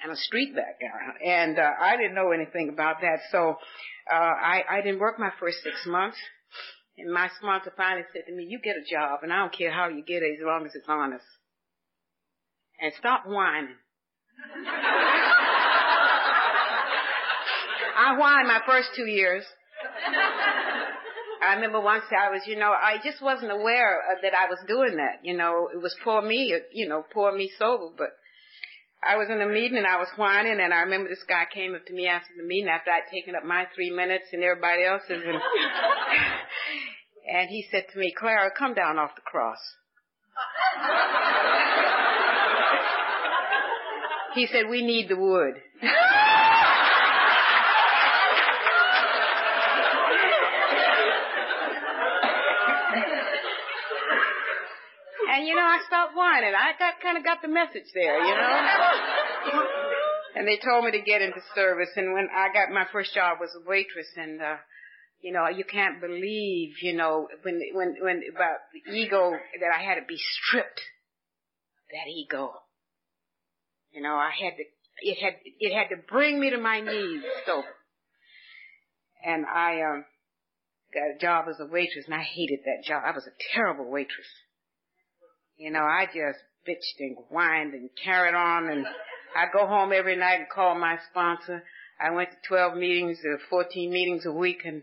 and 0.03 0.13
a 0.13 0.17
street 0.17 0.55
background. 0.55 1.19
And 1.25 1.59
uh, 1.59 1.71
I 1.81 1.97
didn't 1.97 2.15
know 2.15 2.33
anything 2.33 2.69
about 2.69 3.01
that. 3.01 3.21
So 3.31 3.57
uh, 4.11 4.15
I, 4.15 4.63
I 4.69 4.81
didn't 4.83 5.01
work 5.01 5.19
my 5.19 5.31
first 5.41 5.59
six 5.63 5.77
months. 5.87 6.17
And 6.99 7.13
my 7.13 7.29
sponsor 7.39 7.73
finally 7.77 8.07
said 8.13 8.23
to 8.27 8.33
me, 8.35 8.47
you 8.49 8.59
get 8.63 8.77
a 8.77 8.85
job 8.91 9.21
and 9.23 9.33
I 9.33 9.39
don't 9.39 9.53
care 9.57 9.71
how 9.71 9.89
you 9.89 10.03
get 10.03 10.23
it 10.23 10.39
as 10.41 10.45
long 10.45 10.65
as 10.65 10.75
it's 10.75 10.87
honest. 10.89 11.25
And 12.81 12.93
stop 12.99 13.25
whining. 13.27 13.77
I 17.97 18.15
whined 18.17 18.49
my 18.49 18.61
first 18.67 18.89
two 18.95 19.07
years. 19.07 19.45
I 21.47 21.55
remember 21.55 21.81
once 21.81 22.05
I 22.11 22.31
was, 22.31 22.43
you 22.47 22.57
know, 22.57 22.71
I 22.71 22.97
just 23.05 23.23
wasn't 23.23 23.53
aware 23.53 24.03
that 24.23 24.35
I 24.35 24.49
was 24.49 24.59
doing 24.67 24.97
that. 24.97 25.21
You 25.23 25.37
know, 25.37 25.69
it 25.73 25.81
was 25.81 25.95
poor 26.03 26.21
me, 26.23 26.55
you 26.73 26.89
know, 26.89 27.05
poor 27.13 27.37
me 27.37 27.51
sober, 27.59 27.89
but 27.97 28.09
I 29.07 29.17
was 29.17 29.29
in 29.31 29.41
a 29.41 29.47
meeting 29.47 29.79
and 29.79 29.87
I 29.87 29.99
was 29.99 30.09
whining 30.17 30.59
and 30.61 30.75
I 30.75 30.81
remember 30.81 31.09
this 31.09 31.23
guy 31.29 31.45
came 31.53 31.75
up 31.75 31.87
to 31.87 31.95
me 31.95 32.09
after 32.09 32.31
the 32.37 32.43
meeting 32.43 32.69
after 32.69 32.91
I'd 32.91 33.07
taken 33.13 33.37
up 33.37 33.45
my 33.45 33.67
three 33.75 33.91
minutes 33.91 34.25
and 34.33 34.43
everybody 34.43 34.85
else's 34.85 35.23
and, 35.23 35.39
and 37.39 37.49
he 37.49 37.65
said 37.71 37.85
to 37.93 37.99
me, 37.99 38.13
Clara, 38.19 38.51
come 38.57 38.75
down 38.75 38.99
off 38.99 39.15
the 39.15 39.23
cross. 39.23 39.61
he 44.35 44.47
said, 44.47 44.65
we 44.69 44.85
need 44.85 45.09
the 45.09 45.17
wood. 45.17 45.55
You 55.47 55.55
know, 55.55 55.63
I 55.63 55.79
stopped 55.87 56.17
whining. 56.17 56.55
I 56.59 56.75
got 56.77 56.99
kind 57.01 57.17
of 57.17 57.23
got 57.23 57.41
the 57.41 57.47
message 57.47 57.87
there, 57.95 58.19
you 58.19 58.35
know. 58.35 59.67
and 60.35 60.43
they 60.43 60.59
told 60.59 60.85
me 60.85 60.91
to 60.91 61.07
get 61.07 61.23
into 61.23 61.39
service. 61.55 61.91
And 61.95 62.13
when 62.15 62.27
I 62.35 62.53
got 62.53 62.75
my 62.75 62.85
first 62.91 63.15
job 63.15 63.39
was 63.39 63.55
a 63.55 63.63
waitress, 63.63 64.11
and 64.17 64.43
uh, 64.43 64.57
you 65.21 65.33
know, 65.33 65.47
you 65.49 65.63
can't 65.63 66.01
believe, 66.01 66.75
you 66.83 66.97
know, 66.97 67.29
when 67.45 67.61
when 67.75 67.95
when 68.01 68.23
about 68.35 68.59
the 68.75 68.93
ego 68.93 69.31
that 69.61 69.71
I 69.71 69.85
had 69.85 69.95
to 70.01 70.07
be 70.09 70.19
stripped. 70.19 70.81
That 71.93 72.11
ego. 72.11 72.51
You 73.93 74.03
know, 74.03 74.17
I 74.17 74.33
had 74.35 74.57
to. 74.57 74.65
It 74.99 75.23
had 75.23 75.35
it 75.61 75.73
had 75.73 75.95
to 75.95 76.03
bring 76.11 76.41
me 76.41 76.51
to 76.51 76.59
my 76.59 76.81
knees. 76.81 77.23
So, 77.47 77.63
and 79.25 79.47
I 79.47 79.81
um 79.83 80.05
got 80.93 81.15
a 81.15 81.19
job 81.21 81.45
as 81.49 81.61
a 81.61 81.71
waitress, 81.71 82.07
and 82.07 82.17
I 82.17 82.25
hated 82.25 82.61
that 82.65 82.83
job. 82.85 83.05
I 83.07 83.13
was 83.13 83.29
a 83.29 83.55
terrible 83.55 83.89
waitress 83.89 84.27
You 85.57 85.71
know, 85.71 85.81
I 85.81 86.07
just 86.07 86.39
bitched 86.69 87.01
and 87.01 87.17
whined 87.31 87.73
and 87.73 87.89
carried 88.03 88.35
on 88.35 88.69
and 88.69 88.87
I 89.35 89.47
go 89.53 89.67
home 89.67 89.93
every 89.93 90.17
night 90.17 90.41
and 90.41 90.49
call 90.49 90.75
my 90.79 90.99
sponsor. 91.11 91.63
I 92.01 92.11
went 92.11 92.31
to 92.31 92.37
12 92.49 92.77
meetings, 92.77 93.19
uh, 93.25 93.39
14 93.49 93.91
meetings 93.91 94.27
a 94.27 94.33
week 94.33 94.63
and, 94.65 94.83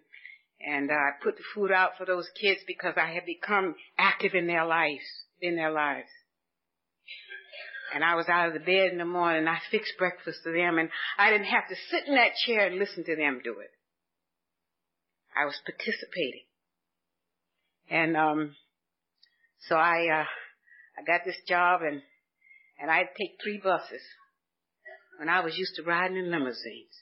and 0.60 0.90
uh, 0.90 0.94
I 0.94 1.10
put 1.22 1.38
the 1.38 1.44
food 1.54 1.72
out 1.72 1.92
for 1.98 2.06
those 2.06 2.28
kids 2.40 2.62
because 2.66 2.96
I 2.98 3.14
had 3.14 3.26
become 3.26 3.76
active 4.00 4.34
in 4.34 4.48
their 4.48 4.66
lives, 4.66 5.04
in 5.42 5.56
their 5.56 5.72
lives. 5.72 6.10
And 7.94 8.04
I 8.04 8.16
was 8.16 8.28
out 8.28 8.48
of 8.48 8.54
the 8.54 8.60
bed 8.60 8.92
in 8.92 8.98
the 8.98 9.06
morning 9.06 9.48
I 9.48 9.60
fixed 9.70 9.94
breakfast 10.00 10.40
for 10.44 10.52
them 10.52 10.80
and 10.80 10.90
I 11.20 11.30
didn't 11.30 11.48
have 11.48 11.68
to 11.70 11.76
sit 11.92 12.08
in 12.08 12.16
that 12.16 12.34
chair 12.48 12.66
and 12.66 12.80
listen 12.80 13.04
to 13.04 13.16
them 13.16 13.42
do 13.44 13.60
it. 13.60 13.70
I 15.36 15.46
was 15.46 15.60
participating. 15.66 16.46
And, 17.92 18.18
um, 18.18 18.56
so 19.68 19.76
I, 19.76 20.22
uh, 20.22 20.26
I 20.98 21.04
got 21.04 21.26
this 21.26 21.38
job 21.48 21.82
and, 21.82 22.02
and 22.80 22.92
I'd 22.92 23.10
take 23.18 23.38
three 23.42 23.60
buses 23.64 24.02
when 25.20 25.30
I 25.30 25.42
was 25.42 25.58
used 25.58 25.76
to 25.76 25.84
riding 25.84 26.18
in 26.18 26.32
limousines. 26.32 26.94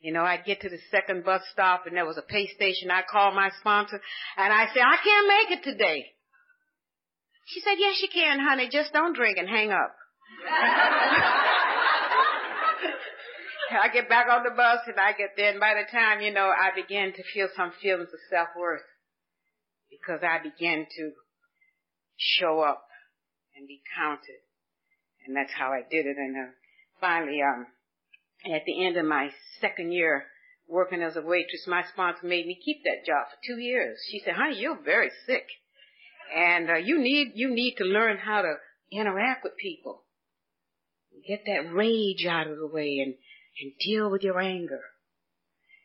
You 0.00 0.12
know, 0.12 0.22
I'd 0.22 0.44
get 0.44 0.60
to 0.60 0.68
the 0.68 0.78
second 0.90 1.24
bus 1.24 1.42
stop 1.52 1.86
and 1.86 1.96
there 1.96 2.06
was 2.06 2.18
a 2.18 2.22
pay 2.22 2.46
station. 2.54 2.90
I 2.90 3.02
called 3.10 3.34
my 3.34 3.50
sponsor 3.58 4.00
and 4.36 4.52
I 4.52 4.66
said, 4.72 4.82
I 4.82 4.96
can't 5.02 5.28
make 5.28 5.58
it 5.58 5.64
today. 5.64 6.06
She 7.46 7.60
said, 7.60 7.74
yes, 7.78 8.00
you 8.02 8.08
can, 8.12 8.38
honey. 8.38 8.68
Just 8.70 8.92
don't 8.92 9.16
drink 9.16 9.38
and 9.38 9.48
hang 9.48 9.72
up. 9.72 9.94
I 13.70 13.88
get 13.92 14.08
back 14.08 14.26
on 14.30 14.44
the 14.44 14.50
bus 14.50 14.80
and 14.86 14.98
I 14.98 15.12
get 15.12 15.30
there 15.36 15.50
and 15.50 15.60
by 15.60 15.74
the 15.74 15.84
time, 15.90 16.20
you 16.20 16.32
know, 16.32 16.48
I 16.48 16.70
begin 16.74 17.12
to 17.12 17.22
feel 17.34 17.48
some 17.56 17.72
feelings 17.82 18.08
of 18.12 18.20
self-worth 18.30 18.86
because 19.90 20.20
I 20.22 20.38
began 20.42 20.86
to 20.96 21.12
show 22.18 22.60
up 22.60 22.84
and 23.56 23.66
be 23.66 23.80
counted. 23.96 24.42
And 25.26 25.36
that's 25.36 25.52
how 25.52 25.72
I 25.72 25.82
did 25.88 26.06
it. 26.06 26.16
And 26.16 26.36
uh, 26.36 26.50
finally, 27.00 27.40
um, 27.42 27.66
at 28.52 28.62
the 28.66 28.86
end 28.86 28.96
of 28.96 29.04
my 29.04 29.30
second 29.60 29.92
year 29.92 30.24
working 30.68 31.02
as 31.02 31.16
a 31.16 31.22
waitress, 31.22 31.66
my 31.66 31.82
sponsor 31.92 32.26
made 32.26 32.46
me 32.46 32.58
keep 32.62 32.82
that 32.84 33.06
job 33.06 33.26
for 33.30 33.38
two 33.46 33.60
years. 33.60 33.98
She 34.10 34.20
said, 34.24 34.34
honey, 34.34 34.58
you're 34.58 34.82
very 34.82 35.10
sick. 35.26 35.46
And 36.36 36.70
uh, 36.70 36.76
you 36.76 36.98
need, 37.00 37.32
you 37.34 37.50
need 37.50 37.76
to 37.78 37.84
learn 37.84 38.18
how 38.18 38.42
to 38.42 38.54
interact 38.92 39.44
with 39.44 39.56
people. 39.56 40.02
Get 41.26 41.44
that 41.46 41.72
rage 41.72 42.26
out 42.28 42.48
of 42.48 42.58
the 42.58 42.66
way 42.66 43.02
and, 43.04 43.14
and 43.60 43.72
deal 43.84 44.10
with 44.10 44.22
your 44.22 44.40
anger. 44.40 44.80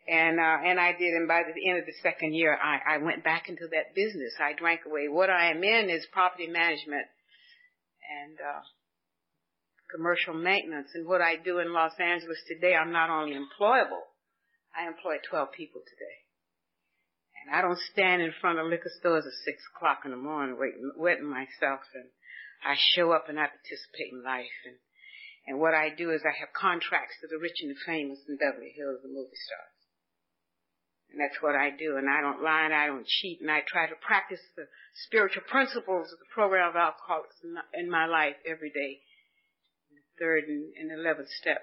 And, 0.08 0.39
uh, 0.39 0.58
and 0.66 0.80
I 0.80 0.91
did, 0.91 1.14
and 1.14 1.28
by 1.28 1.43
the 1.43 1.70
end 1.70 1.80
of 1.80 1.86
the 1.86 1.95
second 2.04 2.34
year, 2.34 2.58
I, 2.58 2.95
I 2.95 2.97
went 2.97 3.24
back 3.24 3.47
into 3.47 3.68
that 3.72 3.95
business. 3.95 4.34
I 4.39 4.51
drank 4.51 4.82
away. 4.86 5.08
What 5.08 5.30
I 5.30 5.51
am 5.51 5.64
in 5.64 5.89
is 5.89 6.06
property 6.12 6.47
management 6.47 7.08
and, 8.04 8.38
uh, 8.39 8.62
commercial 9.93 10.34
maintenance. 10.34 10.89
And 10.93 11.08
what 11.08 11.22
I 11.22 11.38
do 11.38 11.60
in 11.60 11.72
Los 11.72 11.93
Angeles 11.99 12.41
today, 12.47 12.76
I'm 12.76 12.91
not 12.91 13.10
only 13.10 13.38
employable, 13.38 14.10
I 14.76 14.88
employ 14.88 15.22
12 15.30 15.54
people 15.54 15.82
today. 15.86 16.18
And 17.45 17.56
I 17.56 17.62
don't 17.62 17.80
stand 17.91 18.22
in 18.22 18.34
front 18.41 18.60
of 18.60 18.68
liquor 18.68 18.91
stores 18.99 19.26
at 19.26 19.45
six 19.45 19.62
o'clock 19.76 20.01
in 20.06 20.12
the 20.12 20.18
morning 20.18 20.58
waiting, 20.58 20.91
wetting 20.97 21.30
myself 21.30 21.86
and 21.93 22.10
I 22.64 22.76
show 22.95 23.12
up 23.12 23.28
and 23.28 23.38
I 23.38 23.51
participate 23.51 24.16
in 24.16 24.24
life. 24.24 24.58
And, 24.66 24.80
and 25.47 25.60
what 25.60 25.76
I 25.76 25.91
do 25.91 26.12
is 26.16 26.24
I 26.24 26.32
have 26.39 26.56
contracts 26.56 27.20
to 27.20 27.28
the 27.28 27.38
rich 27.38 27.60
and 27.60 27.72
the 27.72 27.80
famous 27.86 28.24
in 28.28 28.39
Beverly 28.39 28.72
Hills, 28.72 29.04
the 29.04 29.12
movie 29.12 29.36
stars. 29.36 29.72
And 31.14 31.22
that's 31.22 31.38
what 31.41 31.53
I 31.55 31.70
do. 31.70 31.97
And 31.97 32.09
I 32.09 32.22
don't 32.22 32.41
lie 32.41 32.66
and 32.66 32.74
I 32.74 32.88
don't 32.88 33.05
cheat. 33.05 33.39
And 33.39 33.51
I 33.51 33.61
try 33.68 33.86
to 33.88 33.93
practice 34.01 34.41
the 34.57 34.66
spiritual 35.05 35.43
principles 35.47 36.11
of 36.11 36.18
the 36.18 36.34
program 36.34 36.70
of 36.70 36.76
alcoholics 36.76 37.36
in 37.74 37.89
my 37.89 38.07
life 38.07 38.36
every 38.49 38.72
day. 38.72 38.97
The 39.93 40.26
third 40.26 40.45
and 40.49 40.91
eleventh 40.91 41.30
step. 41.30 41.61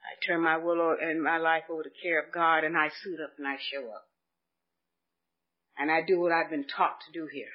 I 0.00 0.16
turn 0.26 0.40
my 0.40 0.56
will 0.56 0.96
and 0.98 1.22
my 1.22 1.36
life 1.36 1.64
over 1.70 1.82
to 1.82 1.90
care 2.02 2.18
of 2.18 2.32
God 2.32 2.64
and 2.64 2.76
I 2.76 2.88
suit 2.88 3.20
up 3.22 3.32
and 3.36 3.46
I 3.46 3.56
show 3.60 3.86
up. 3.92 4.08
And 5.76 5.90
I 5.90 6.00
do 6.00 6.18
what 6.18 6.32
I've 6.32 6.50
been 6.50 6.66
taught 6.66 6.96
to 7.06 7.12
do 7.12 7.28
here. 7.30 7.52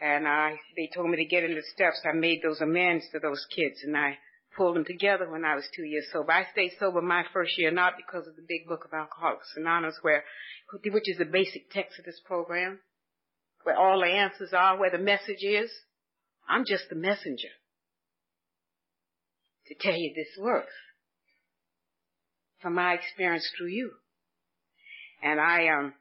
And 0.00 0.26
I, 0.26 0.56
they 0.74 0.90
told 0.94 1.10
me 1.10 1.18
to 1.18 1.24
get 1.24 1.44
in 1.44 1.54
the 1.54 1.62
steps. 1.74 2.00
I 2.04 2.12
made 2.12 2.40
those 2.42 2.62
amends 2.62 3.04
to 3.12 3.18
those 3.18 3.46
kids 3.54 3.76
and 3.84 3.94
I 3.94 4.16
them 4.56 4.84
together 4.84 5.30
when 5.30 5.44
I 5.44 5.54
was 5.54 5.68
two 5.74 5.84
years 5.84 6.06
sober. 6.12 6.32
I 6.32 6.46
stayed 6.52 6.72
sober 6.78 7.00
my 7.00 7.24
first 7.32 7.58
year, 7.58 7.70
not 7.70 7.94
because 7.96 8.26
of 8.26 8.36
the 8.36 8.46
big 8.46 8.66
book 8.66 8.84
of 8.84 8.92
Alcoholics 8.92 9.52
Anonymous, 9.56 9.98
where, 10.02 10.24
which 10.84 11.08
is 11.08 11.18
the 11.18 11.24
basic 11.24 11.70
text 11.70 11.98
of 11.98 12.04
this 12.04 12.20
program, 12.24 12.80
where 13.62 13.76
all 13.76 14.00
the 14.00 14.06
answers 14.06 14.52
are, 14.52 14.78
where 14.78 14.90
the 14.90 14.98
message 14.98 15.42
is. 15.42 15.70
I'm 16.48 16.64
just 16.64 16.84
the 16.88 16.96
messenger 16.96 17.48
to 19.66 19.74
tell 19.80 19.96
you 19.96 20.12
this 20.14 20.36
works 20.38 20.72
from 22.60 22.74
my 22.74 22.94
experience 22.94 23.48
through 23.56 23.68
you. 23.68 23.90
And 25.22 25.40
I, 25.40 25.68
um, 25.68 25.94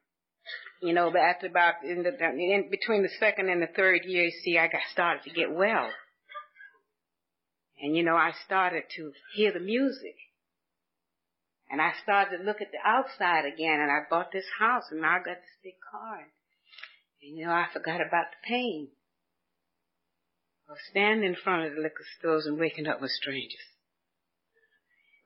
you 0.82 0.94
know, 0.94 1.12
after 1.16 1.48
about 1.48 1.76
in 1.84 2.04
the 2.04 2.10
in 2.10 2.70
between 2.70 3.02
the 3.02 3.10
second 3.20 3.50
and 3.50 3.62
the 3.62 3.70
third 3.76 4.02
year, 4.06 4.26
you 4.26 4.32
see, 4.44 4.58
I 4.58 4.68
got 4.68 4.82
started 4.92 5.24
to 5.24 5.32
get 5.32 5.52
well. 5.52 5.90
And 7.82 7.96
you 7.96 8.04
know, 8.04 8.16
I 8.16 8.32
started 8.46 8.84
to 8.96 9.12
hear 9.36 9.52
the 9.52 9.60
music. 9.60 10.16
And 11.70 11.82
I 11.82 11.92
started 12.04 12.38
to 12.38 12.44
look 12.44 12.62
at 12.62 12.72
the 12.72 12.78
outside 12.86 13.46
again 13.46 13.80
and 13.82 13.92
I 13.92 14.08
bought 14.10 14.32
this 14.32 14.46
house 14.60 14.84
and 14.92 15.02
now 15.02 15.16
I 15.16 15.18
got 15.18 15.42
this 15.42 15.58
big 15.64 15.74
car. 15.92 16.20
And 17.22 17.38
you 17.38 17.46
know, 17.46 17.52
I 17.52 17.66
forgot 17.74 18.02
about 18.02 18.28
the 18.32 18.48
pain 18.48 18.90
of 20.70 20.78
standing 20.90 21.26
in 21.26 21.36
front 21.36 21.66
of 21.66 21.76
the 21.76 21.82
liquor 21.82 22.06
stores 22.20 22.46
and 22.46 22.60
waking 22.60 22.88
up 22.88 23.02
with 23.02 23.12
strangers. 23.12 23.60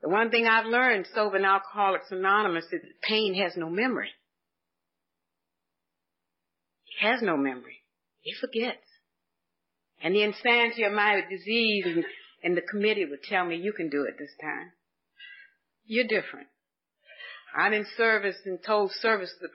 The 0.02 0.10
one 0.10 0.32
thing 0.32 0.48
I've 0.48 0.66
learned 0.66 1.08
sober 1.14 1.36
and 1.36 1.46
Alcoholics 1.46 2.12
Anonymous 2.12 2.66
is 2.66 2.82
that 2.82 3.02
pain 3.02 3.36
has 3.36 3.58
no 3.58 3.70
memory. 3.70 4.12
It 6.88 7.06
has 7.06 7.22
no 7.22 7.36
memory. 7.36 7.84
It 8.24 8.38
forgets. 8.40 8.86
And 10.02 10.16
the 10.16 10.24
insanity 10.24 10.84
of 10.84 10.94
my 10.94 11.22
disease 11.30 11.86
and 11.86 12.06
and 12.44 12.56
the 12.56 12.62
committee 12.62 13.06
would 13.06 13.24
tell 13.24 13.46
me, 13.46 13.56
you 13.56 13.74
can 13.74 13.90
do 13.90 14.04
it 14.04 14.16
this 14.18 14.34
time. 14.42 14.72
You're 15.86 16.08
different. 16.08 16.48
I'm 17.56 17.74
in 17.74 17.86
service 17.98 18.38
and 18.46 18.60
told 18.66 18.92
service 18.92 19.34
the 19.42 19.50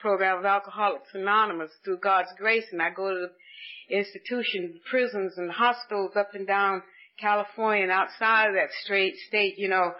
program 0.00 0.38
of 0.38 0.44
Alcoholics 0.44 1.08
Anonymous 1.14 1.70
through 1.84 1.98
God's 1.98 2.30
grace 2.38 2.64
and 2.72 2.80
I 2.80 2.90
go 2.90 3.08
to 3.08 3.28
the 3.28 3.96
institutions, 3.96 4.76
prisons 4.90 5.34
and 5.36 5.50
hospitals 5.50 6.12
up 6.16 6.34
and 6.34 6.46
down 6.46 6.82
California 7.20 7.84
and 7.84 7.92
outside 7.92 8.48
of 8.48 8.54
that 8.54 8.70
straight 8.82 9.14
state, 9.28 9.54
you 9.58 9.68
know, 9.68 9.92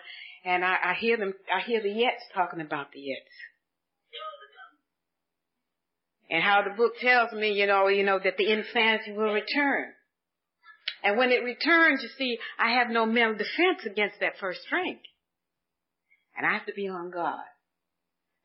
and 0.44 0.64
I, 0.64 0.76
I 0.84 0.94
hear 0.94 1.16
them, 1.16 1.32
I 1.54 1.60
hear 1.64 1.82
the 1.82 1.88
Yets 1.88 2.34
talking 2.34 2.60
about 2.60 2.92
the 2.92 3.00
Yets. 3.00 3.34
And 6.30 6.42
how 6.42 6.62
the 6.62 6.74
book 6.76 6.94
tells 7.00 7.32
me, 7.32 7.52
you 7.52 7.66
know, 7.66 7.88
you 7.88 8.02
know, 8.02 8.18
that 8.22 8.36
the 8.36 8.50
insanity 8.50 9.12
will 9.12 9.32
return. 9.32 9.92
And 11.04 11.18
when 11.18 11.30
it 11.30 11.44
returns, 11.44 12.02
you 12.02 12.08
see, 12.16 12.38
I 12.58 12.78
have 12.78 12.88
no 12.88 13.04
mental 13.04 13.34
defense 13.34 13.84
against 13.84 14.20
that 14.20 14.38
first 14.40 14.60
drink. 14.70 15.00
And 16.34 16.46
I 16.46 16.54
have 16.54 16.64
to 16.66 16.72
be 16.72 16.88
on 16.88 17.10
guard 17.10 17.44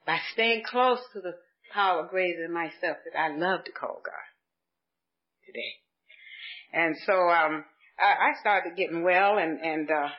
by 0.05 0.19
staying 0.33 0.63
close 0.69 0.99
to 1.13 1.21
the 1.21 1.35
power 1.73 2.05
greater 2.11 2.43
than 2.43 2.53
myself 2.53 2.97
that 3.05 3.17
I 3.17 3.35
love 3.35 3.63
to 3.63 3.71
call 3.71 4.01
God 4.05 4.27
today. 5.45 5.73
And 6.73 6.95
so, 7.05 7.13
um, 7.13 7.63
I, 7.97 8.31
I 8.31 8.39
started 8.41 8.75
getting 8.75 9.03
well 9.03 9.37
and, 9.37 9.59
and, 9.61 9.89
uh, 9.89 10.09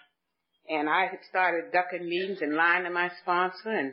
and 0.69 0.89
I 0.89 1.11
started 1.29 1.73
ducking 1.73 2.09
meetings 2.09 2.39
and 2.41 2.55
lying 2.55 2.85
to 2.85 2.91
my 2.91 3.11
sponsor 3.21 3.71
and, 3.71 3.93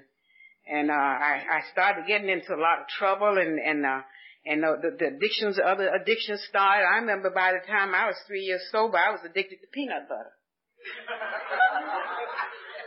and, 0.72 0.90
uh, 0.90 0.94
I, 0.94 1.44
I 1.52 1.72
started 1.72 2.08
getting 2.08 2.30
into 2.30 2.54
a 2.54 2.62
lot 2.62 2.80
of 2.80 2.88
trouble 2.98 3.38
and, 3.38 3.60
and, 3.60 3.86
uh, 3.86 4.02
and 4.48 4.64
the, 4.64 4.96
the, 4.98 5.08
addictions, 5.08 5.60
other 5.64 5.90
addictions 5.90 6.42
started. 6.48 6.86
I 6.86 6.98
remember 6.98 7.30
by 7.30 7.52
the 7.54 7.66
time 7.68 7.94
I 7.94 8.08
was 8.08 8.16
three 8.28 8.42
years 8.42 8.62
sober, 8.72 8.98
I 8.98 9.12
was 9.12 9.20
addicted 9.26 9.58
to 9.62 9.68
peanut 9.74 10.08
butter. 10.08 10.34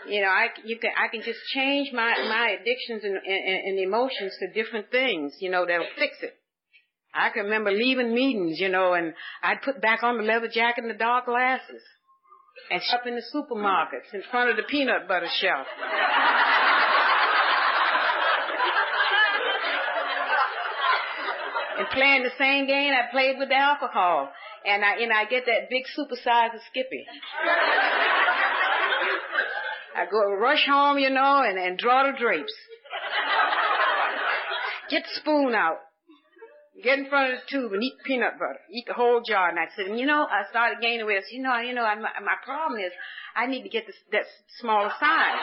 you 0.09 0.23
know, 0.23 0.29
I 0.29 0.49
you 0.65 0.79
can 0.79 0.91
I 0.97 1.09
can 1.09 1.23
just 1.23 1.41
change 1.55 1.93
my 1.93 2.15
my 2.29 2.57
addictions 2.61 3.05
and, 3.05 3.17
and, 3.17 3.61
and 3.67 3.79
emotions 3.79 4.33
to 4.41 4.53
different 4.53 4.91
things. 4.91 5.37
You 5.41 5.51
know, 5.51 5.67
that'll 5.67 5.87
fix 5.99 6.17
it. 6.23 6.35
I 7.15 7.31
can 7.31 7.45
remember 7.45 7.73
leaving 7.73 8.15
meetings, 8.15 8.61
you 8.61 8.69
know, 8.69 8.95
and 8.95 9.15
I'd 9.43 9.63
put 9.63 9.83
back 9.83 10.03
on 10.03 10.17
the 10.17 10.23
leather 10.23 10.49
jacket 10.49 10.85
and 10.85 10.91
the 10.91 10.99
dark 10.99 11.27
glasses, 11.27 11.83
and 12.71 12.81
shop 12.83 13.03
in 13.07 13.17
the 13.17 13.23
supermarkets 13.35 14.15
in 14.15 14.23
front 14.31 14.51
of 14.51 14.57
the 14.57 14.63
peanut 14.63 15.09
butter 15.09 15.29
shelf. 15.41 15.67
And 21.81 21.89
playing 21.89 22.23
the 22.23 22.37
same 22.37 22.67
game 22.67 22.93
I 22.93 23.11
played 23.11 23.39
with 23.39 23.49
the 23.49 23.57
alcohol. 23.57 24.29
And 24.67 24.85
I, 24.85 25.01
and 25.01 25.11
I 25.11 25.25
get 25.25 25.47
that 25.47 25.71
big 25.71 25.85
supersize 25.97 26.55
of 26.55 26.61
Skippy. 26.71 27.07
I 29.97 30.05
go 30.11 30.35
rush 30.35 30.67
home, 30.67 30.99
you 30.99 31.09
know, 31.09 31.43
and, 31.43 31.59
and 31.59 31.79
draw 31.79 32.05
the 32.05 32.13
drapes. 32.19 32.53
Get 34.91 35.05
the 35.05 35.21
spoon 35.21 35.55
out. 35.55 35.79
get 36.83 36.99
in 36.99 37.09
front 37.09 37.33
of 37.33 37.41
the 37.41 37.47
tube 37.49 37.73
and 37.73 37.83
eat 37.83 37.95
peanut 38.05 38.39
butter, 38.39 38.61
eat 38.71 38.85
the 38.87 38.93
whole 38.93 39.23
jar. 39.27 39.49
And 39.49 39.59
I 39.59 39.69
said, 39.75 39.99
you 39.99 40.05
know, 40.05 40.27
I 40.29 40.45
started 40.51 40.81
gaining 40.83 41.07
weight. 41.07 41.19
I 41.19 41.21
said, 41.23 41.33
you 41.33 41.43
know, 41.43 41.57
you 41.59 41.75
know, 41.75 41.85
I, 41.85 41.95
my, 41.95 42.11
my 42.23 42.37
problem 42.45 42.81
is 42.81 42.93
I 43.35 43.47
need 43.47 43.63
to 43.63 43.69
get 43.71 43.87
this, 43.87 43.97
that 44.13 44.25
smaller 44.61 44.91
size. 45.01 45.39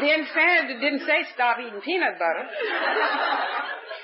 The 0.00 0.12
insanity 0.12 0.74
didn't 0.80 1.00
say 1.00 1.24
stop 1.34 1.58
eating 1.58 1.80
peanut 1.80 2.18
butter. 2.18 2.46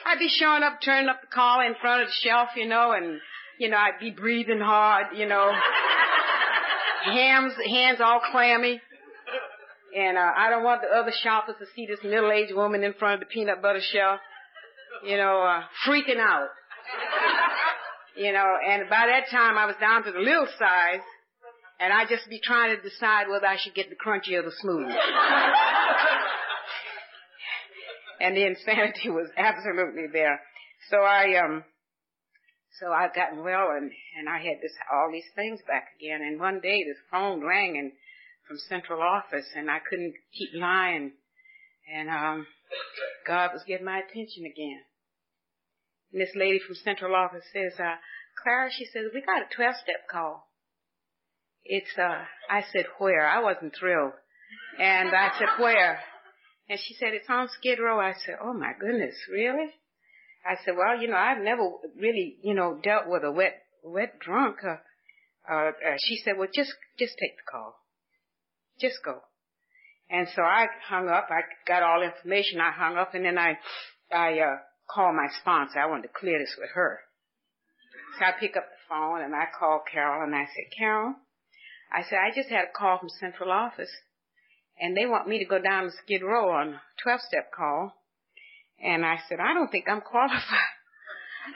I'd 0.06 0.18
be 0.18 0.28
showing 0.28 0.62
up, 0.62 0.80
turning 0.84 1.08
up 1.08 1.20
the 1.20 1.28
collar 1.28 1.64
in 1.64 1.74
front 1.80 2.02
of 2.02 2.08
the 2.08 2.14
shelf, 2.28 2.50
you 2.56 2.66
know, 2.66 2.92
and, 2.92 3.20
you 3.58 3.68
know, 3.68 3.76
I'd 3.76 4.00
be 4.00 4.10
breathing 4.10 4.60
hard, 4.60 5.16
you 5.16 5.26
know. 5.26 5.52
Hands, 7.04 7.52
hands 7.68 8.00
all 8.00 8.20
clammy. 8.30 8.80
And 9.96 10.16
uh, 10.16 10.30
I 10.36 10.48
don't 10.50 10.64
want 10.64 10.80
the 10.80 10.88
other 10.88 11.12
shoppers 11.22 11.56
to 11.58 11.66
see 11.76 11.86
this 11.86 12.00
middle-aged 12.02 12.54
woman 12.54 12.82
in 12.82 12.94
front 12.94 13.14
of 13.14 13.20
the 13.20 13.32
peanut 13.32 13.60
butter 13.60 13.80
shelf, 13.92 14.20
you 15.04 15.16
know, 15.16 15.42
uh, 15.42 15.62
freaking 15.86 16.18
out. 16.18 16.48
You 18.16 18.32
know, 18.32 18.56
and 18.66 18.88
by 18.88 19.06
that 19.06 19.30
time 19.30 19.56
I 19.56 19.66
was 19.66 19.76
down 19.80 20.04
to 20.04 20.12
the 20.12 20.18
little 20.18 20.46
size, 20.58 21.00
and 21.82 21.92
I 21.92 22.06
just 22.06 22.30
be 22.30 22.38
trying 22.38 22.76
to 22.76 22.82
decide 22.82 23.26
whether 23.28 23.46
I 23.46 23.56
should 23.58 23.74
get 23.74 23.90
the 23.90 23.96
crunchy 23.96 24.38
or 24.38 24.42
the 24.42 24.52
smooth. 24.60 24.86
and 28.20 28.36
the 28.36 28.46
insanity 28.46 29.10
was 29.10 29.28
absolutely 29.36 30.06
there. 30.12 30.40
So 30.90 30.98
I, 30.98 31.42
um, 31.42 31.64
so 32.78 32.92
I 32.92 33.08
gotten 33.12 33.42
well 33.42 33.70
and, 33.76 33.90
and 34.16 34.28
I 34.28 34.38
had 34.38 34.62
this, 34.62 34.70
all 34.92 35.10
these 35.10 35.28
things 35.34 35.58
back 35.66 35.88
again. 35.98 36.20
And 36.22 36.38
one 36.38 36.60
day 36.60 36.84
this 36.84 37.02
phone 37.10 37.42
rang 37.44 37.76
and 37.76 37.90
from 38.46 38.58
central 38.68 39.02
office 39.02 39.46
and 39.56 39.68
I 39.68 39.78
couldn't 39.80 40.14
keep 40.38 40.50
lying. 40.54 41.14
And, 41.92 42.08
um, 42.08 42.46
God 43.26 43.50
was 43.52 43.64
getting 43.66 43.86
my 43.86 43.98
attention 43.98 44.44
again. 44.46 44.82
And 46.12 46.22
this 46.22 46.36
lady 46.36 46.60
from 46.64 46.76
central 46.76 47.16
office 47.16 47.44
says, 47.52 47.72
uh, 47.80 47.96
Clara, 48.40 48.70
she 48.70 48.84
says, 48.84 49.10
we 49.12 49.20
got 49.20 49.42
a 49.42 49.54
12 49.54 49.74
step 49.82 50.06
call. 50.08 50.46
It's, 51.64 51.90
uh, 51.96 52.24
I 52.50 52.62
said, 52.72 52.86
where? 52.98 53.26
I 53.26 53.40
wasn't 53.40 53.74
thrilled. 53.78 54.12
And 54.78 55.10
I 55.10 55.30
said, 55.38 55.48
where? 55.58 56.00
And 56.68 56.78
she 56.78 56.94
said, 56.94 57.10
it's 57.12 57.28
on 57.28 57.48
Skid 57.48 57.78
Row. 57.78 58.00
I 58.00 58.14
said, 58.24 58.36
oh 58.42 58.52
my 58.52 58.72
goodness, 58.78 59.14
really? 59.30 59.70
I 60.44 60.56
said, 60.64 60.74
well, 60.76 61.00
you 61.00 61.08
know, 61.08 61.16
I've 61.16 61.42
never 61.42 61.62
really, 61.96 62.36
you 62.42 62.54
know, 62.54 62.80
dealt 62.82 63.04
with 63.06 63.22
a 63.24 63.30
wet, 63.30 63.62
wet 63.84 64.18
drunk. 64.18 64.56
Uh, 64.64 64.76
uh, 65.50 65.68
uh, 65.68 65.96
she 65.98 66.20
said, 66.24 66.34
well, 66.36 66.48
just, 66.52 66.72
just 66.98 67.14
take 67.20 67.36
the 67.36 67.50
call. 67.50 67.76
Just 68.80 68.96
go. 69.04 69.20
And 70.10 70.26
so 70.34 70.42
I 70.42 70.66
hung 70.88 71.08
up. 71.08 71.28
I 71.30 71.42
got 71.66 71.82
all 71.82 72.02
information. 72.02 72.60
I 72.60 72.72
hung 72.72 72.96
up 72.96 73.14
and 73.14 73.24
then 73.24 73.38
I, 73.38 73.58
I, 74.12 74.38
uh, 74.40 74.56
called 74.92 75.14
my 75.14 75.28
sponsor. 75.40 75.78
I 75.78 75.86
wanted 75.86 76.08
to 76.08 76.18
clear 76.18 76.38
this 76.38 76.54
with 76.58 76.70
her. 76.74 77.00
So 78.18 78.26
I 78.26 78.32
pick 78.38 78.56
up 78.56 78.64
the 78.68 78.82
phone 78.88 79.22
and 79.22 79.34
I 79.34 79.46
call 79.58 79.82
Carol 79.90 80.24
and 80.24 80.34
I 80.34 80.44
said, 80.44 80.76
Carol, 80.76 81.14
I 81.92 82.02
said, 82.08 82.18
I 82.18 82.34
just 82.34 82.48
had 82.48 82.64
a 82.64 82.78
call 82.78 82.98
from 82.98 83.08
central 83.08 83.50
office 83.50 83.90
and 84.80 84.96
they 84.96 85.06
want 85.06 85.28
me 85.28 85.38
to 85.38 85.44
go 85.44 85.60
down 85.60 85.84
to 85.84 85.90
Skid 86.02 86.22
Row 86.22 86.50
on 86.50 86.68
a 86.74 86.80
12 87.02 87.20
step 87.20 87.52
call 87.54 87.94
and 88.82 89.04
I 89.04 89.18
said, 89.28 89.38
I 89.40 89.54
don't 89.54 89.70
think 89.70 89.84
I'm 89.88 90.00
qualified. 90.00 90.72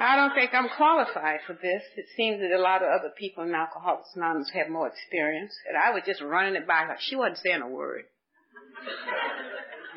I 0.00 0.16
don't 0.16 0.34
think 0.34 0.50
I'm 0.52 0.68
qualified 0.76 1.40
for 1.46 1.54
this. 1.54 1.82
It 1.96 2.06
seems 2.16 2.40
that 2.40 2.50
a 2.50 2.60
lot 2.60 2.82
of 2.82 2.88
other 2.88 3.12
people 3.16 3.44
in 3.44 3.54
Alcoholics 3.54 4.10
Anonymous 4.14 4.50
have 4.52 4.68
more 4.68 4.88
experience. 4.88 5.54
And 5.68 5.76
I 5.76 5.92
was 5.92 6.02
just 6.04 6.20
running 6.20 6.56
it 6.56 6.66
by 6.66 6.84
her. 6.86 6.96
She 7.00 7.16
wasn't 7.16 7.38
saying 7.38 7.62
a 7.62 7.68
word. 7.68 8.02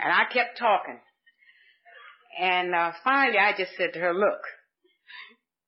and 0.04 0.14
I 0.14 0.32
kept 0.32 0.58
talking. 0.58 1.00
And 2.40 2.74
uh, 2.74 2.92
finally 3.04 3.38
I 3.38 3.52
just 3.58 3.72
said 3.78 3.94
to 3.94 4.00
her, 4.00 4.14
look, 4.14 4.42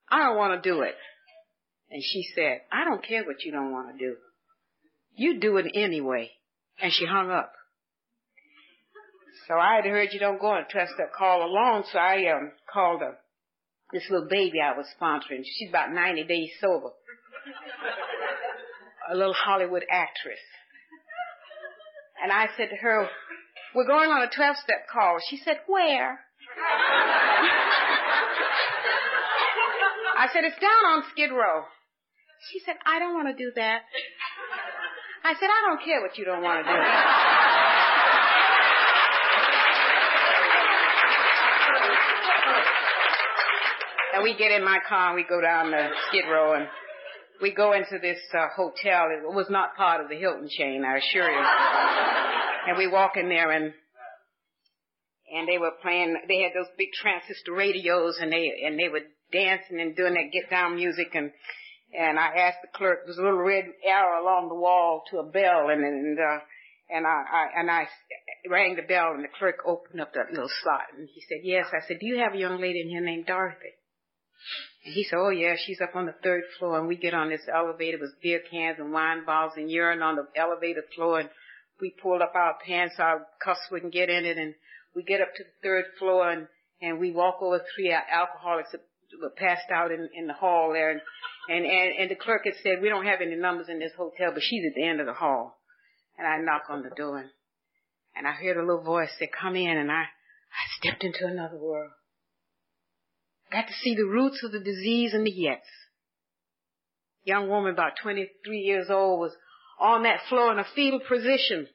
I 0.09 0.19
don't 0.19 0.37
want 0.37 0.61
to 0.61 0.69
do 0.69 0.81
it. 0.81 0.95
And 1.89 2.01
she 2.03 2.23
said, 2.35 2.61
I 2.71 2.85
don't 2.85 3.05
care 3.05 3.23
what 3.25 3.43
you 3.43 3.51
don't 3.51 3.71
want 3.71 3.91
to 3.91 3.97
do. 3.97 4.15
You 5.15 5.39
do 5.39 5.57
it 5.57 5.67
anyway. 5.73 6.31
And 6.81 6.91
she 6.91 7.05
hung 7.05 7.29
up. 7.29 7.53
So 9.47 9.55
I 9.55 9.75
had 9.75 9.85
heard 9.85 10.09
you 10.13 10.19
don't 10.19 10.39
go 10.39 10.55
and 10.55 10.67
trust 10.67 10.93
that 10.97 11.13
call 11.17 11.43
alone, 11.43 11.83
so 11.91 11.99
I 11.99 12.31
um 12.31 12.51
called 12.71 13.01
her. 13.01 13.17
This 13.91 14.03
little 14.09 14.27
baby 14.29 14.59
I 14.61 14.77
was 14.77 14.87
sponsoring. 14.99 15.43
She's 15.43 15.69
about 15.69 15.91
90 15.91 16.23
days 16.23 16.51
sober. 16.59 16.91
A 19.11 19.15
little 19.15 19.33
Hollywood 19.33 19.83
actress. 19.91 20.39
And 22.23 22.31
I 22.31 22.47
said 22.55 22.69
to 22.69 22.75
her, 22.77 23.09
we're 23.75 23.87
going 23.87 24.09
on 24.09 24.21
a 24.21 24.29
12 24.33 24.57
step 24.57 24.87
call. 24.91 25.17
She 25.29 25.37
said, 25.37 25.59
where? 25.67 26.19
I 30.17 30.27
said, 30.31 30.43
it's 30.43 30.59
down 30.59 30.85
on 30.93 31.03
Skid 31.11 31.31
Row. 31.31 31.63
She 32.51 32.59
said, 32.65 32.75
I 32.85 32.99
don't 32.99 33.13
want 33.13 33.35
to 33.35 33.43
do 33.43 33.51
that. 33.55 33.81
I 35.23 35.33
said, 35.33 35.49
I 35.49 35.69
don't 35.69 35.83
care 35.85 36.01
what 36.01 36.17
you 36.17 36.25
don't 36.25 36.41
want 36.41 36.65
to 36.65 36.71
do. 36.71 36.77
And 44.13 44.23
we 44.23 44.35
get 44.35 44.51
in 44.51 44.63
my 44.63 44.79
car 44.87 45.09
and 45.09 45.15
we 45.15 45.23
go 45.23 45.39
down 45.39 45.71
the 45.71 45.87
Skid 46.07 46.25
Row 46.29 46.55
and 46.55 46.67
we 47.41 47.53
go 47.53 47.73
into 47.73 47.97
this 48.01 48.19
uh, 48.33 48.47
hotel. 48.55 49.07
It 49.09 49.33
was 49.33 49.47
not 49.49 49.75
part 49.75 50.01
of 50.01 50.09
the 50.09 50.15
Hilton 50.15 50.49
chain, 50.49 50.83
I 50.85 50.97
assure 50.97 51.29
you. 51.29 51.45
and 52.67 52.77
we 52.77 52.87
walk 52.87 53.13
in 53.15 53.29
there 53.29 53.51
and 53.51 53.73
and 55.33 55.47
they 55.47 55.57
were 55.57 55.71
playing. 55.81 56.17
They 56.27 56.41
had 56.41 56.51
those 56.53 56.69
big 56.77 56.89
transistor 57.01 57.53
radios 57.53 58.17
and 58.19 58.31
they 58.31 58.51
and 58.65 58.77
they 58.77 58.89
were 58.89 59.05
dancing 59.31 59.79
and 59.79 59.95
doing 59.95 60.13
that 60.15 60.29
get 60.33 60.49
down 60.49 60.75
music 60.75 61.11
and 61.13 61.31
and 61.97 62.17
I 62.17 62.27
asked 62.47 62.61
the 62.61 62.77
clerk. 62.77 63.05
There's 63.05 63.17
a 63.17 63.21
little 63.21 63.39
red 63.39 63.65
arrow 63.85 64.23
along 64.23 64.49
the 64.49 64.55
wall 64.55 65.03
to 65.11 65.19
a 65.19 65.23
bell 65.23 65.69
and 65.69 65.83
and 65.83 66.17
uh, 66.19 66.39
and 66.89 67.07
I, 67.07 67.09
I 67.09 67.59
and 67.59 67.71
I 67.71 67.87
rang 68.49 68.75
the 68.75 68.81
bell 68.81 69.13
and 69.13 69.23
the 69.23 69.29
clerk 69.37 69.57
opened 69.65 70.01
up 70.01 70.13
that 70.13 70.31
little 70.31 70.49
slot 70.63 70.87
and 70.97 71.07
he 71.13 71.21
said 71.27 71.39
yes. 71.43 71.65
I 71.71 71.85
said, 71.87 71.99
do 71.99 72.05
you 72.05 72.19
have 72.19 72.33
a 72.33 72.37
young 72.37 72.61
lady 72.61 72.81
in 72.81 72.89
here 72.89 73.01
named 73.01 73.25
Dorothy? 73.25 73.75
And 74.85 74.93
he 74.93 75.03
said, 75.03 75.17
oh 75.19 75.29
yeah, 75.29 75.55
she's 75.57 75.81
up 75.81 75.95
on 75.95 76.05
the 76.05 76.15
third 76.23 76.43
floor 76.57 76.79
and 76.79 76.87
we 76.87 76.95
get 76.95 77.13
on 77.13 77.29
this 77.29 77.47
elevator 77.53 77.97
with 77.99 78.19
beer 78.21 78.41
cans 78.49 78.77
and 78.79 78.91
wine 78.91 79.25
bottles 79.25 79.53
and 79.57 79.69
urine 79.69 80.01
on 80.01 80.15
the 80.15 80.27
elevator 80.35 80.83
floor 80.95 81.19
and 81.19 81.29
we 81.79 81.95
pulled 82.01 82.21
up 82.21 82.33
our 82.35 82.55
pants 82.65 82.95
our 82.99 83.25
cuffs 83.43 83.67
wouldn't 83.71 83.93
get 83.93 84.09
in 84.09 84.25
it 84.25 84.37
and 84.37 84.53
we 84.95 85.03
get 85.03 85.21
up 85.21 85.33
to 85.35 85.43
the 85.43 85.49
third 85.63 85.85
floor 85.97 86.29
and, 86.29 86.47
and 86.81 86.99
we 86.99 87.11
walk 87.11 87.37
over 87.41 87.61
three 87.75 87.91
alcoholics 87.91 88.71
that 88.71 88.81
were 89.21 89.29
passed 89.29 89.69
out 89.73 89.91
in, 89.91 90.09
in 90.15 90.27
the 90.27 90.33
hall 90.33 90.71
there 90.73 90.91
and, 90.91 91.01
and, 91.49 91.65
and, 91.65 91.99
and 91.99 92.11
the 92.11 92.15
clerk 92.15 92.43
had 92.45 92.53
said, 92.61 92.81
we 92.81 92.89
don't 92.89 93.05
have 93.05 93.21
any 93.21 93.35
numbers 93.35 93.67
in 93.69 93.79
this 93.79 93.93
hotel, 93.97 94.31
but 94.33 94.43
she's 94.43 94.65
at 94.65 94.75
the 94.75 94.87
end 94.87 94.99
of 94.99 95.07
the 95.07 95.13
hall. 95.13 95.57
And 96.17 96.27
I 96.27 96.37
knock 96.39 96.63
on 96.69 96.83
the 96.83 96.95
door 96.95 97.17
and, 97.17 97.29
and 98.15 98.27
I 98.27 98.31
heard 98.31 98.57
a 98.57 98.65
little 98.65 98.83
voice 98.83 99.09
say, 99.17 99.27
come 99.27 99.55
in 99.55 99.77
and 99.77 99.91
I, 99.91 100.03
I 100.03 100.63
stepped 100.77 101.03
into 101.03 101.25
another 101.25 101.57
world. 101.57 101.91
Got 103.51 103.67
to 103.67 103.73
see 103.73 103.95
the 103.95 104.05
roots 104.05 104.43
of 104.43 104.51
the 104.51 104.59
disease 104.59 105.13
and 105.13 105.25
the 105.25 105.31
yets. 105.31 105.67
Young 107.23 107.49
woman 107.49 107.73
about 107.73 107.93
23 108.01 108.57
years 108.57 108.87
old 108.89 109.19
was 109.19 109.35
on 109.79 110.03
that 110.03 110.21
floor 110.29 110.51
in 110.51 110.59
a 110.59 110.65
fetal 110.75 110.99
position. 110.99 111.67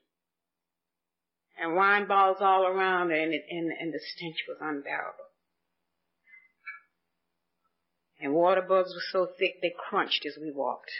And 1.58 1.74
wine 1.74 2.06
bottles 2.06 2.38
all 2.40 2.66
around 2.66 3.10
her 3.10 3.16
and, 3.16 3.32
it, 3.32 3.42
and, 3.50 3.70
and 3.80 3.92
the 3.92 4.00
stench 4.14 4.36
was 4.48 4.58
unbearable. 4.60 5.25
And 8.20 8.32
water 8.32 8.62
bugs 8.62 8.94
were 8.94 9.12
so 9.12 9.28
thick 9.38 9.60
they 9.60 9.74
crunched 9.88 10.24
as 10.26 10.36
we 10.40 10.50
walked. 10.50 10.90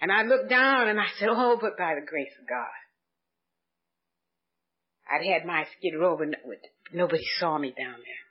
And 0.00 0.12
I 0.12 0.22
looked 0.22 0.50
down 0.50 0.88
and 0.88 1.00
I 1.00 1.06
said, 1.18 1.28
oh, 1.30 1.58
but 1.60 1.76
by 1.76 1.94
the 1.94 2.06
grace 2.06 2.32
of 2.40 2.48
God. 2.48 2.66
I'd 5.10 5.24
had 5.24 5.46
my 5.46 5.64
skid 5.76 5.98
row, 5.98 6.16
but 6.16 6.28
nobody 6.92 7.24
saw 7.38 7.58
me 7.58 7.72
down 7.76 7.94
there. 7.94 8.24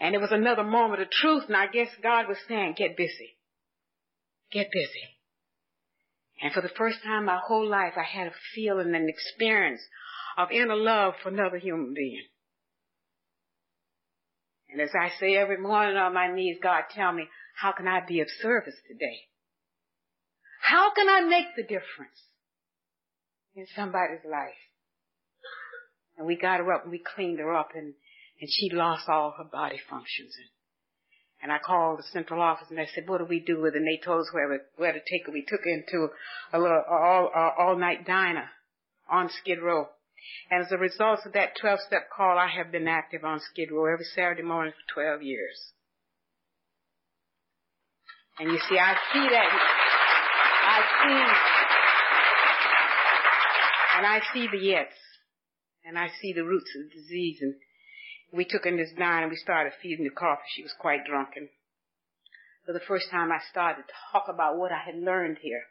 And 0.00 0.14
it 0.14 0.20
was 0.20 0.32
another 0.32 0.64
moment 0.64 1.02
of 1.02 1.10
truth, 1.10 1.44
and 1.48 1.56
I 1.56 1.66
guess 1.66 1.88
God 2.02 2.28
was 2.28 2.38
saying, 2.48 2.74
get 2.76 2.96
busy. 2.96 3.36
Get 4.52 4.68
busy. 4.72 5.18
And 6.40 6.52
for 6.52 6.60
the 6.60 6.68
first 6.68 7.02
time 7.02 7.20
in 7.20 7.26
my 7.26 7.40
whole 7.44 7.68
life, 7.68 7.94
I 7.96 8.04
had 8.04 8.28
a 8.28 8.34
feeling 8.54 8.86
and 8.86 8.96
an 8.96 9.08
experience 9.08 9.80
of 10.36 10.50
inner 10.52 10.76
love 10.76 11.14
for 11.22 11.30
another 11.30 11.58
human 11.58 11.94
being. 11.94 12.22
And 14.70 14.80
as 14.80 14.90
I 14.94 15.10
say 15.18 15.36
every 15.36 15.58
morning 15.58 15.96
on 15.96 16.14
my 16.14 16.32
knees, 16.32 16.58
God, 16.62 16.84
tell 16.94 17.12
me, 17.12 17.26
how 17.56 17.72
can 17.72 17.88
I 17.88 18.00
be 18.06 18.20
of 18.20 18.28
service 18.42 18.76
today? 18.86 19.28
How 20.62 20.92
can 20.94 21.08
I 21.08 21.20
make 21.20 21.56
the 21.56 21.62
difference 21.62 22.20
in 23.54 23.66
somebody's 23.74 24.24
life? 24.30 24.58
And 26.16 26.26
we 26.26 26.36
got 26.36 26.58
her 26.58 26.72
up 26.72 26.82
and 26.82 26.92
we 26.92 27.02
cleaned 27.14 27.38
her 27.38 27.54
up 27.54 27.70
and 27.74 27.94
and 28.40 28.48
she 28.50 28.70
lost 28.72 29.08
all 29.08 29.34
her 29.36 29.44
body 29.44 29.80
functions. 29.90 30.34
And, 30.36 31.50
and 31.50 31.52
I 31.52 31.58
called 31.58 31.98
the 31.98 32.04
central 32.12 32.40
office 32.40 32.68
and 32.70 32.80
I 32.80 32.86
said, 32.94 33.08
what 33.08 33.18
do 33.18 33.24
we 33.24 33.40
do 33.40 33.60
with 33.60 33.74
her? 33.74 33.78
And 33.78 33.86
they 33.86 34.00
told 34.04 34.20
us 34.20 34.32
where, 34.32 34.60
where 34.76 34.92
to 34.92 34.98
take 34.98 35.26
her. 35.26 35.32
We 35.32 35.44
took 35.46 35.60
her 35.64 35.70
into 35.70 36.08
a 36.52 36.58
little 36.58 36.82
all, 36.88 37.30
all 37.58 37.76
night 37.76 38.06
diner 38.06 38.48
on 39.10 39.30
Skid 39.40 39.58
Row. 39.62 39.88
And 40.50 40.64
as 40.64 40.72
a 40.72 40.78
result 40.78 41.20
of 41.26 41.32
that 41.32 41.56
12 41.60 41.80
step 41.86 42.08
call, 42.14 42.38
I 42.38 42.48
have 42.48 42.72
been 42.72 42.88
active 42.88 43.24
on 43.24 43.40
Skid 43.40 43.70
Row 43.70 43.92
every 43.92 44.04
Saturday 44.04 44.42
morning 44.42 44.72
for 44.72 44.94
12 44.94 45.22
years. 45.22 45.72
And 48.38 48.50
you 48.50 48.58
see, 48.68 48.78
I 48.78 48.94
see 49.12 49.28
that. 49.30 49.50
I 50.64 50.80
see. 51.02 51.22
And 53.98 54.06
I 54.06 54.20
see 54.32 54.46
the 54.50 54.58
yets. 54.58 54.94
And 55.84 55.98
I 55.98 56.08
see 56.20 56.32
the 56.32 56.44
roots 56.44 56.70
of 56.76 56.88
the 56.88 56.94
disease. 57.00 57.38
And 57.40 57.54
we 58.32 58.44
took 58.44 58.66
in 58.66 58.76
this 58.76 58.92
dine 58.96 59.22
and 59.22 59.30
we 59.30 59.36
started 59.36 59.72
feeding 59.82 60.04
the 60.04 60.14
coffee. 60.14 60.42
She 60.54 60.62
was 60.62 60.74
quite 60.78 61.04
drunken. 61.04 61.48
For 62.64 62.72
the 62.72 62.84
first 62.86 63.10
time 63.10 63.32
I 63.32 63.38
started 63.50 63.82
to 63.88 63.94
talk 64.12 64.26
about 64.28 64.58
what 64.58 64.70
I 64.70 64.82
had 64.84 65.00
learned 65.02 65.38
here. 65.40 65.62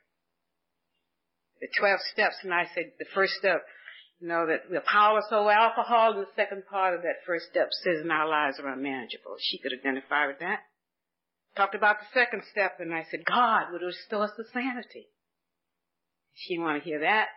The 1.62 1.68
12 1.80 2.00
steps 2.14 2.36
and 2.44 2.54
I 2.54 2.66
said 2.74 2.92
the 3.00 3.06
first 3.14 3.34
step, 3.34 3.64
know, 4.22 4.48
that 4.48 4.64
we're 4.70 4.82
powerless 4.82 5.26
over 5.32 5.52
alcohol 5.52 6.14
and 6.14 6.22
the 6.22 6.32
second 6.36 6.64
part 6.70 6.96
of 6.96 7.02
that 7.04 7.22
first 7.26 7.46
step 7.52 7.70
says 7.84 8.02
in 8.04 8.10
our 8.10 8.28
lives 8.28 8.60
are 8.60 8.70
unmanageable. 8.70 9.36
She 9.40 9.60
could 9.60 9.74
identify 9.74 10.28
with 10.28 10.40
that. 10.40 10.60
Talked 11.56 11.76
about 11.76 11.98
the 12.00 12.20
second 12.20 12.44
step 12.52 12.78
and 12.80 12.94
I 12.94 13.06
said, 13.12 13.26
God 13.26 13.72
would 13.72 13.82
restore 13.82 14.24
us 14.24 14.32
to 14.38 14.44
sanity. 14.52 15.08
She 16.34 16.56
didn't 16.56 16.66
want 16.66 16.84
to 16.84 16.90
hear 16.90 17.02
that. 17.02 17.28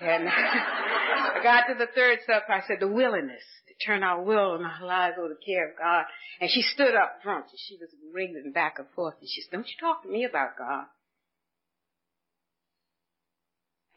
And 0.00 0.28
I 0.28 1.40
got 1.42 1.66
to 1.66 1.74
the 1.78 1.90
third 1.94 2.18
step, 2.24 2.44
I 2.48 2.62
said, 2.66 2.78
the 2.80 2.88
willingness 2.88 3.42
to 3.68 3.86
turn 3.86 4.02
our 4.02 4.22
will 4.22 4.54
and 4.54 4.64
our 4.64 4.84
lives 4.84 5.16
over 5.18 5.28
to 5.28 5.34
the 5.34 5.44
care 5.44 5.70
of 5.70 5.78
God. 5.78 6.04
And 6.40 6.50
she 6.50 6.62
stood 6.62 6.94
up 6.94 7.22
front 7.22 7.46
and 7.46 7.58
she 7.58 7.76
was 7.80 7.90
wriggling 8.12 8.52
back 8.52 8.78
and 8.78 8.88
forth 8.94 9.14
and 9.20 9.28
she 9.28 9.42
said, 9.42 9.52
don't 9.52 9.66
you 9.66 9.78
talk 9.80 10.02
to 10.02 10.08
me 10.08 10.24
about 10.24 10.58
God. 10.58 10.86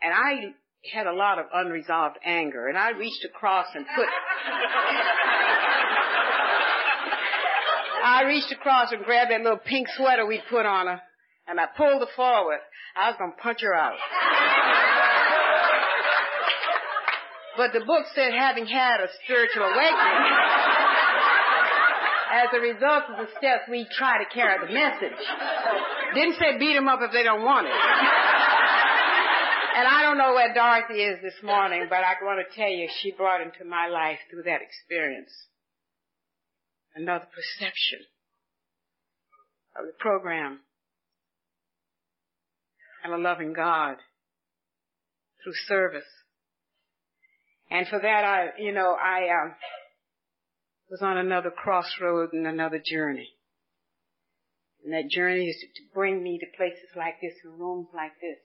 And 0.01 0.13
I 0.13 0.53
had 0.93 1.07
a 1.07 1.14
lot 1.14 1.39
of 1.39 1.45
unresolved 1.53 2.18
anger 2.26 2.68
and 2.68 2.77
I 2.77 2.91
reached 2.91 3.26
across 3.26 3.68
and 3.76 3.85
put 3.95 4.07
I 8.03 8.23
reached 8.23 8.51
across 8.51 8.91
and 8.91 9.03
grabbed 9.03 9.31
that 9.31 9.41
little 9.41 9.59
pink 9.59 9.88
sweater 9.97 10.26
we 10.26 10.41
put 10.49 10.65
on 10.65 10.88
her 10.88 11.01
and 11.47 11.59
I 11.59 11.65
pulled 11.77 12.01
her 12.01 12.14
forward. 12.15 12.59
I 12.95 13.09
was 13.09 13.18
gonna 13.19 13.34
punch 13.41 13.61
her 13.61 13.73
out. 13.73 13.97
But 17.57 17.73
the 17.73 17.81
book 17.85 18.05
said 18.14 18.34
having 18.38 18.68
had 18.68 19.01
a 19.01 19.07
spiritual 19.23 19.64
awakening, 19.64 20.23
as 22.27 22.49
a 22.53 22.59
result 22.59 23.03
of 23.09 23.18
the 23.18 23.27
steps, 23.39 23.65
we 23.72 23.88
try 23.97 24.23
to 24.23 24.30
carry 24.30 24.59
the 24.61 24.72
message. 24.72 25.18
Didn't 26.14 26.35
say 26.38 26.57
beat 26.59 26.76
them 26.76 26.88
up 26.88 26.99
if 27.01 27.11
they 27.11 27.23
don't 27.23 27.43
want 27.43 27.65
it. 27.65 27.73
And 29.77 29.87
I 29.87 30.01
don't 30.01 30.17
know 30.17 30.33
where 30.33 30.53
Dorothy 30.55 31.03
is 31.03 31.21
this 31.21 31.37
morning, 31.43 31.85
but 31.87 31.99
I 31.99 32.15
want 32.23 32.41
to 32.41 32.55
tell 32.55 32.69
you, 32.69 32.89
she 33.01 33.11
brought 33.11 33.41
into 33.41 33.63
my 33.63 33.87
life 33.87 34.17
through 34.29 34.43
that 34.43 34.61
experience 34.61 35.31
another 36.95 37.27
perception 37.29 37.99
of 39.77 39.85
the 39.85 39.93
program 39.99 40.61
and 43.03 43.13
a 43.13 43.17
loving 43.17 43.53
God 43.53 43.97
through 45.43 45.53
service 45.67 46.09
and 47.69 47.87
for 47.87 47.99
that, 47.99 48.23
I, 48.23 48.61
you 48.61 48.71
know, 48.71 48.95
I 48.95 49.43
um, 49.43 49.55
was 50.89 51.01
on 51.01 51.17
another 51.17 51.51
crossroad 51.51 52.31
and 52.33 52.47
another 52.47 52.81
journey. 52.83 53.29
And 54.83 54.93
that 54.93 55.09
journey 55.09 55.47
is 55.47 55.57
to 55.75 55.83
bring 55.93 56.23
me 56.23 56.39
to 56.39 56.57
places 56.57 56.89
like 56.95 57.15
this 57.21 57.33
and 57.43 57.59
rooms 57.59 57.87
like 57.93 58.13
this. 58.21 58.37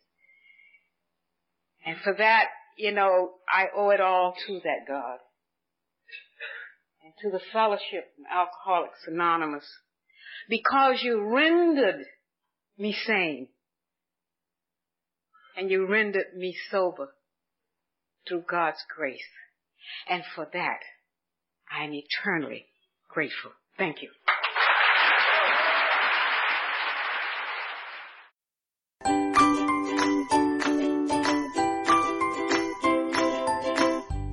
And 1.84 1.96
for 2.02 2.14
that, 2.18 2.46
you 2.76 2.92
know, 2.92 3.32
I 3.48 3.66
owe 3.76 3.90
it 3.90 4.00
all 4.00 4.34
to 4.46 4.60
that 4.64 4.86
God. 4.86 5.18
And 7.04 7.12
to 7.22 7.30
the 7.30 7.44
fellowship 7.52 8.12
of 8.18 8.24
Alcoholics 8.30 9.00
Anonymous. 9.06 9.64
Because 10.48 11.00
you 11.02 11.22
rendered 11.22 12.04
me 12.78 12.94
sane. 13.06 13.48
And 15.56 15.70
you 15.70 15.86
rendered 15.86 16.34
me 16.36 16.56
sober 16.70 17.14
through 18.26 18.44
God's 18.48 18.82
grace. 18.96 19.20
And 20.08 20.22
for 20.34 20.48
that, 20.52 20.80
I 21.70 21.84
am 21.84 21.92
eternally 21.92 22.66
grateful. 23.10 23.52
Thank 23.76 24.02
you. 24.02 24.08